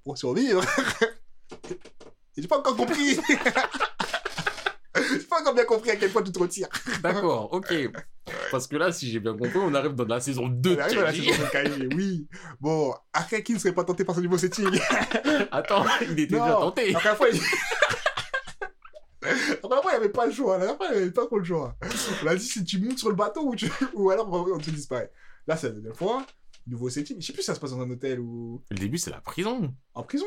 pour 0.05 0.18
survivre. 0.18 0.62
J'ai 2.37 2.46
pas 2.46 2.59
encore 2.59 2.76
compris. 2.76 3.18
j'ai 4.96 5.18
pas 5.29 5.40
encore 5.40 5.55
bien 5.55 5.64
compris 5.64 5.90
à 5.90 5.96
quel 5.96 6.11
point 6.11 6.22
tu 6.22 6.33
te 6.33 6.38
retires. 6.38 6.68
D'accord, 7.03 7.53
OK. 7.53 7.72
Parce 8.50 8.66
que 8.66 8.76
là, 8.76 8.92
si 8.92 9.11
j'ai 9.11 9.18
bien 9.20 9.33
compris, 9.37 9.57
on 9.59 9.74
arrive 9.74 9.92
dans 9.94 10.05
la 10.05 10.20
saison 10.20 10.48
2 10.48 10.70
On 10.70 10.74
de 10.74 10.81
arrive 10.81 10.98
à 11.00 11.03
la 11.05 11.12
saison 11.12 11.31
de 11.31 11.50
Kaiji, 11.50 11.88
oui. 11.94 12.29
Bon, 12.61 12.94
après, 13.12 13.42
qui 13.42 13.53
ne 13.55 13.59
serait 13.59 13.74
pas 13.74 13.85
tenté 13.85 14.05
par 14.05 14.14
ce 14.14 14.20
niveau 14.20 14.38
setting 14.38 14.68
Attends, 15.50 15.85
il 16.11 16.20
était 16.20 16.37
Non. 16.37 16.44
déjà 16.44 16.55
tenté. 16.57 16.92
Première 16.92 17.16
fois, 17.16 17.29
il... 17.31 17.40
Première 19.21 19.83
fois, 19.83 19.93
il 19.93 19.99
n'y 19.99 20.05
avait 20.05 20.09
pas 20.09 20.27
le 20.27 20.33
choix. 20.33 20.55
La 20.59 20.65
dernière 20.67 20.77
fois, 20.77 20.87
il 20.91 20.97
n'y 20.97 21.03
avait 21.03 21.11
pas 21.11 21.27
trop 21.27 21.39
le 21.39 21.45
choix. 21.45 21.77
On 22.23 22.27
a 22.27 22.35
dit 22.35 22.45
si 22.45 22.65
tu 22.65 22.81
montes 22.81 22.99
sur 22.99 23.09
le 23.11 23.15
bateau 23.15 23.43
ou, 23.47 23.55
tu... 23.55 23.71
ou 23.95 24.11
alors 24.11 24.31
on 24.33 24.59
te 24.59 24.71
disparaît. 24.71 25.11
Là, 25.47 25.57
c'est 25.57 25.69
la 25.69 25.75
deuxième 25.75 25.95
fois. 25.95 26.25
Nouveau 26.67 26.89
setting. 26.89 27.21
Je 27.21 27.27
sais 27.27 27.33
plus 27.33 27.43
si 27.43 27.47
ça 27.47 27.55
se 27.55 27.61
passe 27.61 27.71
dans 27.73 27.81
un 27.81 27.91
hôtel 27.91 28.21
ou 28.21 28.63
Le 28.71 28.77
début, 28.79 28.99
c'est 28.99 29.11
la 29.11 29.21
prison. 29.21 29.75
en 29.95 30.03
prison. 30.03 30.27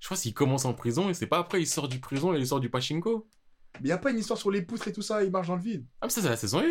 Je 0.00 0.06
crois 0.06 0.16
qu'il 0.16 0.34
commence 0.34 0.64
en 0.66 0.74
prison 0.74 1.08
et 1.08 1.14
c'est 1.14 1.26
pas 1.26 1.38
après, 1.38 1.60
il 1.62 1.66
sort 1.66 1.88
du 1.88 1.98
prison 1.98 2.34
et 2.34 2.38
il 2.38 2.46
sort 2.46 2.60
du 2.60 2.68
pachinko. 2.70 3.26
Mais 3.74 3.80
il 3.80 3.86
n'y 3.86 3.92
a 3.92 3.98
pas 3.98 4.10
une 4.10 4.18
histoire 4.18 4.38
sur 4.38 4.50
les 4.50 4.62
poutres 4.62 4.86
et 4.88 4.92
tout 4.92 5.02
ça, 5.02 5.24
il 5.24 5.30
marche 5.30 5.48
dans 5.48 5.56
le 5.56 5.62
vide. 5.62 5.84
Ah, 6.00 6.06
mais 6.06 6.10
ça, 6.10 6.20
c'est 6.22 6.28
la 6.28 6.36
saison 6.36 6.58
1. 6.60 6.62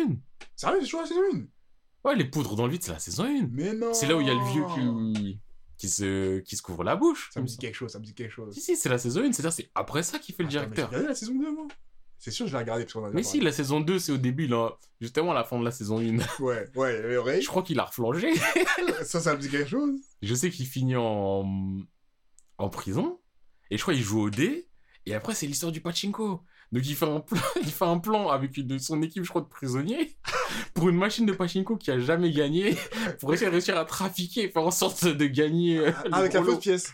Sérieux, 0.56 0.78
c'est 0.78 0.84
toujours 0.84 1.00
la 1.02 1.06
saison 1.06 1.20
1 1.34 2.08
Ouais, 2.08 2.14
les 2.16 2.24
poudres 2.26 2.54
dans 2.54 2.66
le 2.66 2.72
vide, 2.72 2.82
c'est 2.82 2.92
la 2.92 2.98
saison 2.98 3.24
1. 3.24 3.48
Mais 3.50 3.74
non 3.74 3.92
C'est 3.92 4.06
là 4.06 4.16
où 4.16 4.20
il 4.20 4.26
y 4.26 4.30
a 4.30 4.34
le 4.34 4.52
vieux 4.52 4.64
qui, 4.74 5.40
qui, 5.76 5.88
se... 5.88 6.38
qui 6.40 6.56
se 6.56 6.62
couvre 6.62 6.84
la 6.84 6.96
bouche. 6.96 7.30
Ça 7.32 7.40
me 7.40 7.46
dit 7.46 7.58
quelque 7.58 7.74
chose, 7.74 7.92
ça 7.92 7.98
me 7.98 8.04
dit 8.04 8.14
quelque 8.14 8.32
chose. 8.32 8.54
Si, 8.54 8.60
si, 8.60 8.76
c'est 8.76 8.88
la 8.88 8.98
saison 8.98 9.22
1, 9.22 9.32
c'est-à-dire 9.32 9.52
c'est 9.52 9.70
après 9.74 10.02
ça 10.02 10.18
qu'il 10.18 10.34
fait 10.34 10.42
le 10.42 10.48
directeur. 10.48 10.88
J'ai 10.90 10.96
regardé 10.96 11.08
la 11.08 11.14
saison 11.14 11.34
2, 11.34 11.52
moi. 11.52 11.66
C'est 12.18 12.30
sûr, 12.30 12.46
je 12.46 12.52
l'ai 12.52 12.58
regardé 12.58 12.84
parce 12.84 12.94
qu'on 12.94 13.04
a 13.04 13.10
Mais 13.10 13.22
si, 13.22 13.40
la 13.40 13.52
saison 13.52 13.80
2, 13.80 13.98
c'est 13.98 14.12
au 14.12 14.16
début, 14.16 14.46
là, 14.46 14.70
justement 15.00 15.32
à 15.32 15.34
la 15.34 15.44
fin 15.44 15.58
de 15.58 15.64
la 15.64 15.70
saison 15.70 15.98
1. 15.98 16.16
parlé. 16.16 16.24
Ouais, 16.40 16.70
ouais, 16.74 17.04
ouais, 17.06 17.18
ouais. 17.18 17.40
Je 17.42 17.46
crois 17.46 17.62
qu'il 17.62 17.78
a 17.78 17.84
reflangé. 17.84 18.32
Ça, 19.04 19.20
ça 19.20 19.34
me 19.34 19.40
dit 19.40 19.50
quelque 19.50 19.68
chose. 19.68 19.92
Je 20.22 20.34
sais 20.34 20.50
qu'il 20.50 20.66
finit 20.66 20.96
en... 20.96 21.44
en 22.58 22.68
prison. 22.70 23.20
Et 23.70 23.76
je 23.76 23.82
crois 23.82 23.94
qu'il 23.94 24.02
joue 24.02 24.22
au 24.22 24.30
dé. 24.30 24.68
Et 25.06 25.14
après, 25.14 25.34
c'est 25.34 25.46
l'histoire 25.46 25.72
du 25.72 25.80
pachinko. 25.80 26.40
Donc 26.74 26.84
il 26.86 26.96
fait 26.96 27.06
un 27.06 27.20
plan, 27.20 27.40
il 27.62 27.70
fait 27.70 27.84
un 27.84 27.98
plan 27.98 28.28
avec 28.28 28.56
une 28.56 28.78
son 28.80 29.00
équipe, 29.02 29.22
je 29.24 29.28
crois, 29.28 29.42
de 29.42 29.46
prisonniers, 29.46 30.16
pour 30.74 30.88
une 30.88 30.96
machine 30.96 31.24
de 31.24 31.32
pachinko 31.32 31.76
qui 31.76 31.90
a 31.92 31.98
jamais 32.00 32.32
gagné, 32.32 32.76
pour 33.20 33.32
essayer 33.32 33.46
de 33.46 33.52
réussir 33.52 33.78
à 33.78 33.84
trafiquer, 33.84 34.48
faire 34.48 34.66
en 34.66 34.70
sorte 34.72 35.06
de 35.06 35.26
gagner. 35.26 35.78
euh, 35.78 35.92
le 36.06 36.14
Avec 36.14 36.32
la 36.32 36.42
fausse 36.42 36.58
pièce. 36.58 36.92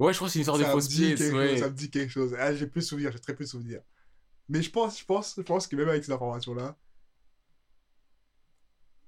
Ouais, 0.00 0.12
je 0.12 0.18
crois 0.18 0.26
que 0.28 0.32
c'est 0.32 0.40
une 0.40 0.44
sorte 0.44 0.58
de 0.58 0.64
ça, 0.64 0.72
fausse 0.72 0.88
pièce. 0.88 1.20
ouais. 1.32 1.56
ça 1.58 1.70
me 1.70 1.74
dit 1.76 1.88
quelque 1.90 2.10
chose. 2.10 2.34
Ah, 2.38 2.52
j'ai 2.54 2.66
plus 2.66 2.80
de 2.80 2.86
souvenirs, 2.86 3.12
j'ai 3.12 3.20
très 3.20 3.34
peu 3.36 3.44
de 3.44 3.48
souvenirs. 3.48 3.80
Mais 4.48 4.60
je 4.60 4.70
pense, 4.70 4.98
je 4.98 5.04
pense, 5.04 5.34
je 5.36 5.42
pense 5.42 5.68
que 5.68 5.76
même 5.76 5.88
avec 5.88 6.04
ces 6.04 6.10
informations-là, 6.12 6.76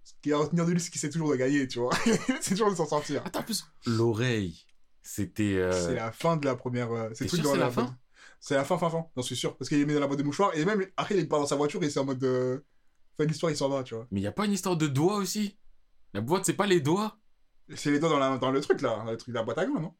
ce 0.05 0.13
qui 0.23 0.31
est 0.31 0.35
à 0.35 0.39
retenir 0.39 0.65
de 0.67 0.71
lui, 0.73 0.81
c'est 0.81 0.91
qu'il 0.91 1.01
sait 1.01 1.11
toujours 1.11 1.31
de 1.33 1.37
gagner, 1.37 1.67
tu 1.67 1.81
vois. 1.81 1.93
c'est 2.41 2.51
toujours 2.55 2.71
de 2.71 2.77
s'en 2.77 2.87
sortir. 2.87 3.23
Attends, 3.27 3.41
en 3.41 3.43
plus, 3.43 3.67
l'oreille, 3.87 4.65
c'était. 5.03 5.57
euh, 5.57 5.73
C'est 5.73 5.95
la 5.97 6.13
fin 6.13 6.37
de 6.37 6.45
la 6.47 6.55
première. 6.55 6.93
euh, 6.93 7.11
c'est 7.15 7.27
sûr 7.29 7.43
dans 7.43 7.57
la 7.57 7.71
boîte- 7.71 7.75
fin? 7.89 7.99
C'est 8.47 8.55
la 8.55 8.65
fin, 8.65 8.79
fin, 8.79 8.89
fin. 8.89 9.05
J'en 9.17 9.23
suis 9.23 9.35
sûr. 9.35 9.57
Parce 9.57 9.69
qu'il 9.69 9.81
est 9.81 9.85
mis 9.85 9.93
dans 9.93 9.99
la 9.99 10.07
boîte 10.07 10.21
de 10.21 10.25
mouchoirs. 10.25 10.57
Et 10.57 10.65
même, 10.65 10.87
après, 10.97 11.19
il 11.19 11.29
part 11.29 11.41
dans 11.41 11.47
sa 11.47 11.57
voiture 11.57 11.83
et 11.83 11.91
c'est 11.91 11.99
en 11.99 12.05
mode. 12.05 12.23
Euh... 12.23 12.61
Fin 13.17 13.25
de 13.25 13.29
l'histoire, 13.31 13.51
il 13.51 13.57
s'en 13.57 13.69
va, 13.69 13.83
tu 13.83 13.97
vois. 13.97 14.07
Mais 14.13 14.21
il 14.21 14.23
y 14.23 14.29
a 14.29 14.33
pas 14.33 14.45
une 14.45 14.53
histoire 14.53 14.77
de 14.77 14.87
doigts 14.87 15.17
aussi? 15.17 15.59
La 16.15 16.21
boîte, 16.21 16.45
c'est 16.45 16.53
pas 16.53 16.69
les 16.69 16.81
doigts? 16.81 17.19
C'est 17.75 17.91
les 17.91 17.99
doigts 17.99 18.09
dans, 18.09 18.21
la... 18.21 18.39
dans 18.39 18.53
le 18.53 18.61
truc, 18.61 18.83
là. 18.83 19.03
Dans 19.05 19.11
le 19.11 19.17
truc 19.17 19.35
de 19.35 19.39
la 19.39 19.43
boîte 19.43 19.59
à 19.59 19.67
gants, 19.67 19.81
non? 19.81 19.95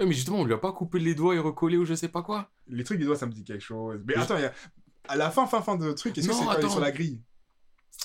Ouais, 0.00 0.06
mais 0.06 0.12
justement, 0.12 0.38
on 0.38 0.44
lui 0.46 0.54
a 0.54 0.58
pas 0.58 0.72
coupé 0.72 0.98
les 0.98 1.14
doigts 1.14 1.34
et 1.34 1.38
recollé 1.38 1.76
ou 1.76 1.84
je 1.84 1.92
sais 1.92 2.08
pas 2.08 2.22
quoi. 2.22 2.50
Les 2.68 2.84
trucs 2.84 3.00
des 3.00 3.04
doigts, 3.04 3.16
ça 3.16 3.26
me 3.26 3.32
dit 3.32 3.44
quelque 3.44 3.60
chose. 3.60 4.00
Mais 4.06 4.14
attends, 4.14 4.38
il 4.38 4.44
y 4.44 4.46
a... 4.46 4.52
à 5.08 5.16
la 5.16 5.30
fin, 5.30 5.46
fin, 5.46 5.60
fin 5.60 5.76
de 5.76 5.92
truc, 5.92 6.16
est-ce 6.16 6.26
que 6.26 6.32
c'est 6.32 6.46
quand 6.46 6.58
il 6.58 6.64
est 6.64 6.70
sur 6.70 6.80
la 6.80 6.90
grille? 6.90 7.20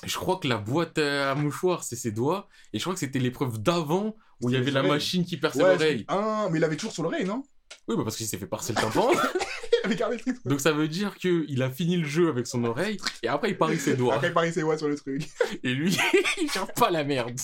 Je 0.04 0.18
crois 0.18 0.40
que 0.40 0.48
la 0.50 0.58
boîte 0.58 0.98
à 0.98 1.36
mouchoirs, 1.36 1.86
c'est 1.86 1.96
ses 1.96 2.12
doigts. 2.12 2.50
Et 2.74 2.80
je 2.80 2.84
crois 2.84 2.96
que 2.96 3.00
c'était 3.00 3.20
l'épreuve 3.20 3.60
d'avant 3.60 4.14
où 4.42 4.50
il 4.50 4.56
y 4.56 4.58
avait 4.58 4.72
la 4.72 4.84
machine 4.84 5.24
qui 5.24 5.38
perçait 5.38 5.64
Ouais, 5.64 5.72
l'oreille. 5.72 6.04
Ah, 6.10 6.50
mais 6.52 6.58
il 6.58 6.64
avait 6.66 6.76
toujours 6.76 6.92
sur 6.92 7.04
l'oreille, 7.04 7.24
non? 7.24 7.44
Oui, 7.88 7.96
bah 7.98 8.04
parce 8.04 8.16
qu'il 8.16 8.26
s'est 8.28 8.38
fait 8.38 8.46
percer 8.46 8.74
le 8.74 8.82
tympan. 8.82 9.12
Il 9.12 9.86
avait 9.88 9.96
gardé 9.96 10.16
le 10.16 10.22
truc. 10.22 10.38
Donc 10.46 10.62
ça 10.62 10.72
veut 10.72 10.88
dire 10.88 11.16
qu'il 11.18 11.62
a 11.62 11.70
fini 11.70 11.98
le 11.98 12.08
jeu 12.08 12.30
avec 12.30 12.48
son 12.48 12.64
oreille 12.64 12.98
et 13.22 13.28
après 13.28 13.50
il 13.50 13.58
parie 13.58 13.78
ses 13.78 13.96
doigts. 13.96 14.16
Après, 14.16 14.28
il 14.30 14.34
parie 14.34 14.54
ses 14.54 14.62
doigts 14.62 14.78
sur 14.78 14.88
le 14.88 14.96
truc. 14.96 15.30
Et 15.64 15.74
lui, 15.74 15.98
il 16.42 16.50
gère 16.50 16.72
pas 16.74 16.90
la 16.90 17.04
merde. 17.04 17.38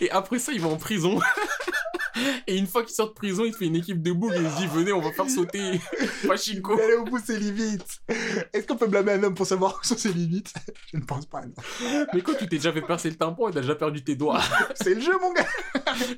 Et 0.00 0.10
après 0.10 0.40
ça, 0.40 0.52
il 0.52 0.60
va 0.60 0.68
en 0.68 0.76
prison. 0.76 1.20
Et 2.46 2.56
une 2.56 2.66
fois 2.66 2.82
qu'il 2.82 2.94
sort 2.94 3.08
de 3.08 3.14
prison, 3.14 3.44
il 3.44 3.52
te 3.52 3.58
fait 3.58 3.66
une 3.66 3.76
équipe 3.76 4.02
de 4.02 4.12
boules 4.12 4.34
et 4.34 4.40
il 4.40 4.50
se 4.50 4.56
dit 4.58 4.66
venez, 4.66 4.92
on 4.92 5.00
va 5.00 5.12
faire 5.12 5.28
sauter 5.28 5.80
Pachinko. 6.26 6.74
Allait 6.74 6.94
au 6.94 7.04
bout 7.04 7.20
de 7.20 7.24
ses 7.24 7.38
limites. 7.38 8.00
Est-ce 8.52 8.66
qu'on 8.66 8.76
peut 8.76 8.86
blâmer 8.86 9.12
un 9.12 9.22
homme 9.22 9.34
pour 9.34 9.46
savoir 9.46 9.78
où 9.80 9.86
sont 9.86 9.96
ses 9.96 10.12
limites? 10.12 10.52
Je 10.92 10.98
ne 10.98 11.04
pense 11.04 11.26
pas, 11.26 11.42
non. 11.42 11.52
Mais 12.12 12.22
quand 12.22 12.34
tu 12.34 12.48
t'es 12.48 12.56
déjà 12.56 12.72
fait 12.72 12.82
percer 12.82 13.10
le 13.10 13.16
tympan 13.16 13.48
et 13.48 13.52
t'as 13.52 13.60
déjà 13.60 13.74
perdu 13.74 14.02
tes 14.02 14.16
doigts. 14.16 14.40
C'est 14.74 14.94
le 14.94 15.00
jeu, 15.00 15.12
mon 15.20 15.32
gars 15.32 15.46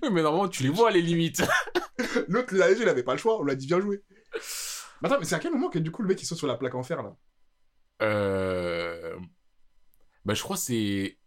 Oui, 0.02 0.08
mais 0.12 0.22
normalement, 0.22 0.48
tu 0.48 0.62
les 0.62 0.68
vois 0.68 0.90
les 0.90 1.02
limites. 1.02 1.42
L'autre, 2.28 2.52
il 2.52 2.62
a 2.62 2.70
il 2.70 2.88
avait 2.88 3.02
pas 3.02 3.12
le 3.12 3.18
choix, 3.18 3.40
on 3.40 3.44
l'a 3.44 3.54
dit 3.54 3.66
bien 3.66 3.80
joué. 3.80 4.02
Mais 5.02 5.08
attends, 5.08 5.18
mais 5.18 5.26
c'est 5.26 5.34
à 5.34 5.38
quel 5.38 5.52
moment 5.52 5.68
que 5.68 5.78
du 5.78 5.90
coup 5.90 6.02
le 6.02 6.08
mec 6.08 6.22
il 6.22 6.26
saute 6.26 6.38
sur 6.38 6.46
la 6.46 6.56
plaque 6.56 6.74
en 6.74 6.82
fer 6.82 7.02
là? 7.02 7.16
Euh... 8.02 9.16
Bah 10.24 10.34
je 10.34 10.42
crois 10.42 10.56
que 10.56 10.62
c'est... 10.62 11.18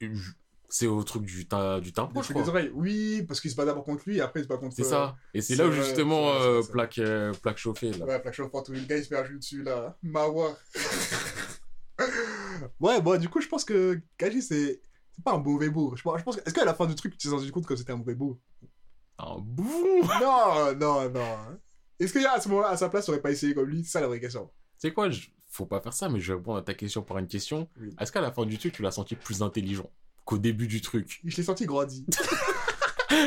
C'est 0.69 0.87
au 0.87 1.03
truc 1.03 1.23
du, 1.23 1.47
ta- 1.47 1.79
du 1.79 1.93
tympan, 1.93 2.21
je 2.21 2.33
des 2.33 2.49
oreilles. 2.49 2.71
Oui, 2.73 3.23
parce 3.27 3.39
qu'il 3.39 3.51
se 3.51 3.55
bat 3.55 3.65
d'abord 3.65 3.83
contre 3.83 4.03
lui 4.07 4.17
et 4.17 4.21
après 4.21 4.39
il 4.39 4.43
se 4.43 4.47
bat 4.47 4.57
contre. 4.57 4.75
C'est 4.75 4.85
euh, 4.85 4.89
ça. 4.89 5.15
Et 5.33 5.41
c'est 5.41 5.55
c'est 5.55 5.63
là 5.63 5.69
où 5.69 5.71
justement, 5.71 6.39
c'est 6.39 6.45
euh, 6.47 6.61
c'est 6.61 6.71
plaque, 6.71 6.97
euh, 6.99 7.33
plaque 7.33 7.57
chauffée, 7.57 7.91
là. 7.91 8.05
Ouais, 8.05 8.19
plaque 8.19 8.33
chauffante 8.33 8.69
où 8.69 8.71
le 8.73 8.79
gars 8.81 8.97
il 8.97 9.03
se 9.05 9.25
jus 9.25 9.37
dessus 9.37 9.63
là. 9.63 9.97
Mawa. 10.03 10.57
ouais, 12.79 13.01
bon, 13.01 13.19
du 13.19 13.29
coup, 13.29 13.41
je 13.41 13.47
pense 13.47 13.65
que 13.65 13.99
Kaji 14.17 14.41
c'est. 14.41 14.81
C'est 15.15 15.23
pas 15.23 15.33
un 15.33 15.37
mauvais 15.37 15.69
bourg. 15.69 15.95
Je 15.95 16.03
pense, 16.03 16.35
que... 16.35 16.41
Est-ce 16.41 16.53
qu'à 16.53 16.65
la 16.65 16.73
fin 16.73 16.85
du 16.87 16.95
truc, 16.95 17.17
tu 17.17 17.29
t'es 17.29 17.33
rendu 17.33 17.49
compte 17.49 17.65
que 17.65 17.77
c'était 17.77 17.93
un 17.93 17.95
mauvais 17.95 18.15
bourg 18.15 18.37
Un 19.17 19.37
boum 19.39 20.01
Non, 20.21 20.75
non, 20.75 21.09
non. 21.09 21.37
Est-ce 21.97 22.11
qu'il 22.11 22.21
y 22.21 22.25
a 22.25 22.33
à 22.33 22.41
ce 22.41 22.49
moment-là, 22.49 22.67
à 22.67 22.75
sa 22.75 22.89
place, 22.89 23.07
aurait 23.07 23.21
pas 23.21 23.31
essayé 23.31 23.53
comme 23.55 23.69
lui? 23.69 23.85
C'est 23.85 23.91
ça 23.91 24.01
la 24.01 24.07
vraie 24.07 24.19
question. 24.19 24.47
Tu 24.47 24.89
sais 24.89 24.93
quoi, 24.93 25.09
je- 25.09 25.29
faut 25.47 25.65
pas 25.65 25.79
faire 25.79 25.93
ça, 25.93 26.09
mais 26.09 26.19
je 26.19 26.33
vais 26.33 26.37
répondre 26.37 26.57
à 26.57 26.61
ta 26.63 26.73
question 26.73 27.01
par 27.01 27.17
une 27.19 27.27
question. 27.27 27.69
Oui. 27.79 27.95
Est-ce 27.97 28.11
qu'à 28.11 28.19
la 28.19 28.33
fin 28.33 28.45
du 28.45 28.57
truc, 28.57 28.73
tu 28.73 28.81
l'as 28.81 28.91
senti 28.91 29.15
plus 29.15 29.41
intelligent? 29.41 29.89
Qu'au 30.25 30.37
début 30.37 30.67
du 30.67 30.81
truc 30.81 31.21
Je 31.23 31.37
l'ai 31.37 31.43
senti 31.43 31.65
grandi. 31.65 32.05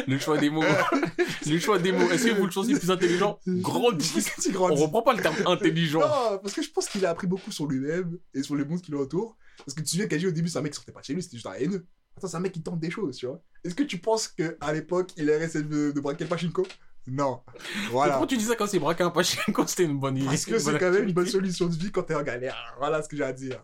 Le 0.07 0.19
choix 0.19 0.37
des 0.37 0.51
mots. 0.51 0.63
le 1.47 1.59
choix 1.59 1.79
des 1.79 1.93
mots. 1.93 2.11
Est-ce 2.11 2.27
que 2.27 2.35
vous 2.35 2.47
le 2.47 2.51
choisissez 2.51 2.79
plus 2.79 2.91
intelligent? 2.91 3.39
Grandit. 3.47 4.25
Tu 4.43 4.57
On 4.57 4.75
reprend 4.75 5.03
pas 5.03 5.15
le 5.15 5.23
terme 5.23 5.37
intelligent. 5.47 6.01
Non, 6.01 6.39
parce 6.43 6.53
que 6.53 6.63
je 6.63 6.71
pense 6.71 6.89
qu'il 6.89 7.07
a 7.07 7.11
appris 7.11 7.27
beaucoup 7.27 7.53
sur 7.53 7.67
lui-même 7.67 8.19
et 8.35 8.43
sur 8.43 8.57
les 8.57 8.65
mondes 8.65 8.83
qui 8.83 8.91
l'entourent. 8.91 9.37
Parce 9.59 9.75
que 9.75 9.81
tu 9.81 9.85
te 9.85 9.91
souviens 9.91 10.07
qu'Aji, 10.07 10.27
au 10.27 10.31
début, 10.31 10.49
c'est 10.49 10.59
un 10.59 10.63
mec 10.63 10.73
qui 10.73 10.77
sortait 10.77 10.93
pas 10.93 11.01
de 11.01 11.05
chez 11.07 11.15
lui, 11.15 11.23
c'était 11.23 11.37
juste 11.37 11.47
un 11.47 11.55
haineux. 11.55 11.87
Attends, 12.17 12.29
c'est 12.29 12.37
un 12.37 12.41
mec 12.41 12.53
qui 12.53 12.63
tente 12.63 12.81
des 12.81 12.91
choses, 12.91 13.17
tu 13.17 13.27
vois. 13.27 13.41
Est-ce 13.65 13.75
que 13.75 13.83
tu 13.83 13.99
penses 13.99 14.29
qu'à 14.29 14.73
l'époque, 14.73 15.13
il 15.17 15.31
aurait 15.31 15.45
essayé 15.45 15.65
de, 15.65 15.93
de 15.93 16.01
braquer 16.01 16.25
le 16.25 16.31
Pachinko? 16.31 16.67
Non. 17.11 17.41
Voilà. 17.91 18.13
Pourquoi 18.13 18.27
tu 18.27 18.37
dis 18.37 18.45
ça 18.45 18.55
quand 18.55 18.67
c'est 18.67 18.79
braqué 18.79 19.03
un 19.03 19.11
pachinko? 19.11 19.65
C'était 19.67 19.85
une 19.85 19.99
bonne 19.99 20.17
idée. 20.19 20.27
Parce 20.27 20.45
que 20.45 20.59
c'est 20.59 20.79
quand 20.79 20.91
même 20.91 21.09
une 21.09 21.15
bonne 21.15 21.27
solution 21.27 21.67
de 21.67 21.75
vie 21.75 21.91
quand 21.91 22.03
t'es 22.03 22.15
en 22.15 22.23
galère. 22.23 22.75
Voilà 22.79 23.03
ce 23.03 23.09
que 23.09 23.17
j'ai 23.17 23.25
à 23.25 23.33
dire. 23.33 23.63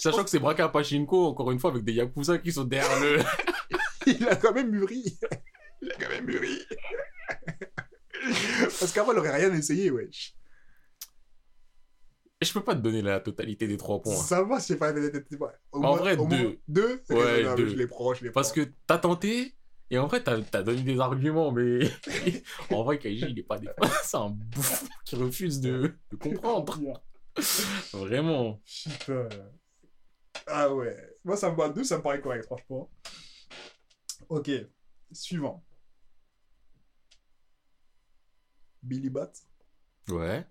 Sachant 0.00 0.24
que 0.24 0.30
c'est 0.30 0.38
braqué 0.38 0.62
un 0.62 0.68
pachinko, 0.68 1.26
encore 1.26 1.50
une 1.50 1.58
fois, 1.58 1.70
avec 1.70 1.84
des 1.84 1.92
yakuza 1.92 2.38
qui 2.38 2.52
sont 2.52 2.64
derrière 2.64 3.00
le. 3.00 3.18
Il 4.06 4.26
a 4.28 4.36
quand 4.36 4.54
même 4.54 4.70
mûri. 4.70 5.18
Il 5.82 5.90
a 5.90 5.94
quand 5.94 6.08
même 6.08 6.24
mûri. 6.24 6.58
Parce 8.80 8.92
qu'avant, 8.92 9.12
il 9.12 9.18
aurait 9.18 9.34
rien 9.36 9.52
essayé, 9.54 9.90
wesh. 9.90 10.34
Je 12.42 12.52
peux 12.52 12.62
pas 12.62 12.74
te 12.74 12.80
donner 12.80 13.02
la 13.02 13.20
totalité 13.20 13.66
des 13.66 13.76
trois 13.76 14.00
points. 14.00 14.14
Ça 14.14 14.42
va, 14.42 14.60
c'est 14.60 14.76
pas. 14.76 14.92
Au 15.72 15.84
En 15.84 15.96
vrai, 15.96 16.16
au 16.16 16.26
deux. 16.26 16.58
Deux 16.68 17.02
C'est 17.04 17.14
Ouais, 17.14 17.54
deux. 17.56 17.68
Je 17.68 17.76
les 17.76 17.86
prends, 17.86 18.14
je 18.14 18.24
les 18.24 18.30
Parce 18.30 18.52
prends. 18.52 18.62
que 18.64 18.70
t'as 18.86 18.98
tenté, 18.98 19.54
et 19.90 19.98
en 19.98 20.06
vrai, 20.06 20.22
t'as 20.22 20.38
as 20.52 20.62
donné 20.62 20.82
des 20.82 21.00
arguments, 21.00 21.52
mais 21.52 21.80
en 22.70 22.82
vrai, 22.82 22.98
Kaiji, 22.98 23.26
il 23.28 23.38
est 23.38 23.42
pas 23.42 23.58
des... 23.58 23.68
C'est 24.02 24.16
un 24.16 24.30
bouffon 24.30 24.86
qui 25.04 25.16
refuse 25.16 25.60
de, 25.60 25.94
de 26.10 26.16
comprendre. 26.16 26.78
Vraiment. 27.92 28.60
Putain. 28.84 29.28
Ah 30.46 30.72
ouais. 30.74 30.96
Moi, 31.24 31.36
ça 31.36 31.50
me 31.50 31.56
va 31.56 31.68
deux, 31.68 31.84
ça 31.84 31.98
me 31.98 32.02
paraît 32.02 32.20
correct, 32.20 32.44
franchement. 32.44 32.90
Ok. 34.28 34.50
Suivant. 35.12 35.64
Billy 38.82 39.10
Bat, 39.10 39.32
Ouais. 40.08 40.46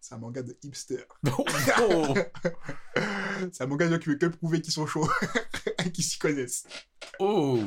c'est 0.00 0.14
un 0.14 0.18
manga 0.18 0.42
de 0.42 0.56
hipster. 0.62 1.04
Oh. 1.80 2.14
C'est 3.52 3.62
un 3.62 3.66
manga 3.66 3.86
de 3.86 3.92
gens 3.92 3.98
qui 3.98 4.08
veut 4.08 4.16
que 4.16 4.26
prouver 4.26 4.62
qu'ils 4.62 4.72
sont 4.72 4.86
chauds 4.86 5.08
et 5.84 5.92
qu'ils 5.92 6.04
s'y 6.04 6.18
connaissent. 6.18 6.66
Oh. 7.18 7.60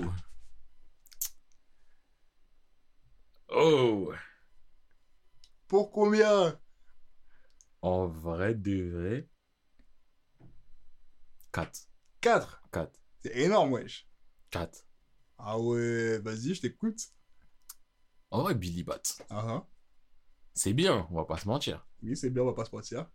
Oh. 3.50 4.14
Pour 5.68 5.92
combien? 5.92 6.60
En 7.82 8.08
vrai 8.08 8.56
de 8.56 8.90
vrai. 8.90 9.28
4. 11.52 11.80
4. 12.22 12.64
4. 12.72 13.00
C'est 13.24 13.38
énorme, 13.38 13.74
wesh. 13.74 14.08
4. 14.52 14.86
Ah 15.38 15.58
ouais, 15.58 16.20
vas-y, 16.20 16.54
je 16.54 16.62
t'écoute. 16.62 17.00
En 18.32 18.44
vrai, 18.44 18.56
Billy 18.56 18.84
Bat. 18.84 19.02
Ah 19.30 19.46
ah. 19.48 19.68
C'est 20.54 20.74
bien, 20.74 21.08
on 21.12 21.16
va 21.16 21.26
pas 21.26 21.38
se 21.38 21.48
mentir. 21.48 21.88
Oui, 22.04 22.16
c'est 22.16 22.30
bien, 22.30 22.44
on 22.44 22.48
va 22.48 22.54
pas 22.54 22.66
se 22.66 22.76
mentir. 22.76 23.10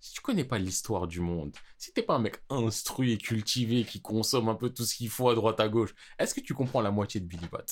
Si 0.00 0.14
tu 0.14 0.20
connais 0.20 0.44
pas 0.44 0.58
l'histoire 0.58 1.06
du 1.06 1.20
monde, 1.20 1.54
si 1.78 1.92
t'es 1.92 2.02
pas 2.02 2.14
un 2.14 2.18
mec 2.18 2.42
instruit 2.48 3.12
et 3.12 3.18
cultivé 3.18 3.84
qui 3.84 4.00
consomme 4.00 4.48
un 4.48 4.54
peu 4.54 4.70
tout 4.70 4.84
ce 4.84 4.94
qu'il 4.94 5.10
faut 5.10 5.28
à 5.28 5.34
droite 5.34 5.60
à 5.60 5.68
gauche, 5.68 5.94
est-ce 6.18 6.34
que 6.34 6.40
tu 6.40 6.54
comprends 6.54 6.80
la 6.80 6.90
moitié 6.90 7.20
de 7.20 7.26
Billy 7.26 7.46
Bat? 7.48 7.66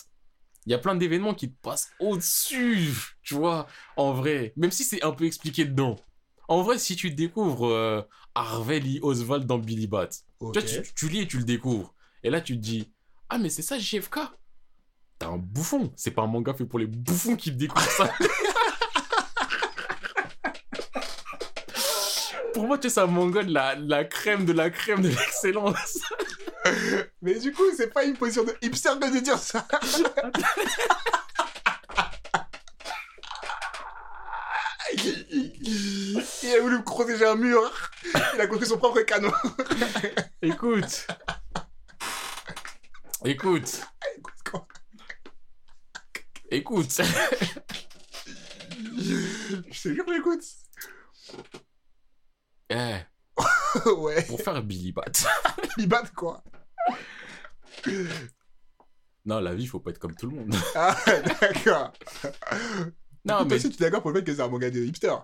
Il 0.67 0.73
y 0.73 0.75
a 0.75 0.79
plein 0.79 0.95
d'événements 0.95 1.35
qui 1.35 1.51
te 1.51 1.61
passent 1.61 1.91
au-dessus, 1.99 3.17
tu 3.23 3.35
vois, 3.35 3.67
en 3.97 4.13
vrai, 4.13 4.53
même 4.57 4.71
si 4.71 4.85
c'est 4.85 5.03
un 5.03 5.13
peu 5.13 5.25
expliqué 5.25 5.65
dedans. 5.65 5.97
En 6.49 6.63
vrai, 6.63 6.79
si 6.79 6.97
tu 6.97 7.11
découvres 7.11 7.67
euh, 7.67 8.03
Harvey 8.35 8.81
Lee 8.81 9.01
Oswald 9.03 9.47
dans 9.47 9.59
Billy 9.59 9.87
Bat, 9.87 10.09
tu, 10.55 10.65
tu, 10.65 10.83
tu 10.95 11.09
lis 11.09 11.21
et 11.21 11.29
tu 11.29 11.37
le 11.39 11.45
découvres, 11.45 11.95
et 12.23 12.31
là 12.31 12.41
tu 12.41 12.57
te 12.57 12.63
dis, 12.63 12.91
ah 13.29 13.39
mais 13.39 13.51
c'est 13.51 13.63
ça 13.63 13.79
JFK 13.79 14.19
T'es 15.19 15.27
un 15.27 15.37
bouffon, 15.37 15.93
c'est 15.97 16.13
pas 16.13 16.23
un 16.23 16.27
manga 16.27 16.55
fait 16.55 16.65
pour 16.65 16.79
les 16.79 16.87
bouffons 16.87 17.37
qui 17.37 17.51
découvrent 17.53 17.91
ça. 17.91 18.13
Pour 22.55 22.67
moi, 22.67 22.79
tu 22.79 22.89
sais, 22.89 22.95
c'est 22.95 23.01
un 23.01 23.07
manga 23.07 23.45
de 23.45 23.53
la, 23.53 23.77
la 23.77 24.05
crème 24.05 24.45
de 24.45 24.53
la 24.53 24.69
crème 24.69 25.01
de 25.01 25.09
l'excellence. 25.09 26.01
Mais 27.23 27.39
du 27.39 27.53
coup, 27.53 27.63
c'est 27.77 27.93
pas 27.93 28.03
une 28.05 28.17
position 28.17 28.43
de 28.43 28.53
hipster 28.63 28.91
de 28.97 29.21
dire 29.21 29.39
ça. 29.39 29.65
Il 35.69 36.55
a 36.57 36.61
voulu 36.61 36.83
protéger 36.83 37.27
un 37.27 37.37
mur. 37.37 37.61
Il 38.35 38.41
a 38.41 38.47
construit 38.47 38.69
son 38.69 38.79
propre 38.79 39.01
canon. 39.03 39.33
Écoute. 40.43 41.07
Écoute. 43.25 43.81
Écoute. 46.51 47.01
Je 49.71 49.83
te 49.83 49.89
jure, 49.95 50.05
j'écoute. 50.09 50.45
Eh, 52.71 52.97
ouais, 53.97 54.23
pour 54.25 54.41
faire 54.41 54.63
Billy 54.63 54.93
Bat. 54.93 55.05
ils 55.79 55.89
battent 55.89 56.15
quoi. 56.15 56.43
Non, 59.25 59.41
la 59.41 59.55
vie, 59.55 59.67
faut 59.67 59.81
pas 59.81 59.91
être 59.91 59.99
comme 59.99 60.15
tout 60.15 60.29
le 60.31 60.37
monde. 60.37 60.55
Ah, 60.75 60.97
d'accord. 61.41 61.93
Non, 63.25 63.37
Toi 63.39 63.45
mais 63.45 63.55
aussi, 63.57 63.71
tu 63.71 63.77
es 63.77 63.87
d'accord 63.87 64.03
pour 64.03 64.11
le 64.11 64.21
fait 64.21 64.25
que 64.25 64.35
c'est 64.35 64.41
un 64.41 64.49
manga 64.49 64.71
de 64.71 64.81
hipster. 64.81 65.15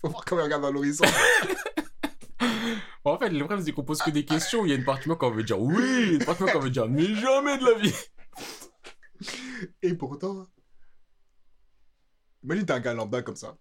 Faut 0.00 0.08
voir 0.08 0.24
comment 0.24 0.40
il 0.40 0.44
regarde 0.44 0.62
dans 0.62 0.72
l'horizon. 0.72 1.04
en 3.04 3.18
fait, 3.18 3.28
le 3.30 3.38
problème, 3.40 3.64
c'est 3.64 3.72
qu'on 3.72 3.84
pose 3.84 4.00
que 4.02 4.10
des 4.10 4.24
questions. 4.24 4.64
Il 4.64 4.70
y 4.70 4.72
a 4.72 4.76
une 4.76 4.84
partie 4.84 5.08
de 5.08 5.14
moi 5.14 5.18
qui 5.18 5.36
veut 5.36 5.44
dire 5.44 5.60
oui, 5.60 6.14
une 6.14 6.24
partie 6.24 6.40
de 6.40 6.44
moi 6.44 6.52
qui 6.54 6.60
veut 6.64 6.70
dire 6.70 6.88
mais 6.88 7.14
jamais 7.14 7.58
de 7.58 7.64
la 7.64 7.78
vie. 7.78 7.94
Et 9.82 9.94
pourtant, 9.94 10.46
imagine 12.42 12.64
t'as 12.66 12.76
un 12.76 12.80
gars 12.80 12.94
lambda 12.94 13.22
comme 13.22 13.36
ça. 13.36 13.56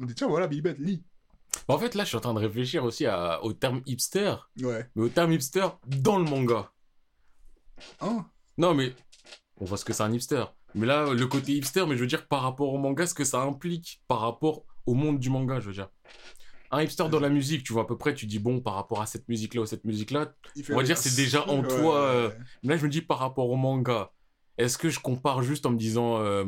On 0.00 0.04
dit 0.04 0.14
tiens 0.14 0.28
voilà 0.28 0.46
Billy 0.48 0.62
Bat, 0.62 0.74
lis. 0.78 1.04
Bah, 1.66 1.74
en 1.74 1.78
fait, 1.78 1.94
là, 1.94 2.04
je 2.04 2.08
suis 2.08 2.16
en 2.16 2.20
train 2.20 2.34
de 2.34 2.38
réfléchir 2.40 2.84
aussi 2.84 3.06
à- 3.06 3.42
au 3.44 3.52
terme 3.52 3.80
hipster, 3.86 4.34
Ouais. 4.60 4.88
mais 4.94 5.04
au 5.04 5.08
terme 5.08 5.32
hipster 5.32 5.66
dans 5.86 6.18
le 6.18 6.24
manga. 6.24 6.72
Hein? 8.00 8.26
Non, 8.58 8.74
mais 8.74 8.94
on 9.58 9.64
voit 9.64 9.76
ce 9.78 9.84
que 9.84 9.92
c'est 9.92 10.02
un 10.02 10.12
hipster. 10.12 10.44
Mais 10.74 10.86
là, 10.86 11.12
le 11.14 11.26
côté 11.26 11.52
hipster, 11.52 11.86
mais 11.86 11.94
je 11.96 12.00
veux 12.00 12.06
dire 12.06 12.26
par 12.26 12.42
rapport 12.42 12.72
au 12.72 12.78
manga, 12.78 13.06
ce 13.06 13.14
que 13.14 13.24
ça 13.24 13.40
implique 13.40 14.02
par 14.08 14.20
rapport 14.20 14.64
au 14.88 14.94
monde 14.94 15.18
du 15.18 15.28
manga, 15.28 15.60
je 15.60 15.66
veux 15.66 15.74
dire. 15.74 15.90
Un 16.70 16.82
hipster 16.82 17.08
dans 17.08 17.20
la 17.20 17.28
musique, 17.28 17.62
tu 17.62 17.72
vois, 17.72 17.82
à 17.82 17.86
peu 17.86 17.96
près, 17.96 18.14
tu 18.14 18.26
dis, 18.26 18.38
bon, 18.38 18.60
par 18.60 18.74
rapport 18.74 19.00
à 19.00 19.06
cette 19.06 19.28
musique-là 19.28 19.62
ou 19.62 19.66
cette 19.66 19.84
musique-là. 19.84 20.34
On 20.70 20.76
va 20.76 20.82
dire 20.82 20.98
c'est 20.98 21.16
déjà 21.16 21.46
en 21.48 21.60
Ouais, 21.60 21.68
toi, 21.68 21.78
ouais, 21.78 22.16
euh, 22.16 22.28
ouais. 22.28 22.34
Mais 22.62 22.74
là, 22.74 22.76
je 22.76 22.84
me 22.84 22.90
dis 22.90 23.02
par 23.02 23.18
rapport 23.18 23.48
au 23.48 23.56
manga. 23.56 24.12
Est-ce 24.58 24.76
que 24.76 24.90
je 24.90 24.98
compare 24.98 25.42
juste 25.42 25.66
en 25.66 25.70
me 25.70 25.78
disant 25.78 26.18
euh, 26.18 26.44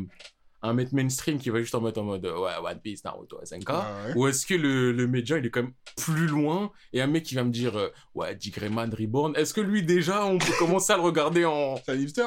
un 0.62 0.74
mec 0.74 0.92
mainstream 0.92 1.38
qui 1.38 1.48
va 1.50 1.58
juste 1.60 1.74
en 1.74 1.80
mettre 1.80 2.00
en 2.00 2.04
mode, 2.04 2.24
ouais, 2.26 2.52
One 2.62 2.78
Piece, 2.80 3.02
Naruto, 3.04 3.38
SNK 3.44 3.68
Ouais, 3.70 3.74
ouais. 3.74 4.12
Ou 4.16 4.26
est-ce 4.28 4.44
que 4.46 4.54
le, 4.54 4.92
le 4.92 5.06
média, 5.06 5.38
il 5.38 5.46
est 5.46 5.50
quand 5.50 5.62
même 5.62 5.72
plus 5.96 6.26
loin 6.26 6.70
et 6.92 7.00
un 7.00 7.06
mec 7.06 7.22
qui 7.24 7.34
va 7.34 7.44
me 7.44 7.50
dire, 7.50 7.76
euh, 7.78 7.88
ouais, 8.14 8.34
Digreman 8.34 8.92
Reborn, 8.94 9.34
est-ce 9.36 9.54
que 9.54 9.60
lui 9.60 9.82
déjà, 9.82 10.24
on 10.26 10.38
peut 10.38 10.52
commencer 10.58 10.92
à 10.92 10.96
le 10.96 11.02
regarder 11.02 11.44
en. 11.44 11.76
C'est 11.86 11.92
un 11.92 11.94
hipster? 11.96 12.26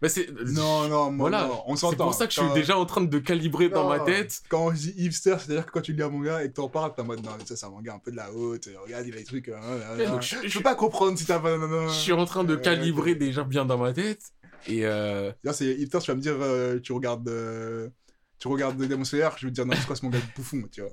Bah, 0.00 0.08
c'est... 0.08 0.28
Non, 0.46 0.88
non, 0.88 1.10
moi, 1.10 1.28
Voilà, 1.30 1.46
non, 1.46 1.62
on 1.66 1.74
c'est 1.76 1.80
s'entend. 1.82 2.04
pour 2.04 2.14
ça 2.14 2.26
que 2.26 2.32
je 2.32 2.40
suis 2.40 2.52
déjà 2.52 2.76
en 2.78 2.84
train 2.86 3.00
de 3.02 3.18
calibrer 3.18 3.68
dans 3.68 3.88
ma 3.88 4.00
tête. 4.00 4.42
Quand 4.48 4.66
on 4.66 4.70
dit 4.72 4.92
hipster, 4.96 5.36
c'est-à-dire 5.38 5.66
que 5.66 5.70
quand 5.72 5.80
tu 5.80 5.92
lis 5.94 6.02
un 6.02 6.10
manga 6.10 6.44
et 6.44 6.48
que 6.48 6.54
t'en 6.54 6.68
parles, 6.68 6.92
t'es 6.94 7.02
en 7.02 7.06
mode 7.06 7.24
non, 7.24 7.30
mais 7.38 7.44
ça 7.46 7.56
c'est 7.56 7.66
un 7.66 7.70
manga 7.70 7.94
un 7.94 7.98
peu 7.98 8.10
de 8.10 8.16
la 8.16 8.30
haute, 8.32 8.68
regarde, 8.84 9.06
il 9.06 9.14
a 9.14 9.18
des 9.18 9.24
trucs. 9.24 9.48
euh, 9.48 9.54
euh, 9.56 9.96
euh, 10.00 10.10
donc, 10.10 10.22
je, 10.22 10.36
je 10.42 10.48
je- 10.48 10.58
peux 10.58 10.62
pas 10.62 10.74
comprendre 10.74 11.16
si 11.18 11.24
t'as 11.26 11.38
pas. 11.38 11.56
je 11.88 11.92
suis 11.92 12.12
en 12.12 12.24
train 12.26 12.44
de 12.44 12.54
calibrer 12.56 13.14
déjà 13.14 13.44
bien 13.44 13.64
dans 13.64 13.78
ma 13.78 13.92
tête. 13.92 14.20
Et 14.66 14.84
euh, 14.86 15.30
c'est 15.52 15.74
hipster, 15.74 15.98
tu 16.00 16.10
vas 16.10 16.14
me 16.16 16.20
dire, 16.22 16.36
euh, 16.40 16.78
tu 16.80 16.92
regardes. 16.92 17.28
euh, 17.28 17.90
tu 18.38 18.48
regardes 18.48 18.78
Demon 18.82 19.04
Slayer, 19.04 19.28
je 19.36 19.46
vais 19.46 19.50
te 19.50 19.54
dire, 19.54 19.66
non, 19.66 19.74
c'est 19.76 19.86
quoi 19.86 19.96
ce 19.96 20.04
manga 20.04 20.18
de 20.18 20.24
bouffon, 20.34 20.62
tu 20.70 20.80
vois. 20.82 20.90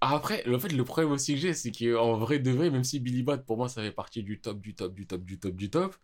après, 0.00 0.42
le 0.46 0.58
fait, 0.58 0.68
le 0.68 0.84
problème 0.84 1.12
aussi 1.12 1.34
que 1.34 1.40
j'ai, 1.40 1.54
c'est 1.54 1.72
qu'en 1.72 2.16
vrai 2.18 2.38
de 2.38 2.50
vrai, 2.50 2.70
même 2.70 2.84
si 2.84 3.00
Billy 3.00 3.22
Bat, 3.22 3.38
pour 3.38 3.56
moi, 3.56 3.68
ça 3.68 3.82
fait 3.82 3.92
partie 3.92 4.22
du 4.22 4.40
top, 4.40 4.60
du 4.60 4.74
top, 4.74 4.94
du 4.94 5.06
top, 5.06 5.24
du 5.24 5.38
top, 5.38 5.54
du 5.54 5.70
top, 5.70 5.96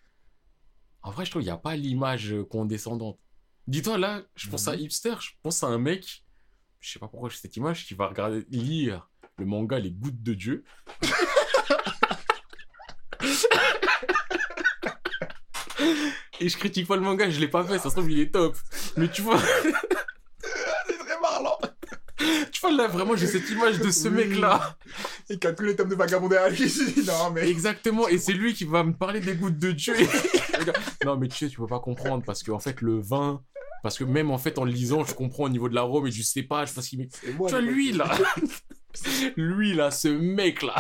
en 1.03 1.11
vrai, 1.11 1.25
je 1.25 1.31
trouve 1.31 1.43
qu'il 1.43 1.51
n'y 1.51 1.55
a 1.55 1.59
pas 1.59 1.77
l'image 1.77 2.35
condescendante. 2.51 3.19
Dis-toi, 3.67 3.99
là, 3.99 4.23
je 4.37 4.49
pense 4.49 4.69
à 4.69 4.75
Mhm. 4.77 4.81
hipster, 4.83 5.15
je 5.21 5.31
pense 5.43 5.63
à 5.63 5.67
un 5.69 5.79
mec, 5.79 6.25
je 6.81 6.93
sais 6.93 6.99
pas 6.99 7.09
pourquoi 7.09 7.29
j'ai 7.29 7.37
cette 7.37 7.57
image, 7.57 7.87
qui 7.87 7.95
va 7.95 8.09
regarder, 8.09 8.45
lire 8.51 9.09
le 9.39 9.47
manga 9.47 9.79
Les 9.79 9.93
Gouttes 9.93 10.23
de 10.23 10.35
Dieu. 10.35 10.65
Et 16.41 16.49
je 16.49 16.57
critique 16.57 16.87
pas 16.89 16.97
le 16.97 17.03
manga, 17.03 17.29
je 17.31 17.39
l'ai 17.39 17.49
pas 17.49 17.65
fait, 17.65 17.79
ça 17.79 17.91
se 17.91 17.95
trouve 17.95 18.11
il 18.11 18.21
est 18.21 18.31
top. 18.33 18.57
Mais 18.97 19.09
tu 19.09 19.23
vois, 19.23 19.39
C'est 20.87 20.99
très 20.99 21.21
parlant. 21.21 21.59
tu 22.51 22.61
vois 22.63 22.73
là 22.73 22.89
vraiment 22.89 23.15
j'ai 23.15 23.27
cette 23.27 23.49
image 23.51 23.79
de 23.79 23.91
ce 23.91 24.09
Oui. 24.09 24.15
mec 24.29 24.39
là. 24.39 24.77
Il 25.29 25.39
calcule 25.39 25.67
tous 25.67 25.71
les 25.71 25.77
tomes 25.77 25.89
de 25.91 25.95
vagabond 25.95 26.29
dit, 26.51 27.05
non, 27.07 27.31
mais. 27.31 27.49
Exactement, 27.49 28.09
et 28.09 28.19
c'est 28.19 28.33
lui 28.33 28.55
qui 28.55 28.65
va 28.65 28.83
me 28.85 28.93
parler 28.95 29.21
des 29.21 29.35
gouttes 29.35 29.59
de 29.59 29.73
Dieu. 29.73 29.95
Non 31.05 31.17
mais 31.17 31.29
tu 31.29 31.39
sais, 31.39 31.49
tu 31.49 31.57
peux 31.59 31.67
pas 31.67 31.81
comprendre 31.81 32.23
parce 32.27 32.43
que 32.43 32.51
en 32.51 32.59
fait 32.59 32.83
le 32.83 33.01
vin, 33.01 33.43
parce 33.83 33.97
que 33.97 34.05
même 34.05 34.31
en 34.31 34.37
fait 34.37 34.59
en 34.59 34.65
le 34.65 34.71
lisant, 34.71 35.05
je 35.05 35.15
comprends 35.15 35.45
au 35.45 35.49
niveau 35.49 35.71
de 35.71 35.75
l'arôme 35.75 36.07
et 36.07 36.11
du 36.11 36.23
cépage 36.23 36.75
parce 36.75 36.87
qu'il 36.89 37.09
Tu 37.09 37.31
vois 37.33 37.61
lui 37.63 37.93
là, 37.93 38.11
lui 39.37 39.73
là, 39.75 39.91
ce 39.91 40.09
mec 40.09 40.63
là. 40.63 40.75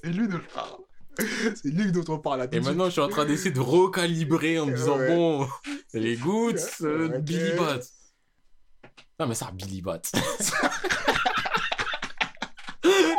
C'est 0.00 0.10
lui 0.10 0.28
je 0.30 0.36
parle. 0.54 0.78
C'est 1.56 1.70
lui 1.70 1.90
dont 1.92 2.04
on 2.08 2.18
parle 2.18 2.48
tout 2.48 2.56
Et 2.56 2.60
maintenant, 2.60 2.86
je 2.86 2.90
suis 2.92 3.00
en 3.00 3.08
train 3.08 3.24
d'essayer 3.24 3.50
de 3.50 3.60
recalibrer 3.60 4.58
en 4.58 4.66
me 4.66 4.74
disant, 4.74 4.98
Ouais. 4.98 5.08
bon, 5.08 5.48
les 5.92 6.16
gouttes, 6.16 6.60
euh. 6.82 7.18
Billy 7.18 7.52
Bat. 7.56 7.80
Non, 9.18 9.26
mais 9.26 9.34
ça, 9.34 9.50
Billy 9.52 9.82
Bat. 9.82 10.02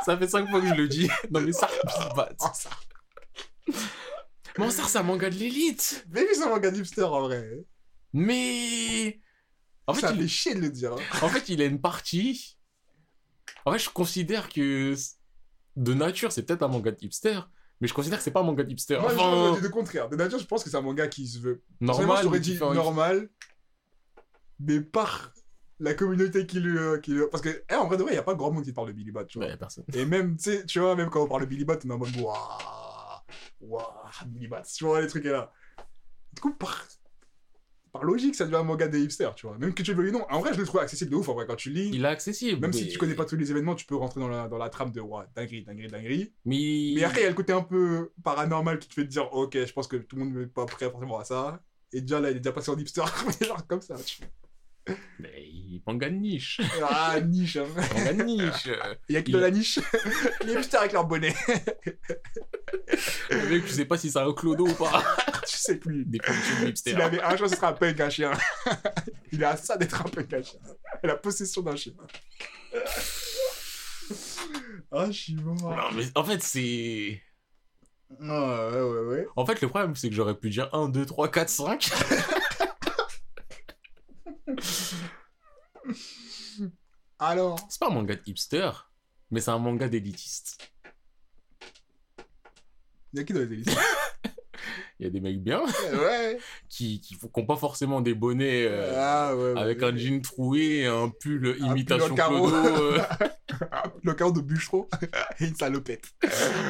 ça 0.06 0.18
fait 0.18 0.28
5 0.28 0.50
fois 0.50 0.62
que 0.62 0.68
je 0.68 0.74
le 0.74 0.88
dis. 0.88 1.10
Non, 1.30 1.42
mais 1.42 1.52
ça, 1.52 1.68
Billy 1.68 2.10
Bat. 2.16 2.36
Oh, 2.40 2.48
ça. 2.54 2.70
C'est 4.88 4.98
un 4.98 5.04
manga 5.04 5.30
de 5.30 5.36
l'élite. 5.36 6.06
Mais 6.10 6.22
lui, 6.22 6.36
c'est 6.36 6.44
un 6.44 6.50
manga 6.50 6.70
hipster 6.70 7.04
en 7.04 7.22
vrai. 7.22 7.66
Mais. 8.14 9.20
En 9.88 9.94
fait, 9.94 10.02
ça 10.02 10.12
il... 10.14 10.22
fait 10.22 10.28
chier 10.28 10.56
de 10.56 10.60
le 10.62 10.70
dire. 10.70 10.94
hein. 10.94 10.98
en 11.22 11.30
fait, 11.30 11.50
il 11.50 11.62
a 11.62 11.66
une 11.66 11.80
partie. 11.82 12.58
En 13.66 13.72
fait, 13.72 13.80
je 13.80 13.90
considère 13.90 14.50
que 14.50 14.96
de 15.76 15.94
nature, 15.94 16.32
c'est 16.32 16.44
peut-être 16.44 16.64
un 16.64 16.68
manga 16.68 16.92
de 16.92 16.98
hipster. 17.02 17.40
Mais 17.82 17.88
je 17.88 17.94
considère 17.94 18.18
que 18.18 18.24
c'est 18.24 18.32
pas 18.32 18.42
un 18.42 18.44
manga 18.44 18.64
de 18.64 18.70
hipster. 18.72 19.00
Moi, 19.00 19.10
je 19.10 19.16
pense 19.16 19.24
Enfin, 19.26 19.52
que 19.52 19.56
c'est 19.58 19.64
le 19.64 19.70
contraire. 19.70 20.10
De 20.10 20.16
nature, 20.18 20.38
je 20.40 20.46
pense 20.46 20.64
que 20.64 20.70
c'est 20.70 20.78
un 20.78 20.82
manga 20.82 21.08
qui 21.08 21.28
se 21.28 21.40
veut. 21.40 21.64
Normal. 21.80 22.20
j'aurais 22.24 22.40
dit 22.40 22.58
normal, 22.60 23.30
mais 24.60 24.82
par 24.82 25.34
la 25.80 25.94
communauté 25.94 26.46
qui 26.46 26.60
le. 26.60 26.98
Qui 26.98 27.12
le... 27.12 27.30
Parce 27.30 27.42
que, 27.42 27.64
eh, 27.70 27.76
en 27.76 27.88
vrai, 27.88 27.96
de 27.96 28.04
vrai, 28.04 28.12
il 28.12 28.16
n'y 28.16 28.20
a 28.20 28.24
pas 28.24 28.36
grand 28.36 28.52
monde 28.52 28.66
qui 28.66 28.74
parle 28.74 28.88
de 28.90 28.94
Billy 28.94 29.12
Bat, 29.12 29.26
tu 29.26 29.38
vois. 29.40 29.48
Ouais, 29.48 29.56
personne. 29.58 29.86
Et 29.94 30.06
même, 30.06 30.36
tu 30.36 30.44
sais, 30.44 30.66
tu 30.66 30.80
vois, 30.80 30.96
même 30.96 31.10
quand 31.10 31.24
on 31.24 31.28
parle 31.28 31.42
de 31.42 31.48
Billy 31.48 31.64
Bat, 31.64 31.80
on 31.86 31.90
est 31.90 31.94
en 31.94 31.98
mode 31.98 32.16
waouh, 32.18 32.36
waouh, 33.62 33.84
Billy 34.26 34.48
Bat, 34.50 34.64
tu 34.64 34.84
vois, 34.84 35.00
les 35.02 35.08
trucs 35.08 35.24
là. 35.24 35.52
Du 36.34 36.42
coup, 36.42 36.54
par, 36.54 36.86
par 37.92 38.04
logique, 38.04 38.36
ça 38.36 38.46
devient 38.46 38.58
un 38.58 38.64
manga 38.64 38.88
des 38.88 39.02
hipsters, 39.02 39.36
tu 39.36 39.48
vois. 39.48 39.58
Même 39.58 39.74
que 39.74 39.84
tu 39.84 39.94
le 39.94 40.02
veuilles 40.02 40.12
ou 40.12 40.20
non. 40.20 40.26
En 40.30 40.40
vrai, 40.40 40.54
je 40.54 40.60
le 40.60 40.66
trouve 40.66 40.82
accessible 40.82 41.12
de 41.12 41.16
ouf, 41.16 41.30
en 41.30 41.34
vrai, 41.34 41.46
quand 41.48 41.56
tu 41.56 41.70
lis. 41.70 41.90
Il 41.94 42.04
est 42.04 42.08
accessible. 42.08 42.60
Même 42.62 42.74
si 42.74 42.88
tu 42.88 42.98
connais 42.98 43.16
pas 43.16 43.26
tous 43.26 43.36
les 43.36 43.52
événements, 43.52 43.76
tu 43.76 43.86
peux 43.86 43.96
rentrer 43.96 44.20
dans 44.20 44.28
la, 44.28 44.48
dans 44.48 44.58
la 44.58 44.70
trame 44.70 44.92
de 44.92 45.02
waouh, 45.02 45.26
dinguerie, 45.36 45.64
dinguerie, 45.64 45.88
dinguerie. 45.88 46.34
Mais. 46.46 46.94
Mais 46.96 47.04
après, 47.04 47.22
il 47.22 47.24
y 47.24 47.28
a 47.28 47.30
le 47.30 47.36
côté 47.36 47.54
un 47.54 47.62
peu 47.62 48.12
paranormal 48.24 48.80
qui 48.80 48.88
te 48.88 48.94
fait 48.94 49.04
te 49.04 49.10
dire, 49.10 49.32
ok, 49.34 49.54
je 49.66 49.74
pense 49.74 49.88
que 49.88 49.98
tout 49.98 50.16
le 50.16 50.26
monde 50.26 50.36
n'est 50.36 50.46
pas 50.48 50.66
prêt 50.66 50.90
forcément 50.90 51.20
à 51.20 51.24
ça. 51.24 51.62
Et 51.92 52.02
déjà 52.02 52.20
là, 52.20 52.30
il 52.30 52.38
est 52.38 52.40
déjà 52.40 52.52
passé 52.52 52.70
en 52.70 52.78
hipster, 52.78 53.02
genre 53.42 53.66
comme 53.68 53.82
ça. 53.82 53.96
Tu 54.06 54.22
vois. 54.22 54.30
Mais 55.20 55.44
il 55.48 55.82
manga 55.86 56.10
de 56.10 56.16
niche. 56.16 56.60
Ah, 56.84 57.20
niche, 57.22 57.56
hein. 57.58 57.66
Manga 57.96 58.14
de 58.14 58.24
niche. 58.24 58.70
Il 59.08 59.16
y 59.16 59.18
a 59.18 59.22
que 59.22 59.30
Il- 59.30 59.34
de 59.34 59.40
la 59.40 59.52
niche. 59.52 59.80
Les 60.46 60.54
hipsters 60.54 60.82
avec 60.82 60.94
leur 60.94 61.06
bonnet. 61.06 61.34
Le 63.30 63.50
mec, 63.50 63.66
je 63.68 63.72
sais 63.74 63.86
pas 63.86 63.98
si 63.98 64.10
c'est 64.12 64.20
un 64.20 64.34
clodo 64.34 64.68
ou 64.68 64.74
pas. 64.74 65.04
tu 65.48 65.58
sais 65.58 65.78
plus. 65.78 66.06
Définition 66.06 66.62
de 66.64 66.70
hipster. 66.70 66.92
S'il 66.92 67.02
avait 67.02 67.22
un 67.22 67.36
choix, 67.38 67.48
ce 67.50 67.56
serait 67.56 67.68
un 67.68 67.74
punk, 67.74 68.00
un 68.00 68.10
chien. 68.10 68.32
il 69.32 69.44
à 69.44 69.56
ça 69.58 69.78
d'être 69.78 70.02
un 70.02 70.10
punk, 70.10 70.34
un 70.34 70.42
chien. 70.44 70.60
La 71.04 71.16
possession 71.16 71.62
d'un 71.62 71.76
chien. 71.76 71.94
Ah, 74.92 75.06
je 75.08 75.12
suis 75.12 75.36
mort. 75.36 75.56
Non, 75.76 75.92
mais 75.96 76.06
en 76.16 76.24
fait, 76.24 76.42
c'est. 76.42 77.22
Ah, 78.22 78.70
ouais, 78.72 78.82
ouais, 78.82 79.00
ouais. 79.06 79.28
En 79.36 79.46
fait, 79.46 79.62
le 79.62 79.68
problème, 79.68 79.96
c'est 79.96 80.10
que 80.10 80.16
j'aurais 80.16 80.36
pu 80.36 80.50
dire 80.50 80.68
1, 80.74 80.90
2, 80.90 81.06
3, 81.06 81.30
4, 81.30 81.50
5. 81.50 81.90
Alors 87.20 87.60
C'est 87.70 87.80
pas 87.80 87.88
un 87.88 87.94
manga 87.94 88.16
de 88.16 88.22
hipster, 88.26 88.72
mais 89.32 89.42
c'est 89.42 89.52
un 89.52 89.60
manga 89.60 89.88
d'élitiste. 89.90 90.72
Il 93.14 93.20
y 93.20 93.22
a 93.22 93.24
qui 93.26 93.34
dans 93.34 93.40
les 93.40 93.54
élites? 93.54 93.76
Il 95.00 95.06
y 95.06 95.08
a 95.08 95.10
des 95.10 95.22
mecs 95.22 95.42
bien 95.42 95.62
Ouais. 95.94 96.38
qui, 96.70 97.00
qui, 97.00 97.18
qui 97.18 97.26
ont 97.34 97.46
pas 97.46 97.56
forcément 97.56 98.02
des 98.02 98.14
bonnets 98.14 98.66
euh, 98.68 98.94
ah, 98.98 99.34
ouais, 99.34 99.54
ouais. 99.54 99.60
avec 99.60 99.82
un 99.82 99.96
jean 99.96 100.22
troué 100.22 100.80
et 100.80 100.88
un 100.88 101.08
pull 101.08 101.56
pull 101.58 101.66
imitation 101.66 102.14
clodo 102.14 102.54
euh, 102.54 103.00
Le 104.04 104.14
carreau 104.14 104.34
de 104.34 104.42
bûcheron 104.42 104.88
et 105.40 105.46
une 105.46 105.56
salopette. 105.56 106.14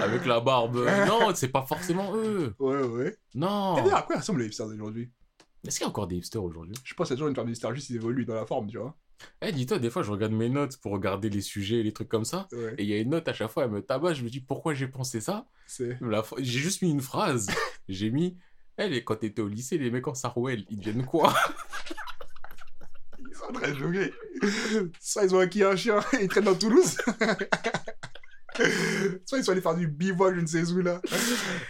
avec 0.02 0.26
la 0.28 0.40
barbe. 0.40 0.88
Non, 1.08 1.34
c'est 1.34 1.50
pas 1.50 1.66
forcément 1.66 2.16
eux. 2.16 2.54
Ouais, 2.60 2.82
ouais. 2.84 3.18
Non. 3.34 3.78
Et 3.78 3.82
d'ailleurs, 3.82 3.98
à 3.98 4.02
quoi 4.04 4.18
ressemblent 4.18 4.42
les 4.42 4.46
hipsters 4.48 4.68
d'aujourd'hui? 4.68 5.12
Est-ce 5.68 5.78
qu'il 5.78 5.86
y 5.86 5.88
a 5.88 5.90
encore 5.90 6.08
des 6.08 6.16
hipsters 6.16 6.44
aujourd'hui? 6.44 6.76
Je 6.84 6.94
pense 6.94 7.08
qu'il 7.08 7.14
y 7.14 7.16
a 7.16 7.18
toujours 7.18 7.30
une 7.30 7.36
forme 7.36 7.48
d'hipster, 7.48 7.70
juste 7.74 7.90
ils 7.90 7.98
évoluent 7.98 8.26
dans 8.26 8.36
la 8.36 8.46
forme, 8.46 8.68
tu 8.68 8.78
vois. 8.78 8.96
Eh, 9.42 9.52
dis-toi, 9.52 9.80
des 9.80 9.90
fois, 9.90 10.04
je 10.04 10.12
regarde 10.12 10.32
mes 10.32 10.50
notes 10.50 10.78
pour 10.78 10.94
regarder 10.94 11.30
les 11.30 11.42
sujets 11.42 11.78
et 11.78 11.84
les 11.84 11.92
trucs 11.92 12.08
comme 12.08 12.24
ça. 12.26 12.48
Ouais. 12.52 12.76
Et 12.78 12.84
il 12.84 12.90
y 12.90 12.94
a 12.94 12.98
une 12.98 13.10
note 13.10 13.28
à 13.28 13.34
chaque 13.34 13.52
fois, 13.52 13.66
elle 13.66 13.72
me 13.72 13.82
tabasse. 13.82 14.18
Je 14.18 14.24
me 14.24 14.30
dis 14.30 14.40
pourquoi 14.40 14.74
j'ai 14.74 14.88
pensé 14.88 15.20
ça? 15.20 15.46
La 16.02 16.24
J'ai 16.38 16.60
juste 16.60 16.82
mis 16.82 16.90
une 16.90 17.02
phrase. 17.02 17.48
J'ai 17.90 18.12
mis. 18.12 18.38
Elle, 18.78 18.94
et 18.94 19.04
quand 19.04 19.18
t'étais 19.18 19.42
au 19.42 19.50
lycée, 19.50 19.78
les 19.78 19.92
mecs 19.92 20.08
en 20.08 20.14
Sarouel, 20.14 20.66
ils 20.70 20.78
deviennent 20.78 21.06
quoi? 21.06 21.34
Ils 23.20 23.36
sont 23.36 23.52
de 23.52 23.74
jouer. 23.74 24.14
Soit 25.02 25.26
ils 25.26 25.36
ont 25.36 25.40
acquis 25.40 25.64
un 25.64 25.76
chien 25.76 26.00
et 26.14 26.24
ils 26.24 26.30
traînent 26.30 26.46
dans 26.46 26.56
Toulouse. 26.56 26.96
Soit 29.26 29.38
ils 29.38 29.44
sont 29.44 29.52
allés 29.52 29.62
faire 29.62 29.76
du 29.76 29.88
bivouac, 29.88 30.36
je 30.36 30.42
ne 30.42 30.46
sais 30.46 30.72
où 30.72 30.82
là. 30.82 31.02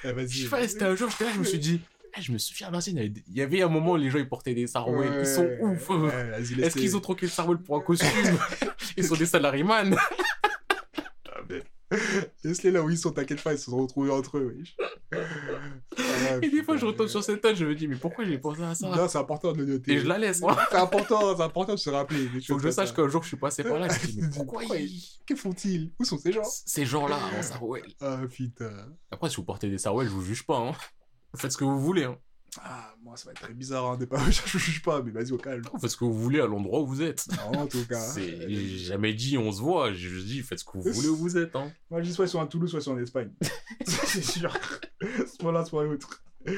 Eh, 0.04 0.12
vas-y. 0.12 0.30
Je 0.30 0.44
sais 0.44 0.50
pas, 0.50 0.68
c'était 0.68 0.86
un 0.86 0.96
jour, 0.96 1.10
je 1.10 1.40
me 1.40 1.44
suis 1.44 1.60
dit. 1.60 1.82
Eh, 2.18 2.22
je 2.22 2.32
me 2.32 2.38
souviens 2.38 2.68
à 2.68 2.72
l'ancienne, 2.72 2.97
il 2.97 3.24
y 3.34 3.41
avait- 3.41 3.62
un 3.62 3.68
moment 3.70 3.91
où 3.91 3.95
les 3.97 4.10
gens 4.10 4.18
ils 4.20 4.28
portaient 4.30 4.53
des 4.53 4.68
Sarouel. 4.68 5.12
Ils 5.20 5.26
sont 5.28 5.43
Ouais, 5.43 5.60
ouf. 5.62 5.89
ouais, 5.89 6.41
Est-ce 6.62 6.78
qu'ils 6.78 6.95
ont 6.97 7.01
troqué 7.01 7.26
le 7.26 7.32
Sarouel 7.32 7.60
pour 7.60 7.76
un 7.78 7.82
costume? 7.82 8.10
Ils 8.97 9.03
sont 9.05 9.16
des 9.16 9.26
salariman. 9.26 9.95
Ah, 11.28 11.41
mais- 11.49 11.64
Laisse-les 12.43 12.70
là 12.72 12.84
où 12.84 12.89
ils 12.89 12.97
sont, 12.97 13.12
t'inquiète 13.12 13.41
pas, 13.41 13.53
ils 13.53 13.57
se 13.57 13.66
sont 13.66 13.78
retrouvés 13.78 14.12
entre 14.12 14.38
eux. 14.38 14.55
Ah, 15.12 15.18
Et 16.41 16.49
des 16.49 16.62
fois, 16.64 16.78
je 16.78 16.86
retombe 16.86 17.07
sur 17.07 17.24
cette 17.24 17.43
note, 17.43 17.55
je 17.55 17.66
me 17.66 17.74
dis, 17.74 17.88
mais 17.88 17.95
pourquoi 17.95 18.26
j'ai 18.26 18.38
pensé 18.38 18.62
à 18.62 18.76
ça? 18.76 18.89
Non, 18.89 19.07
c'est 19.07 19.18
important 19.18 19.53
de 19.53 19.57
le 19.60 19.66
noter. 19.66 19.93
Et 19.93 19.99
je 19.99 20.05
la 20.07 20.18
laisse, 20.20 20.39
moi. 20.41 20.55
C'est 20.70 20.78
important, 20.78 21.36
c'est 21.36 21.41
important 21.43 21.74
de 21.74 21.80
se 21.80 21.89
rappeler. 21.89 22.28
Faut 22.47 22.57
que 22.57 22.64
je 22.64 22.70
sache 22.70 22.93
qu'un 22.93 23.07
jour, 23.07 23.24
je 23.24 23.30
suis 23.30 23.38
passé 23.38 23.64
par 23.64 23.80
là. 23.80 23.88
Je 23.89 24.07
me 24.07 24.12
dis, 24.12 24.20
mais 24.22 24.30
pourquoi 24.36 24.64
ils... 24.78 25.01
Que 25.26 25.36
font-ils? 25.36 25.91
Où 25.99 26.03
sont 26.05 26.18
ces 26.20 26.32
gens? 26.32 26.43
Ces 26.43 26.86
gens-là, 26.86 27.18
en 27.38 27.41
Sarouel. 27.41 27.86
Ah 28.01 28.20
putain. 28.30 28.72
Après, 29.12 29.30
si 29.30 29.38
vous 29.38 29.43
portez 29.43 29.70
des 29.70 29.78
Sarouel, 29.80 30.07
je 30.07 30.14
vous 30.14 30.24
juge 30.24 30.45
pas. 30.45 30.57
Hein. 30.57 30.74
Faites 31.36 31.51
ce 31.51 31.57
que 31.57 31.63
vous 31.63 31.80
voulez. 31.80 32.03
Hein. 32.05 32.17
Ah, 32.61 32.95
moi 33.03 33.15
ça 33.15 33.25
va 33.25 33.32
être 33.32 33.41
très 33.41 33.53
bizarre, 33.53 33.91
hein, 33.91 33.97
pas... 34.09 34.19
je 34.32 34.57
juge 34.57 34.82
pas, 34.82 35.03
mais 35.03 35.11
vas-y 35.11 35.32
au 35.32 35.38
calme. 35.38 35.61
Vous 35.71 35.80
faites 35.80 35.91
ce 35.91 35.97
que 35.97 36.05
vous 36.05 36.13
voulez 36.19 36.39
à 36.39 36.47
l'endroit 36.47 36.82
où 36.82 36.88
vous 36.88 37.01
êtes. 37.03 37.27
Non, 37.38 37.59
en 37.59 37.67
tout 37.67 37.86
cas. 37.86 37.99
C'est... 37.99 38.49
J'ai 38.49 38.77
jamais 38.80 39.13
dit 39.13 39.38
on 39.38 39.51
se 39.51 39.61
voit, 39.61 39.93
j'ai 39.93 40.09
juste 40.09 40.25
dit 40.25 40.41
faites 40.41 40.59
ce 40.59 40.65
que 40.65 40.77
vous 40.77 40.91
voulez 40.91 41.09
où 41.09 41.15
vous 41.15 41.38
êtes. 41.38 41.55
Hein. 41.55 41.71
Moi 41.91 42.01
je 42.01 42.07
dis 42.07 42.13
soit 42.13 42.25
ils 42.25 42.30
sont 42.30 42.41
à 42.41 42.47
Toulouse, 42.47 42.71
soit 42.71 42.80
ils 42.80 42.84
sont 42.84 42.93
en 42.93 42.99
Espagne. 42.99 43.32
c'est 43.86 44.23
sûr. 44.23 44.51
Soit 45.39 45.51
l'un, 45.51 45.63
soit 45.63 45.84
l'autre. 45.84 46.23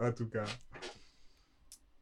en 0.00 0.12
tout 0.12 0.26
cas. 0.28 0.44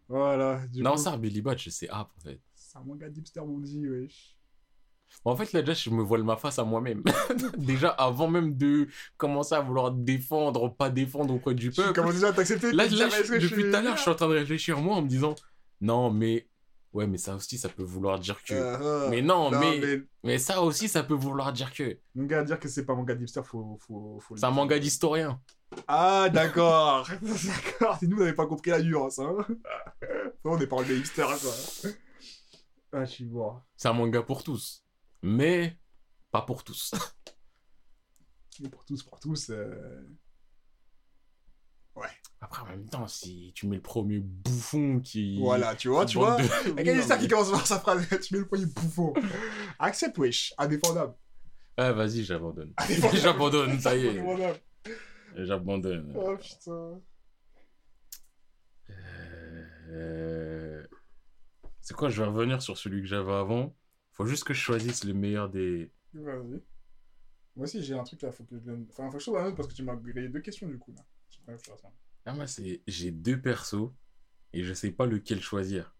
Voilà. 0.09 0.67
Du 0.69 0.83
Non, 0.83 0.93
coup, 0.93 0.99
ça, 0.99 1.17
Billy 1.17 1.43
Batch, 1.43 1.69
c'est 1.69 1.89
app 1.91 2.11
en 2.17 2.21
fait. 2.21 2.41
C'est 2.55 2.79
un 2.79 2.85
manga 2.85 3.09
d'hipster 3.09 3.41
bondi, 3.41 3.87
wesh. 3.87 4.37
En 5.25 5.37
fait, 5.37 5.53
là, 5.53 5.61
déjà, 5.63 5.75
je 5.75 5.91
me 5.91 6.03
voile 6.03 6.25
ma 6.25 6.37
face 6.37 6.59
à 6.59 6.65
moi-même. 6.65 7.03
déjà, 7.59 7.91
avant 7.91 8.29
même 8.29 8.57
de 8.57 8.89
commencer 9.17 9.55
à 9.55 9.61
vouloir 9.61 9.93
défendre, 9.93 10.69
pas 10.75 10.91
défendre 10.91 11.35
auprès 11.35 11.55
du 11.55 11.71
peuple. 11.71 11.93
commences 11.93 12.15
déjà 12.15 12.29
à 12.29 12.33
t'accepter 12.33 12.73
Là, 12.73 12.85
là, 12.89 13.09
je- 13.09 13.39
je 13.39 13.47
depuis 13.49 13.71
tout 13.71 13.77
à 13.77 13.81
l'heure, 13.83 13.97
je 13.97 14.03
suis 14.03 14.11
en 14.11 14.15
train 14.17 14.29
de 14.29 14.35
réfléchir 14.35 14.79
moi 14.81 14.97
en 14.97 15.03
me 15.03 15.09
disant 15.09 15.35
non, 15.81 16.11
mais 16.11 16.49
ouais, 16.93 17.07
mais 17.07 17.19
ça 17.19 17.35
aussi, 17.37 17.57
ça 17.59 17.69
peut 17.69 17.83
vouloir 17.83 18.19
dire 18.19 18.43
que. 18.43 18.55
Ah, 18.55 18.79
ah. 18.83 19.07
Mais 19.11 19.23
non, 19.23 19.51
mais- 19.51 19.79
mais... 19.81 20.01
Mais 20.25 20.39
ça 20.39 20.63
aussi, 20.63 20.89
ça 20.89 21.03
peut 21.03 21.15
vouloir 21.15 21.53
dire 21.53 21.73
que. 21.73 21.99
Mon 22.15 22.25
gars, 22.27 22.43
dire 22.45 22.59
que 22.61 22.69
c'est 22.69 22.85
pas 22.85 22.93
un 22.93 22.97
manga 22.97 23.15
d'hipster, 23.15 23.43
faut, 23.45 23.79
faut, 23.81 24.19
faut 24.21 24.35
le 24.35 24.41
C'est 24.41 24.47
un 24.47 24.51
manga 24.51 24.79
d'historien. 24.79 25.41
Ah, 25.89 26.29
d'accord. 26.33 27.09
d'accord. 27.23 27.97
Si 27.99 28.07
nous, 28.09 28.17
on 28.17 28.21
n'avait 28.21 28.33
pas 28.35 28.47
compris 28.47 28.71
la 28.71 28.83
nuance, 28.83 29.19
hein. 29.19 29.37
on 30.45 30.59
est 30.61 30.67
pas 30.67 30.83
des 30.85 30.99
hipsters, 30.99 31.27
quoi. 31.27 31.91
Ah, 32.93 33.05
je 33.05 33.11
suis 33.11 33.25
mort. 33.25 33.63
C'est 33.77 33.89
un 33.89 33.93
manga 33.95 34.23
pour 34.23 34.45
tous. 34.45 34.85
Mais 35.23 35.79
pas 36.31 36.43
pour 36.43 36.65
tous. 36.65 36.93
Mais 38.61 38.69
pour 38.69 38.85
tous, 38.85 39.03
pour 39.03 39.19
tous. 39.19 39.51
euh, 39.51 40.03
Après, 42.41 42.63
en 42.63 42.67
même 42.67 42.89
temps, 42.89 43.07
si 43.07 43.53
tu 43.55 43.67
mets 43.69 43.77
le 43.77 43.83
premier 43.83 44.19
bouffon 44.19 45.01
qui. 45.01 45.39
Voilà, 45.41 45.75
tu 45.77 45.89
vois, 45.89 46.05
tu 46.07 46.19
vois. 46.19 46.37
de- 46.37 46.45
Et 46.81 46.83
quel 46.85 46.99
est 46.99 47.03
ça 47.03 47.17
qui 47.17 47.29
commence 47.29 47.51
par 47.51 47.67
sa 47.67 47.79
phrase 47.79 48.07
Tu 48.23 48.35
mets 48.35 48.41
le 48.41 48.49
poignet 48.49 48.67
bouffon. 48.67 49.15
Accepte, 49.79 50.19
wesh. 50.19 50.53
Indéfendable. 50.59 51.15
Ah, 51.77 51.93
vas-y, 51.93 52.25
j'abandonne. 52.25 52.75
J'abandonne, 53.15 53.81
ça 53.81 53.97
y 53.97 54.07
est. 54.07 54.23
J'abandonne. 55.37 56.13
Oh 56.17 56.37
putain. 56.37 57.01
Euh, 59.89 60.85
C'est 61.81 61.95
quoi 61.95 62.09
Je 62.11 62.21
vais 62.23 62.29
revenir 62.29 62.61
sur 62.61 62.77
celui 62.77 63.01
que 63.01 63.07
j'avais 63.07 63.33
avant? 63.33 63.75
Faut 64.13 64.27
juste 64.27 64.45
que 64.45 64.55
je 64.55 64.61
choisisse 64.61 65.05
le 65.05 65.15
meilleur 65.15 65.49
des. 65.49 65.91
Vas-y. 66.15 66.61
Moi 67.57 67.65
aussi, 67.65 67.83
j'ai 67.83 67.95
un 67.95 68.05
truc 68.05 68.23
là. 68.23 68.33
Faut 68.33 68.45
que 68.45 68.57
je 68.59 68.63
donne. 68.65 68.87
Enfin, 68.91 69.07
faut 69.11 69.13
que 69.17 69.19
je 69.19 69.25
trouve 69.27 69.39
un 69.39 69.47
autre 69.47 69.57
parce 69.57 69.69
que 69.69 69.75
tu 69.75 69.83
m'as 69.83 69.97
grillé 69.97 70.29
deux 70.29 70.41
questions 70.41 70.69
du 70.69 70.79
coup 70.79 70.93
là. 70.93 71.03
Ah, 72.25 72.33
moi, 72.35 72.47
c'est. 72.47 72.83
J'ai 72.87 73.11
deux 73.11 73.41
persos 73.41 73.91
et 74.53 74.63
je 74.63 74.73
sais 74.75 74.91
pas 74.93 75.07
lequel 75.07 75.41
choisir. 75.41 75.95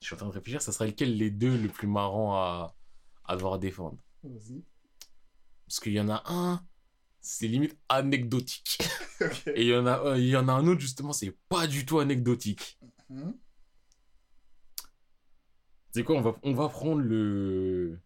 Je 0.00 0.06
suis 0.06 0.14
en 0.14 0.18
train 0.18 0.28
de 0.28 0.32
réfléchir, 0.32 0.60
ça 0.60 0.72
serait 0.72 0.88
lequel 0.88 1.16
les 1.16 1.30
deux 1.30 1.56
le 1.56 1.68
plus 1.68 1.86
marrant 1.86 2.34
à, 2.34 2.76
à 3.24 3.36
devoir 3.36 3.58
défendre? 3.58 3.98
Vas-y. 4.22 4.62
Parce 5.66 5.80
qu'il 5.80 5.92
y 5.94 6.00
en 6.00 6.10
a 6.10 6.22
un, 6.26 6.66
c'est 7.20 7.48
limite 7.48 7.78
anecdotique. 7.88 8.78
Et 9.54 9.62
il 9.62 9.68
y 9.68 9.74
en 9.76 9.86
a, 9.86 9.98
un- 10.10 10.16
il 10.18 10.26
y 10.28 10.36
en 10.36 10.48
a 10.48 10.52
un 10.52 10.66
autre, 10.66 10.80
justement, 10.80 11.12
c'est 11.12 11.36
pas 11.48 11.66
du 11.66 11.86
tout 11.86 12.00
anecdotique. 12.00 12.78
Hmm 13.08 13.32
C'est 15.94 16.02
quoi, 16.02 16.16
on 16.16 16.22
va, 16.22 16.34
on 16.42 16.52
va 16.52 16.68
prendre 16.68 17.02
le. 17.02 18.00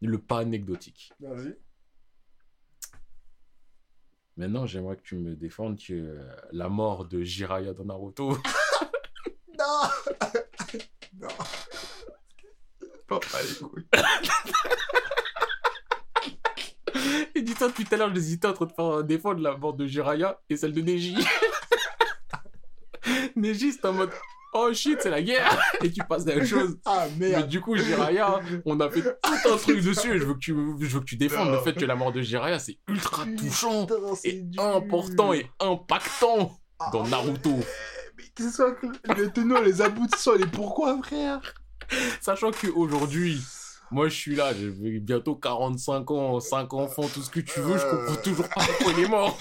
le 0.00 0.18
pas 0.18 0.38
anecdotique. 0.38 1.12
Vas-y. 1.20 1.54
Maintenant, 4.38 4.64
j'aimerais 4.64 4.96
que 4.96 5.02
tu 5.02 5.16
me 5.16 5.36
défendes 5.36 5.76
que 5.78 5.92
euh, 5.92 6.36
la 6.52 6.70
mort 6.70 7.04
de 7.04 7.20
Jiraiya 7.20 7.74
dans 7.74 7.84
Naruto. 7.84 8.30
Non 9.58 9.82
Non. 11.20 11.28
Pas 13.06 13.20
pas 13.20 13.42
les 13.42 13.54
couilles. 13.54 13.86
Et 17.34 17.42
dis-toi, 17.42 17.68
depuis 17.68 17.84
tout 17.84 17.94
à 17.94 17.98
l'heure, 17.98 18.14
j'hésitais 18.14 18.48
entre 18.48 18.64
te 18.64 18.72
faire 18.72 19.04
défendre 19.04 19.40
la 19.40 19.54
mort 19.54 19.74
de 19.74 19.86
Jiraiya 19.86 20.40
et 20.48 20.56
celle 20.56 20.72
de 20.72 20.80
Neji. 20.80 21.14
Neji, 23.36 23.72
c'est 23.72 23.84
en 23.84 23.92
mode 23.92 24.12
Oh 24.54 24.72
shit, 24.72 24.98
c'est 25.02 25.10
la 25.10 25.20
guerre 25.22 25.60
Et 25.84 25.90
tu 25.92 26.00
passes 26.08 26.26
à 26.26 26.34
autre 26.36 26.44
chose. 26.46 26.78
Ah 26.84 27.06
Mais 27.18 27.30
merde 27.30 27.48
du 27.48 27.60
coup, 27.60 27.76
Jiraiya, 27.76 28.40
on 28.64 28.80
a 28.80 28.90
fait 28.90 29.02
tout 29.02 29.48
un 29.52 29.56
truc 29.56 29.82
dessus 29.82 30.14
et 30.14 30.18
je 30.18 30.24
veux 30.24 30.34
que 30.34 30.38
tu, 30.38 30.54
je 30.80 30.86
veux 30.86 31.00
que 31.00 31.04
tu 31.04 31.16
défendes 31.16 31.50
le 31.50 31.58
fait 31.60 31.74
que 31.74 31.84
la 31.84 31.94
mort 31.96 32.12
de 32.12 32.22
Jiraiya, 32.22 32.58
c'est 32.58 32.78
ultra 32.88 33.24
touchant 33.36 33.86
Putain, 33.86 34.00
et 34.24 34.32
dur. 34.40 34.62
important 34.62 35.32
et 35.34 35.50
impactant 35.60 36.58
dans 36.92 37.04
Ah, 37.04 37.08
Naruto. 37.08 37.56
Mais 38.16 38.24
que 38.34 38.50
soit 38.50 38.72
que 38.72 38.86
les 39.16 39.30
tenants, 39.30 39.60
les 39.60 39.82
aboutissants, 39.82 40.34
les 40.34 40.46
pourquoi, 40.46 40.98
frère? 41.02 41.40
Sachant 42.20 42.50
qu'aujourd'hui, 42.50 43.40
moi 43.90 44.08
je 44.08 44.14
suis 44.14 44.34
là, 44.34 44.52
j'ai 44.54 44.70
bientôt 45.00 45.34
45 45.36 46.10
ans, 46.10 46.40
5 46.40 46.72
enfants, 46.74 47.08
tout 47.12 47.22
ce 47.22 47.30
que 47.30 47.40
tu 47.40 47.60
veux, 47.60 47.78
je 47.78 47.84
comprends 47.84 48.22
toujours 48.22 48.48
pas 48.48 48.62
pourquoi 48.64 48.92
il 48.96 49.04
est 49.04 49.08
mort. 49.08 49.38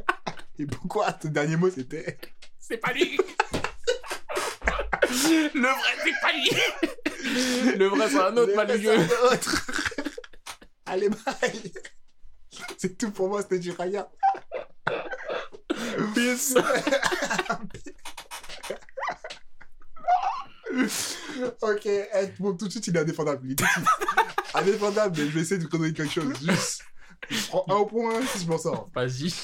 Et 0.58 0.66
pourquoi? 0.66 1.12
Ton 1.12 1.28
dernier 1.30 1.56
mot, 1.56 1.68
c'était... 1.70 2.16
C'est 2.60 2.78
pas 2.78 2.92
lui 2.92 3.18
Le 5.54 5.60
vrai, 5.60 5.94
c'est 6.04 6.20
pas 6.20 6.32
lui 6.32 6.50
Le 7.78 7.86
vrai, 7.86 8.08
c'est 8.08 8.18
un 8.18 8.36
autre 8.36 9.32
autre. 9.32 9.66
Allez, 10.86 11.08
bye 11.08 11.72
C'est 12.76 12.98
tout 12.98 13.10
pour 13.10 13.28
moi, 13.28 13.42
c'était 13.42 13.60
Jiraya. 13.62 14.08
Peace. 16.14 16.54
ok, 21.62 21.86
eh, 21.86 22.26
bon, 22.38 22.54
tout 22.56 22.66
de 22.66 22.70
suite, 22.70 22.86
il 22.88 22.96
est 22.96 23.00
indéfendable. 23.00 23.46
Il 23.46 23.52
est 23.52 23.56
tout 23.56 23.64
de 23.64 23.70
suite 23.70 23.86
indéfendable, 24.54 25.16
mais 25.18 25.26
je 25.26 25.30
vais 25.30 25.40
essayer 25.40 25.60
de 25.60 25.66
donner 25.66 25.92
quelque 25.92 26.12
chose. 26.12 26.32
Juste, 26.40 26.84
je 27.30 27.48
prends 27.48 27.64
un 27.68 27.84
point 27.84 28.24
si 28.26 28.44
je 28.44 28.48
m'en 28.48 28.58
sors. 28.58 28.88
Vas-y. 28.94 29.34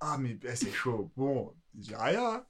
Ah, 0.00 0.16
mais 0.18 0.36
eh, 0.42 0.56
c'est 0.56 0.72
chaud. 0.72 1.12
Bon, 1.16 1.54
Jiraya. 1.78 2.44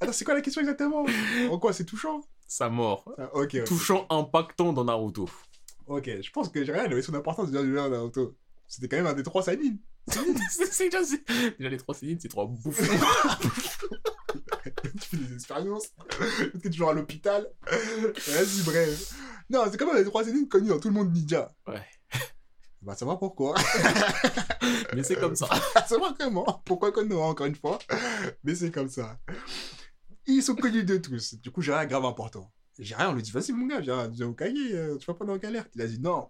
Attends, 0.00 0.12
c'est 0.12 0.24
quoi 0.24 0.34
la 0.34 0.40
question 0.40 0.60
exactement? 0.60 1.04
En 1.50 1.58
quoi, 1.58 1.72
c'est 1.72 1.84
touchant? 1.84 2.20
Sa 2.46 2.68
mort. 2.68 3.04
Ah, 3.18 3.30
Ok. 3.34 3.64
Touchant, 3.64 4.06
impactant 4.10 4.72
dans 4.72 4.84
Naruto. 4.84 5.28
Ok, 5.86 6.10
je 6.20 6.30
pense 6.30 6.48
que 6.48 6.64
Jiraya, 6.64 6.86
il 6.86 6.92
avait 6.92 7.02
son 7.02 7.14
importance 7.14 7.50
déjà 7.50 7.62
du 7.62 7.70
Naruto. 7.72 8.36
C'était 8.66 8.88
quand 8.88 8.96
même 8.96 9.06
un 9.06 9.14
des 9.14 9.22
trois 9.22 9.42
Saiyajin. 9.42 9.76
c'est 10.70 10.88
déjà, 10.88 11.00
déjà 11.58 11.68
les 11.68 11.76
trois 11.76 11.94
Céline, 11.94 12.18
c'est 12.20 12.28
trois 12.28 12.46
bouffons. 12.46 12.70
tu 15.00 15.08
fais 15.08 15.16
des 15.16 15.34
expériences. 15.34 15.88
Peut-être 16.08 16.62
que 16.62 16.68
tu 16.68 16.78
joues 16.78 16.88
à 16.88 16.94
l'hôpital. 16.94 17.46
Vas-y, 17.66 18.62
bref. 18.64 19.14
Non, 19.50 19.64
c'est 19.70 19.76
quand 19.78 19.86
même 19.86 19.96
les 19.96 20.04
trois 20.04 20.24
Saiyajin 20.24 20.46
connus 20.46 20.68
dans 20.68 20.78
tout 20.80 20.88
le 20.88 20.94
monde 20.94 21.12
ninja. 21.12 21.50
Ouais. 21.66 21.82
Bah, 22.80 22.94
ça 22.94 23.04
va 23.04 23.16
pourquoi? 23.16 23.54
Mais 24.94 25.02
c'est 25.02 25.16
comme 25.16 25.34
ça. 25.34 25.48
ça 25.86 25.98
va 25.98 26.14
comment 26.18 26.62
Pourquoi 26.64 26.92
Konoha, 26.92 27.26
encore 27.26 27.46
une 27.46 27.56
fois? 27.56 27.78
Mais 28.44 28.54
c'est 28.54 28.70
comme 28.70 28.88
ça. 28.88 29.18
Ils 30.30 30.42
sont 30.42 30.54
connus 30.54 30.84
de 30.84 30.98
tous. 30.98 31.34
Du 31.36 31.50
coup, 31.50 31.62
Jiraiya, 31.62 31.86
grave 31.86 32.04
important. 32.04 32.52
Jiraiya, 32.78 33.10
on 33.10 33.14
lui 33.14 33.22
dit, 33.22 33.30
vas-y, 33.30 33.52
mon 33.52 33.66
gars, 33.66 33.80
viens, 33.80 34.08
viens 34.08 34.26
au 34.26 34.34
Kage, 34.34 34.52
euh, 34.72 34.98
tu 34.98 35.06
vas 35.06 35.14
pas 35.14 35.24
dans 35.24 35.32
la 35.32 35.38
galère. 35.38 35.64
Il 35.74 35.80
a 35.80 35.86
dit, 35.86 35.98
non, 35.98 36.28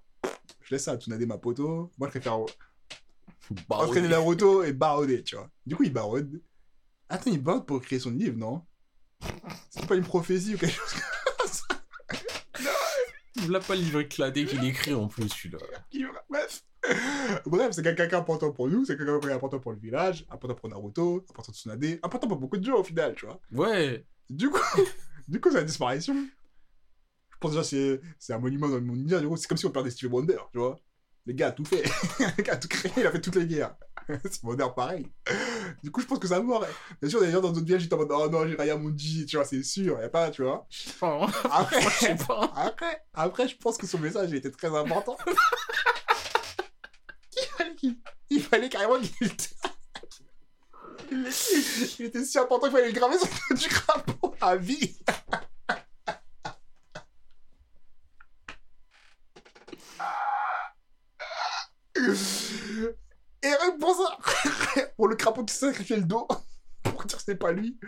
je 0.62 0.74
laisse 0.74 0.84
ça 0.84 0.92
à 0.92 0.96
Tsunade, 0.96 1.26
ma 1.26 1.36
poteau. 1.36 1.90
Moi, 1.99 2.07
je 2.07 2.11
préfère 2.12 2.38
entraîner 3.68 4.07
Naruto 4.07 4.62
et 4.62 4.72
baroder, 4.72 5.24
tu 5.24 5.34
vois. 5.34 5.51
Du 5.66 5.74
coup, 5.74 5.82
il 5.82 5.92
barode. 5.92 6.40
Attends, 7.09 7.32
il 7.32 7.42
barode 7.42 7.66
pour 7.66 7.82
créer 7.82 7.99
son 7.99 8.12
livre, 8.12 8.38
non? 8.38 8.64
C'est 9.68 9.84
pas 9.86 9.96
une 9.96 10.05
prophétie 10.05 10.55
ou 10.55 10.59
quelque 10.59 10.74
chose 10.74 10.94
Il 13.43 13.51
l'a 13.51 13.61
pas 13.61 13.74
le 13.74 13.82
livre 13.82 14.01
éclaté 14.01 14.45
qu'il 14.45 14.64
écrit 14.64 14.95
en 14.95 15.09
plus, 15.09 15.28
celui-là. 15.28 15.59
Bref. 16.28 16.64
Bref, 17.47 17.72
c'est 17.72 17.82
quelqu'un 17.82 18.07
qui 18.07 18.14
est 18.14 18.18
important 18.18 18.53
pour 18.53 18.68
nous, 18.68 18.84
c'est 18.84 18.97
quelqu'un 18.97 19.18
qui 19.18 19.28
est 19.28 19.32
important 19.32 19.59
pour 19.59 19.72
le 19.72 19.78
village, 19.78 20.24
important 20.30 20.55
pour 20.55 20.68
Naruto, 20.68 21.24
important 21.30 21.43
pour 21.43 21.55
Tsunade, 21.55 21.99
important 22.03 22.28
pour 22.28 22.36
beaucoup 22.39 22.57
de 22.57 22.64
gens 22.64 22.76
au 22.76 22.84
final, 22.84 23.14
tu 23.14 23.26
vois. 23.26 23.41
Ouais. 23.53 24.07
Du 24.30 24.51
coup, 24.51 24.61
du 25.28 25.41
coup, 25.41 25.51
sa 25.51 25.62
disparition, 25.62 26.14
je 27.30 27.36
pense 27.41 27.53
déjà 27.53 27.64
c'est 27.64 28.01
c'est 28.18 28.32
un 28.32 28.39
monument 28.39 28.68
dans 28.68 28.76
le 28.76 28.80
monde 28.80 29.09
coup, 29.09 29.36
c'est 29.36 29.49
comme 29.49 29.59
si 29.59 29.66
on 29.66 29.70
perdait 29.70 29.91
Steve 29.91 30.12
Wonder, 30.12 30.39
tu 30.53 30.59
vois. 30.59 30.78
Le 31.26 31.34
gars 31.34 31.49
a 31.49 31.53
tout 31.53 31.64
fait. 31.64 31.82
le 32.39 32.43
gars 32.43 32.55
a 32.55 32.57
tout 32.57 32.68
créé, 32.68 32.91
il 32.97 33.07
a 33.07 33.11
fait 33.11 33.20
toutes 33.20 33.36
les 33.36 33.47
guerres. 33.47 33.76
Steve 34.24 34.44
Wonder, 34.44 34.66
pareil. 34.74 35.06
Du 35.82 35.90
coup, 35.90 36.00
je 36.00 36.06
pense 36.06 36.18
que 36.18 36.28
ça 36.28 36.40
mort. 36.40 36.64
Bien 37.00 37.11
sûr, 37.11 37.20
il 37.20 37.22
y 37.22 37.24
a 37.24 37.28
des 37.28 37.32
gens 37.34 37.40
dans 37.40 37.50
d'autres 37.52 37.66
villages 37.66 37.82
qui 37.82 37.86
étaient 37.86 37.94
en 37.94 37.98
mode 37.98 38.12
Oh 38.12 38.28
non, 38.30 38.46
Jiraiya 38.46 38.76
Mundi, 38.76 39.26
tu 39.26 39.36
vois, 39.36 39.44
c'est 39.44 39.62
sûr, 39.62 39.98
il 40.00 40.04
a 40.04 40.09
pas, 40.09 40.30
tu 40.30 40.42
vois. 40.42 40.66
Enfin, 40.88 41.26
Après, 41.50 41.80
je 41.82 41.88
sais 41.88 42.16
pas. 42.16 42.50
après, 42.56 43.02
après, 43.12 43.48
je 43.48 43.56
pense 43.56 43.76
que 43.76 43.86
son 43.86 43.98
message 43.98 44.32
était 44.32 44.50
très 44.50 44.74
important. 44.74 45.16
il 47.36 47.42
fallait 47.56 47.74
qu'il. 47.74 47.96
Il 48.30 48.42
fallait 48.42 48.68
carrément 48.68 48.98
qu'il. 49.00 49.30
il, 51.12 51.28
il 51.98 52.06
était 52.06 52.24
si 52.24 52.38
important 52.38 52.66
qu'il 52.66 52.76
fallait 52.76 52.88
le 52.88 52.98
graver 52.98 53.18
sur 53.18 53.28
le 53.50 53.56
du 53.56 53.68
crapaud 53.68 54.34
à 54.40 54.56
vie. 54.56 54.96
Et 63.43 63.49
rien 63.49 63.72
que 63.72 63.78
pour 63.78 63.95
ça, 63.95 64.18
pour 64.97 65.09
le 65.09 65.16
crapaud 65.16 65.45
qui 65.45 65.55
s'est 65.55 65.66
sacrifié 65.66 65.97
le 65.97 66.03
dos, 66.03 66.26
pour 66.82 67.05
dire 67.05 67.16
que 67.16 67.22
c'est 67.22 67.36
pas 67.36 67.53
lui. 67.53 67.78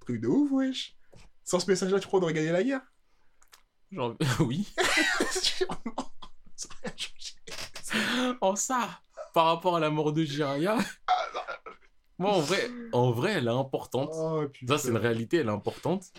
Truc 0.00 0.20
de 0.20 0.28
ouf, 0.28 0.50
wesh. 0.50 0.96
Sans 1.44 1.60
ce 1.60 1.70
message-là, 1.70 2.00
tu 2.00 2.06
crois 2.06 2.20
qu'on 2.20 2.24
aurait 2.24 2.34
gagné 2.34 2.50
la 2.50 2.62
guerre? 2.62 2.80
Genre, 3.92 4.16
oui. 4.40 4.66
Sûrement. 5.30 6.12
Ça 6.56 6.68
aurait 6.70 6.94
rien 6.96 6.96
changé. 6.96 8.56
Ça 8.56 9.00
Par 9.32 9.46
rapport 9.46 9.76
à 9.76 9.80
la 9.80 9.90
mort 9.90 10.12
de 10.12 10.24
Jiraiya. 10.24 10.78
Moi, 12.18 12.30
en 12.30 12.40
vrai, 12.40 12.70
en 12.92 13.10
vrai, 13.10 13.32
elle 13.32 13.46
est 13.46 13.50
importante. 13.50 14.10
Oh, 14.12 14.44
putain. 14.52 14.76
Ça, 14.76 14.82
c'est 14.82 14.88
une 14.88 14.96
réalité, 14.96 15.38
elle 15.38 15.48
est 15.48 15.52
importante. 15.52 16.12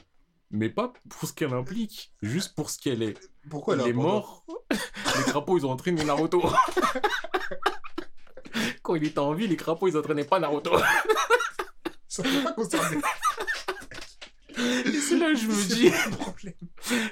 Mais 0.51 0.69
pas 0.69 0.93
pour 1.09 1.27
ce 1.27 1.33
qu'elle 1.33 1.53
implique, 1.53 2.13
juste 2.21 2.55
pour 2.55 2.69
ce 2.69 2.79
qu'elle 2.79 3.01
est. 3.01 3.17
Pourquoi 3.49 3.75
elle 3.75 3.87
est 3.87 3.93
mort. 3.93 4.45
les 4.69 5.23
crapauds, 5.23 5.57
ils 5.57 5.65
ont 5.65 5.71
entraîné 5.71 6.03
Naruto. 6.03 6.41
Quand 8.85 8.93
il 8.93 9.03
était 9.03 9.17
en 9.19 9.33
vie, 9.33 9.47
les 9.47 9.55
crapauds, 9.57 9.87
ils 9.87 9.97
entraînaient 9.97 10.25
pas 10.25 10.39
Naruto. 10.39 10.71
Ça 12.07 12.21
peut 12.21 12.29
pas 12.43 12.53
concerner. 12.53 12.97
Et 14.57 14.91
c'est 15.01 15.17
là 15.17 15.31
que 15.33 15.35
je 15.39 15.47
me 15.47 15.75
dis, 15.75 15.91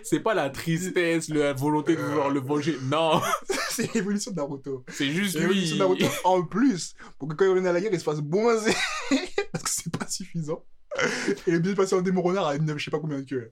c'est 0.04 0.20
pas 0.22 0.34
la 0.36 0.50
tristesse, 0.52 1.28
la 1.30 1.52
volonté 1.54 1.96
de 1.96 2.02
vouloir 2.02 2.30
le 2.30 2.40
venger. 2.40 2.78
Non, 2.84 3.22
C'est 3.70 3.92
l'évolution 3.96 4.32
de 4.32 4.38
Naruto. 4.38 4.86
c'est 4.88 5.10
juste 5.10 5.38
lui. 5.40 5.72
de 5.72 5.76
Naruto 5.78 6.06
en 6.24 6.44
plus. 6.44 6.94
Pour 7.18 7.28
que 7.28 7.34
quand 7.34 7.44
il 7.46 7.50
revienne 7.50 7.68
à 7.68 7.74
la 7.74 7.82
guerre, 7.82 7.92
il 7.92 8.00
se 8.00 8.04
fasse 8.06 8.22
moins 8.22 8.56
Parce 9.52 9.64
que 9.64 9.70
c'est 9.70 9.98
pas 9.98 10.08
suffisant. 10.08 10.64
Et 11.02 11.34
il 11.48 11.56
est 11.56 11.60
bien 11.60 11.74
passé 11.74 11.96
en 11.96 12.02
démon 12.02 12.22
renard 12.22 12.48
à 12.48 12.56
une- 12.56 12.78
je 12.78 12.84
sais 12.86 12.92
pas 12.92 13.00
combien 13.00 13.20
de 13.20 13.26
queues. 13.26 13.52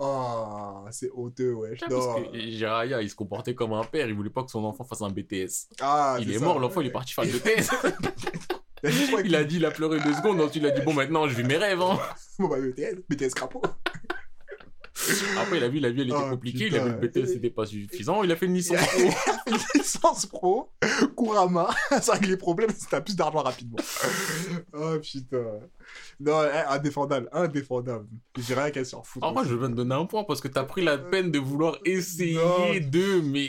Oh, 0.00 0.84
c'est 0.92 1.10
honteux, 1.12 1.54
wesh. 1.54 1.80
Parce 1.80 1.92
Non. 1.92 2.22
que 2.22 2.38
Jiraiya, 2.38 3.02
il 3.02 3.10
se 3.10 3.16
comportait 3.16 3.54
comme 3.54 3.72
un 3.72 3.82
père, 3.82 4.06
il 4.08 4.14
voulait 4.14 4.30
pas 4.30 4.44
que 4.44 4.50
son 4.50 4.64
enfant 4.64 4.84
fasse 4.84 5.02
un 5.02 5.10
BTS. 5.10 5.68
Ah, 5.80 6.16
il 6.20 6.32
est 6.32 6.38
mort, 6.38 6.58
l'enfant, 6.60 6.80
il 6.80 6.86
est 6.86 6.92
parti 6.92 7.12
faire 7.14 7.24
le 7.24 7.32
BTS. 7.32 7.70
Il 8.84 8.88
a 8.88 8.92
juste 8.92 9.12
il 9.24 9.34
a 9.34 9.42
dit, 9.42 9.56
il 9.56 9.66
a 9.66 9.72
pleuré 9.72 9.98
deux 9.98 10.14
secondes, 10.14 10.40
ensuite 10.40 10.62
il 10.62 10.66
a 10.66 10.70
dit, 10.70 10.82
bon, 10.82 10.92
maintenant, 10.94 11.26
je 11.26 11.34
vis 11.34 11.42
mes 11.42 11.56
rêves. 11.56 11.82
Hein. 11.82 11.98
Bon, 12.38 12.46
bah, 12.46 12.58
BTS, 12.60 12.94
BTS 13.08 13.34
crapaud. 13.34 13.60
Après, 15.38 15.56
il 15.58 15.64
a 15.64 15.68
vu, 15.68 15.78
la 15.80 15.90
vie, 15.90 16.00
elle 16.02 16.08
était 16.08 16.16
Oh, 16.18 16.30
compliquée, 16.30 16.66
il 16.66 16.76
a 16.76 16.84
vu 16.84 16.90
le 16.90 16.96
BTS, 16.96 17.26
c'était 17.32 17.50
pas 17.50 17.66
suffisant, 17.66 18.22
il 18.22 18.32
a 18.32 18.36
fait 18.36 18.46
une 18.46 18.54
licence 18.54 18.78
pro. 18.86 18.98
Il 19.46 19.54
a 19.54 19.58
fait 19.58 19.66
une 19.76 19.80
licence 19.80 20.26
pro, 20.26 20.70
Kurama, 21.16 21.70
ça 22.02 22.12
règle 22.14 22.28
les 22.30 22.36
problèmes 22.36 22.70
si 22.76 22.86
t'as 22.88 23.00
plus 23.00 23.16
d'argent 23.16 23.42
rapidement. 23.42 23.78
Oh 24.74 24.96
putain. 25.00 25.44
Non, 26.20 26.42
eh, 26.44 26.74
indéfendable, 26.74 27.28
indéfendable. 27.32 28.06
J'ai 28.36 28.54
rien 28.54 28.70
qu'à 28.70 28.84
s'en 28.84 29.02
foutre. 29.02 29.26
En 29.26 29.32
vrai, 29.32 29.44
je 29.48 29.54
veux 29.54 29.68
te 29.68 29.72
donner 29.74 29.94
un 29.94 30.04
point 30.04 30.24
parce 30.24 30.40
que 30.40 30.48
t'as 30.48 30.64
pris 30.64 30.82
la 30.82 30.98
peine 30.98 31.30
de 31.30 31.38
vouloir 31.38 31.78
essayer 31.84 32.34
Non. 32.34 32.74
de, 32.74 33.20
mais. 33.22 33.48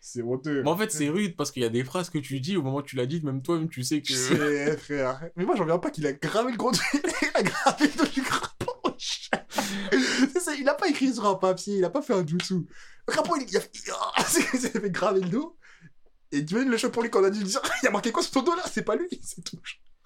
C'est 0.00 0.22
honteux. 0.22 0.62
Mais 0.62 0.70
en 0.70 0.76
fait, 0.76 0.90
c'est 0.92 1.08
rude 1.08 1.36
parce 1.36 1.50
qu'il 1.50 1.62
y 1.62 1.66
a 1.66 1.70
des 1.70 1.84
phrases 1.84 2.08
que 2.10 2.18
tu 2.18 2.40
dis 2.40 2.56
au 2.56 2.62
moment 2.62 2.78
où 2.78 2.82
tu 2.82 2.96
l'as 2.96 3.06
dit, 3.06 3.20
même 3.22 3.42
toi-même, 3.42 3.68
tu 3.68 3.82
sais 3.82 4.00
que. 4.00 4.12
Sais, 4.12 4.76
frère. 4.78 5.20
Mais 5.36 5.44
moi, 5.44 5.54
j'en 5.56 5.64
reviens 5.64 5.78
pas 5.78 5.90
qu'il 5.90 6.06
a 6.06 6.12
gravé 6.12 6.52
le 6.52 6.56
gros 6.56 6.72
Il 6.94 7.00
a 7.34 7.42
gravé 7.42 7.86
le 7.86 7.98
dos 8.04 8.10
du 8.10 8.22
crapaud. 8.22 8.53
Sur 11.14 11.26
un 11.26 11.34
papier, 11.34 11.76
il 11.78 11.84
a 11.84 11.90
pas 11.90 12.02
fait 12.02 12.14
un 12.14 12.26
jutsu. 12.26 12.54
Le 13.06 13.12
crapaud, 13.12 13.36
il, 13.36 13.48
il 13.48 13.56
a, 13.56 13.60
il 14.54 14.58
fait 14.58 14.90
graver 14.90 15.20
le 15.20 15.28
dos. 15.28 15.56
Et 16.32 16.44
tu 16.44 16.54
imagines 16.54 16.70
le 16.72 16.90
pour 16.90 17.02
lui 17.02 17.10
quand 17.10 17.20
on 17.20 17.24
a 17.24 17.30
dû 17.30 17.42
dire 17.44 17.60
il 17.82 17.84
y 17.84 17.88
a 17.88 17.90
marqué 17.90 18.10
quoi 18.12 18.22
sur 18.22 18.32
ton 18.32 18.42
dos 18.42 18.54
là? 18.56 18.62
C'est 18.70 18.82
pas 18.84 18.96
lui, 18.96 19.08
c'est 19.22 19.42
tout. 19.44 19.58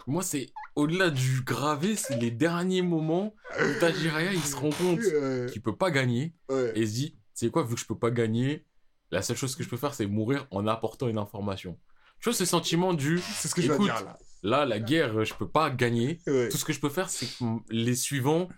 Moi, 0.07 0.23
c'est 0.23 0.47
au-delà 0.75 1.11
du 1.11 1.43
gravé, 1.43 1.95
c'est 1.95 2.17
les 2.17 2.31
derniers 2.31 2.81
moments 2.81 3.35
où 3.61 3.65
t'as 3.79 3.93
Jiraiya, 3.93 4.33
il 4.33 4.43
se 4.43 4.57
rend 4.57 4.71
compte 4.71 5.01
Euh, 5.01 5.47
qu'il 5.51 5.61
peut 5.61 5.77
pas 5.77 5.91
gagner 5.91 6.35
ouais. 6.49 6.73
et 6.77 6.81
il 6.81 6.89
se 6.89 6.95
dit, 6.95 7.19
c'est 7.35 7.51
quoi, 7.51 7.63
vu 7.63 7.75
que 7.75 7.81
je 7.81 7.85
peux 7.87 7.99
pas 7.99 8.11
gagner, 8.11 8.65
la 9.11 9.21
seule 9.21 9.37
chose 9.37 9.55
que 9.55 9.63
je 9.63 9.69
peux 9.69 9.77
faire, 9.77 9.93
c'est 9.93 10.07
mourir 10.07 10.47
en 10.51 10.67
apportant 10.67 11.09
une 11.09 11.19
information. 11.19 11.79
Tu 12.21 12.31
vois 12.31 12.35
ce 12.37 12.47
sentiment 12.47 12.95
du 12.95 13.21
C'est 13.37 13.49
ce 13.49 13.55
que 13.55 13.61
je 13.61 13.71
Écoute, 13.71 13.85
dire 13.85 14.03
là. 14.03 14.19
là, 14.43 14.65
la 14.65 14.81
guerre, 14.81 15.25
je 15.27 15.35
peux 15.35 15.49
pas 15.49 15.69
gagner. 15.71 16.21
Ouais. 16.27 16.49
Tout 16.49 16.57
ce 16.57 16.65
que 16.65 16.73
je 16.73 16.81
peux 16.81 16.89
faire, 16.89 17.11
c'est 17.11 17.27
que 17.27 17.45
les 17.69 17.95
suivants, 17.95 18.49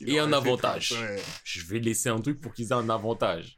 et 0.00 0.18
un 0.18 0.32
avantage. 0.32 0.92
ouais. 0.92 1.22
je 1.44 1.64
vais 1.66 1.78
laisser 1.78 2.08
un 2.08 2.20
truc 2.20 2.40
pour 2.40 2.52
qu'ils 2.54 2.68
aient 2.68 2.72
un 2.72 2.88
avantage. 2.88 3.56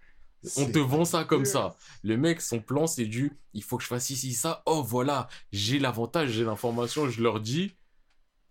On 0.57 0.71
te 0.71 0.79
vend 0.79 1.05
ça 1.05 1.25
comme 1.25 1.45
ça. 1.45 1.77
Le 2.05 2.17
mec, 2.17 2.41
son 2.41 2.61
plan, 2.61 2.87
c'est 2.87 3.07
du 3.07 3.33
il 3.55 3.63
faut 3.63 3.77
que 3.77 3.83
je 3.83 3.89
fasse 3.89 4.11
ici, 4.11 4.35
ça. 4.35 4.63
Oh, 4.67 4.83
voilà, 4.83 5.29
j'ai 5.53 5.79
l'avantage, 5.81 6.31
j'ai 6.31 6.45
l'information, 6.45 7.09
je 7.11 7.23
leur 7.23 7.41
dis. 7.41 7.75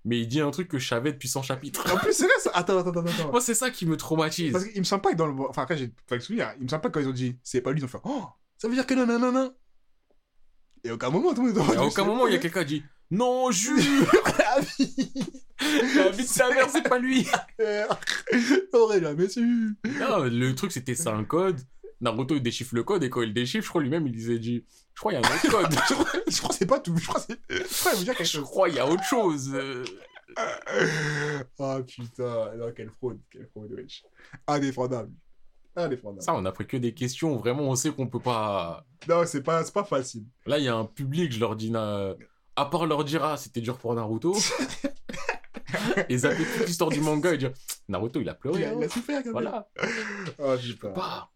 Mais 0.04 0.20
il 0.20 0.28
dit 0.28 0.40
un 0.40 0.52
truc 0.52 0.68
que 0.68 0.80
je 0.80 0.88
savais 0.88 1.12
depuis 1.12 1.28
100 1.28 1.44
chapitres. 1.44 1.84
En 1.94 1.98
plus, 1.98 2.14
c'est 2.14 2.26
vrai 2.26 2.34
ça. 2.40 2.52
Attends, 2.54 2.78
attends, 2.78 2.92
attends, 2.92 3.06
attends. 3.06 3.32
Moi, 3.32 3.42
c'est 3.42 3.54
ça 3.54 3.70
qui 3.72 3.86
me 3.86 3.98
traumatise. 3.98 4.52
Parce 4.54 4.66
qu'il 4.66 4.80
me 4.80 4.86
semble 4.86 5.02
pas 5.02 5.12
que 5.12 5.18
dans 5.18 5.28
le. 5.28 5.34
Enfin, 5.50 5.64
après, 5.64 5.78
j'ai 5.78 5.92
pas 6.08 6.16
le 6.16 6.22
souvenir. 6.22 6.54
Il 6.60 6.64
me 6.64 6.70
semble 6.70 6.82
pas 6.82 6.90
que 6.90 6.94
quand 6.94 7.00
ils 7.02 7.10
ont 7.10 7.14
dit 7.14 7.38
c'est 7.44 7.62
pas 7.62 7.72
lui, 7.72 7.82
ils 7.82 7.86
ont 7.86 7.90
fait 7.90 8.00
Oh, 8.04 8.24
ça 8.58 8.68
veut 8.68 8.74
dire 8.74 8.86
que 8.86 8.94
non, 8.94 9.06
non, 9.06 9.20
non, 9.20 9.32
non. 9.32 9.54
Et 10.84 10.90
à 10.90 10.94
aucun 10.94 11.10
moment, 11.10 11.34
tout 11.34 11.46
le 11.46 11.54
monde 11.54 11.74
Et 11.74 11.78
à 11.78 11.84
aucun 11.84 12.06
moment, 12.06 12.28
il 12.28 12.34
y 12.34 12.36
a 12.36 12.40
quelqu'un 12.40 12.64
qui 12.64 12.80
dit 12.80 12.84
Non, 13.12 13.52
jure 13.52 13.78
La 15.60 16.10
vie 16.10 16.24
de 16.24 16.28
sa 16.28 16.50
mère, 16.50 16.70
c'est 16.70 16.88
pas 16.88 17.00
lui 17.00 17.28
T'aurais 18.72 19.02
jamais 19.02 19.28
su. 19.28 19.76
Non, 20.00 20.24
le 20.24 20.54
truc, 20.54 20.72
c'était 20.72 20.96
c'est 20.96 21.10
un 21.10 21.24
code. 21.24 21.60
Naruto, 22.00 22.36
il 22.36 22.44
déchiffre 22.44 22.76
le 22.76 22.84
code, 22.84 23.04
et 23.04 23.10
quand 23.10 23.24
il 23.24 23.34
déchiffre, 23.34 23.64
je 23.66 23.70
crois 23.70 23.82
lui-même, 23.82 24.06
il 24.06 24.14
disait 24.14 24.38
dit 24.38 24.64
Je 24.94 25.00
crois 25.00 25.14
qu'il 25.14 25.22
y 25.22 25.24
a 25.24 25.28
un 25.28 25.36
autre 25.36 25.50
code. 25.50 25.72
Je 25.90 25.94
crois, 25.96 26.06
je 26.28 26.38
crois 26.38 26.50
que 26.50 26.56
c'est 26.56 26.66
pas 26.68 26.80
tout. 26.80 26.96
Je 26.96 27.08
crois 27.08 27.20
que 27.22 27.26
c'est. 27.28 27.40
Je 27.50 27.80
crois 27.80 27.92
qu'il 27.92 28.00
veut 28.00 28.06
dire 28.06 28.16
quelque 28.16 28.30
je 28.30 28.42
crois 28.42 28.68
qu'il 28.68 28.78
y 28.78 28.80
a 28.80 28.88
autre 28.88 29.04
chose. 29.04 29.58
Ah 31.60 31.80
putain, 31.86 32.56
non, 32.58 32.72
quelle 32.76 32.92
fraude, 32.92 33.20
quelle 33.32 33.48
fraude, 33.48 33.72
wesh. 33.72 34.04
Indéfendable. 34.46 35.12
Indéfendable. 35.76 36.22
Ça, 36.22 36.34
on 36.36 36.46
a 36.46 36.52
pris 36.52 36.68
que 36.68 36.78
des 36.78 36.94
questions. 36.94 37.36
Vraiment, 37.38 37.64
on 37.64 37.76
sait 37.76 37.92
qu'on 37.92 38.08
peut 38.08 38.20
pas. 38.20 38.86
Non, 39.08 39.24
c'est 39.26 39.42
pas, 39.42 39.64
c'est 39.64 39.74
pas 39.74 39.84
facile. 39.84 40.24
Là, 40.46 40.58
il 40.60 40.66
y 40.66 40.68
a 40.68 40.76
un 40.76 40.86
public, 40.86 41.32
je 41.32 41.40
leur 41.40 41.56
dis, 41.56 41.72
na- 41.72 42.14
à 42.56 42.66
part 42.66 42.86
leur 42.86 43.04
dire, 43.04 43.24
ah, 43.24 43.38
c'était 43.38 43.62
dur 43.62 43.78
pour 43.78 43.94
Naruto, 43.96 44.36
et 46.10 46.18
zapper 46.18 46.44
toute 46.44 46.68
l'histoire 46.68 46.90
du 46.90 47.00
manga 47.02 47.34
et 47.34 47.38
dire, 47.38 47.52
Naruto, 47.88 48.22
il 48.22 48.30
a 48.30 48.34
pleuré. 48.34 48.62
Il 48.62 48.66
a, 48.66 48.70
hein. 48.70 48.76
il 48.78 48.84
a 48.84 48.90
souffert 48.90 49.24
quand 49.24 49.26
même. 49.26 49.34
Voilà. 49.34 49.70
Oh 50.40 50.56
putain. 50.58 50.90
Pas. 50.90 51.32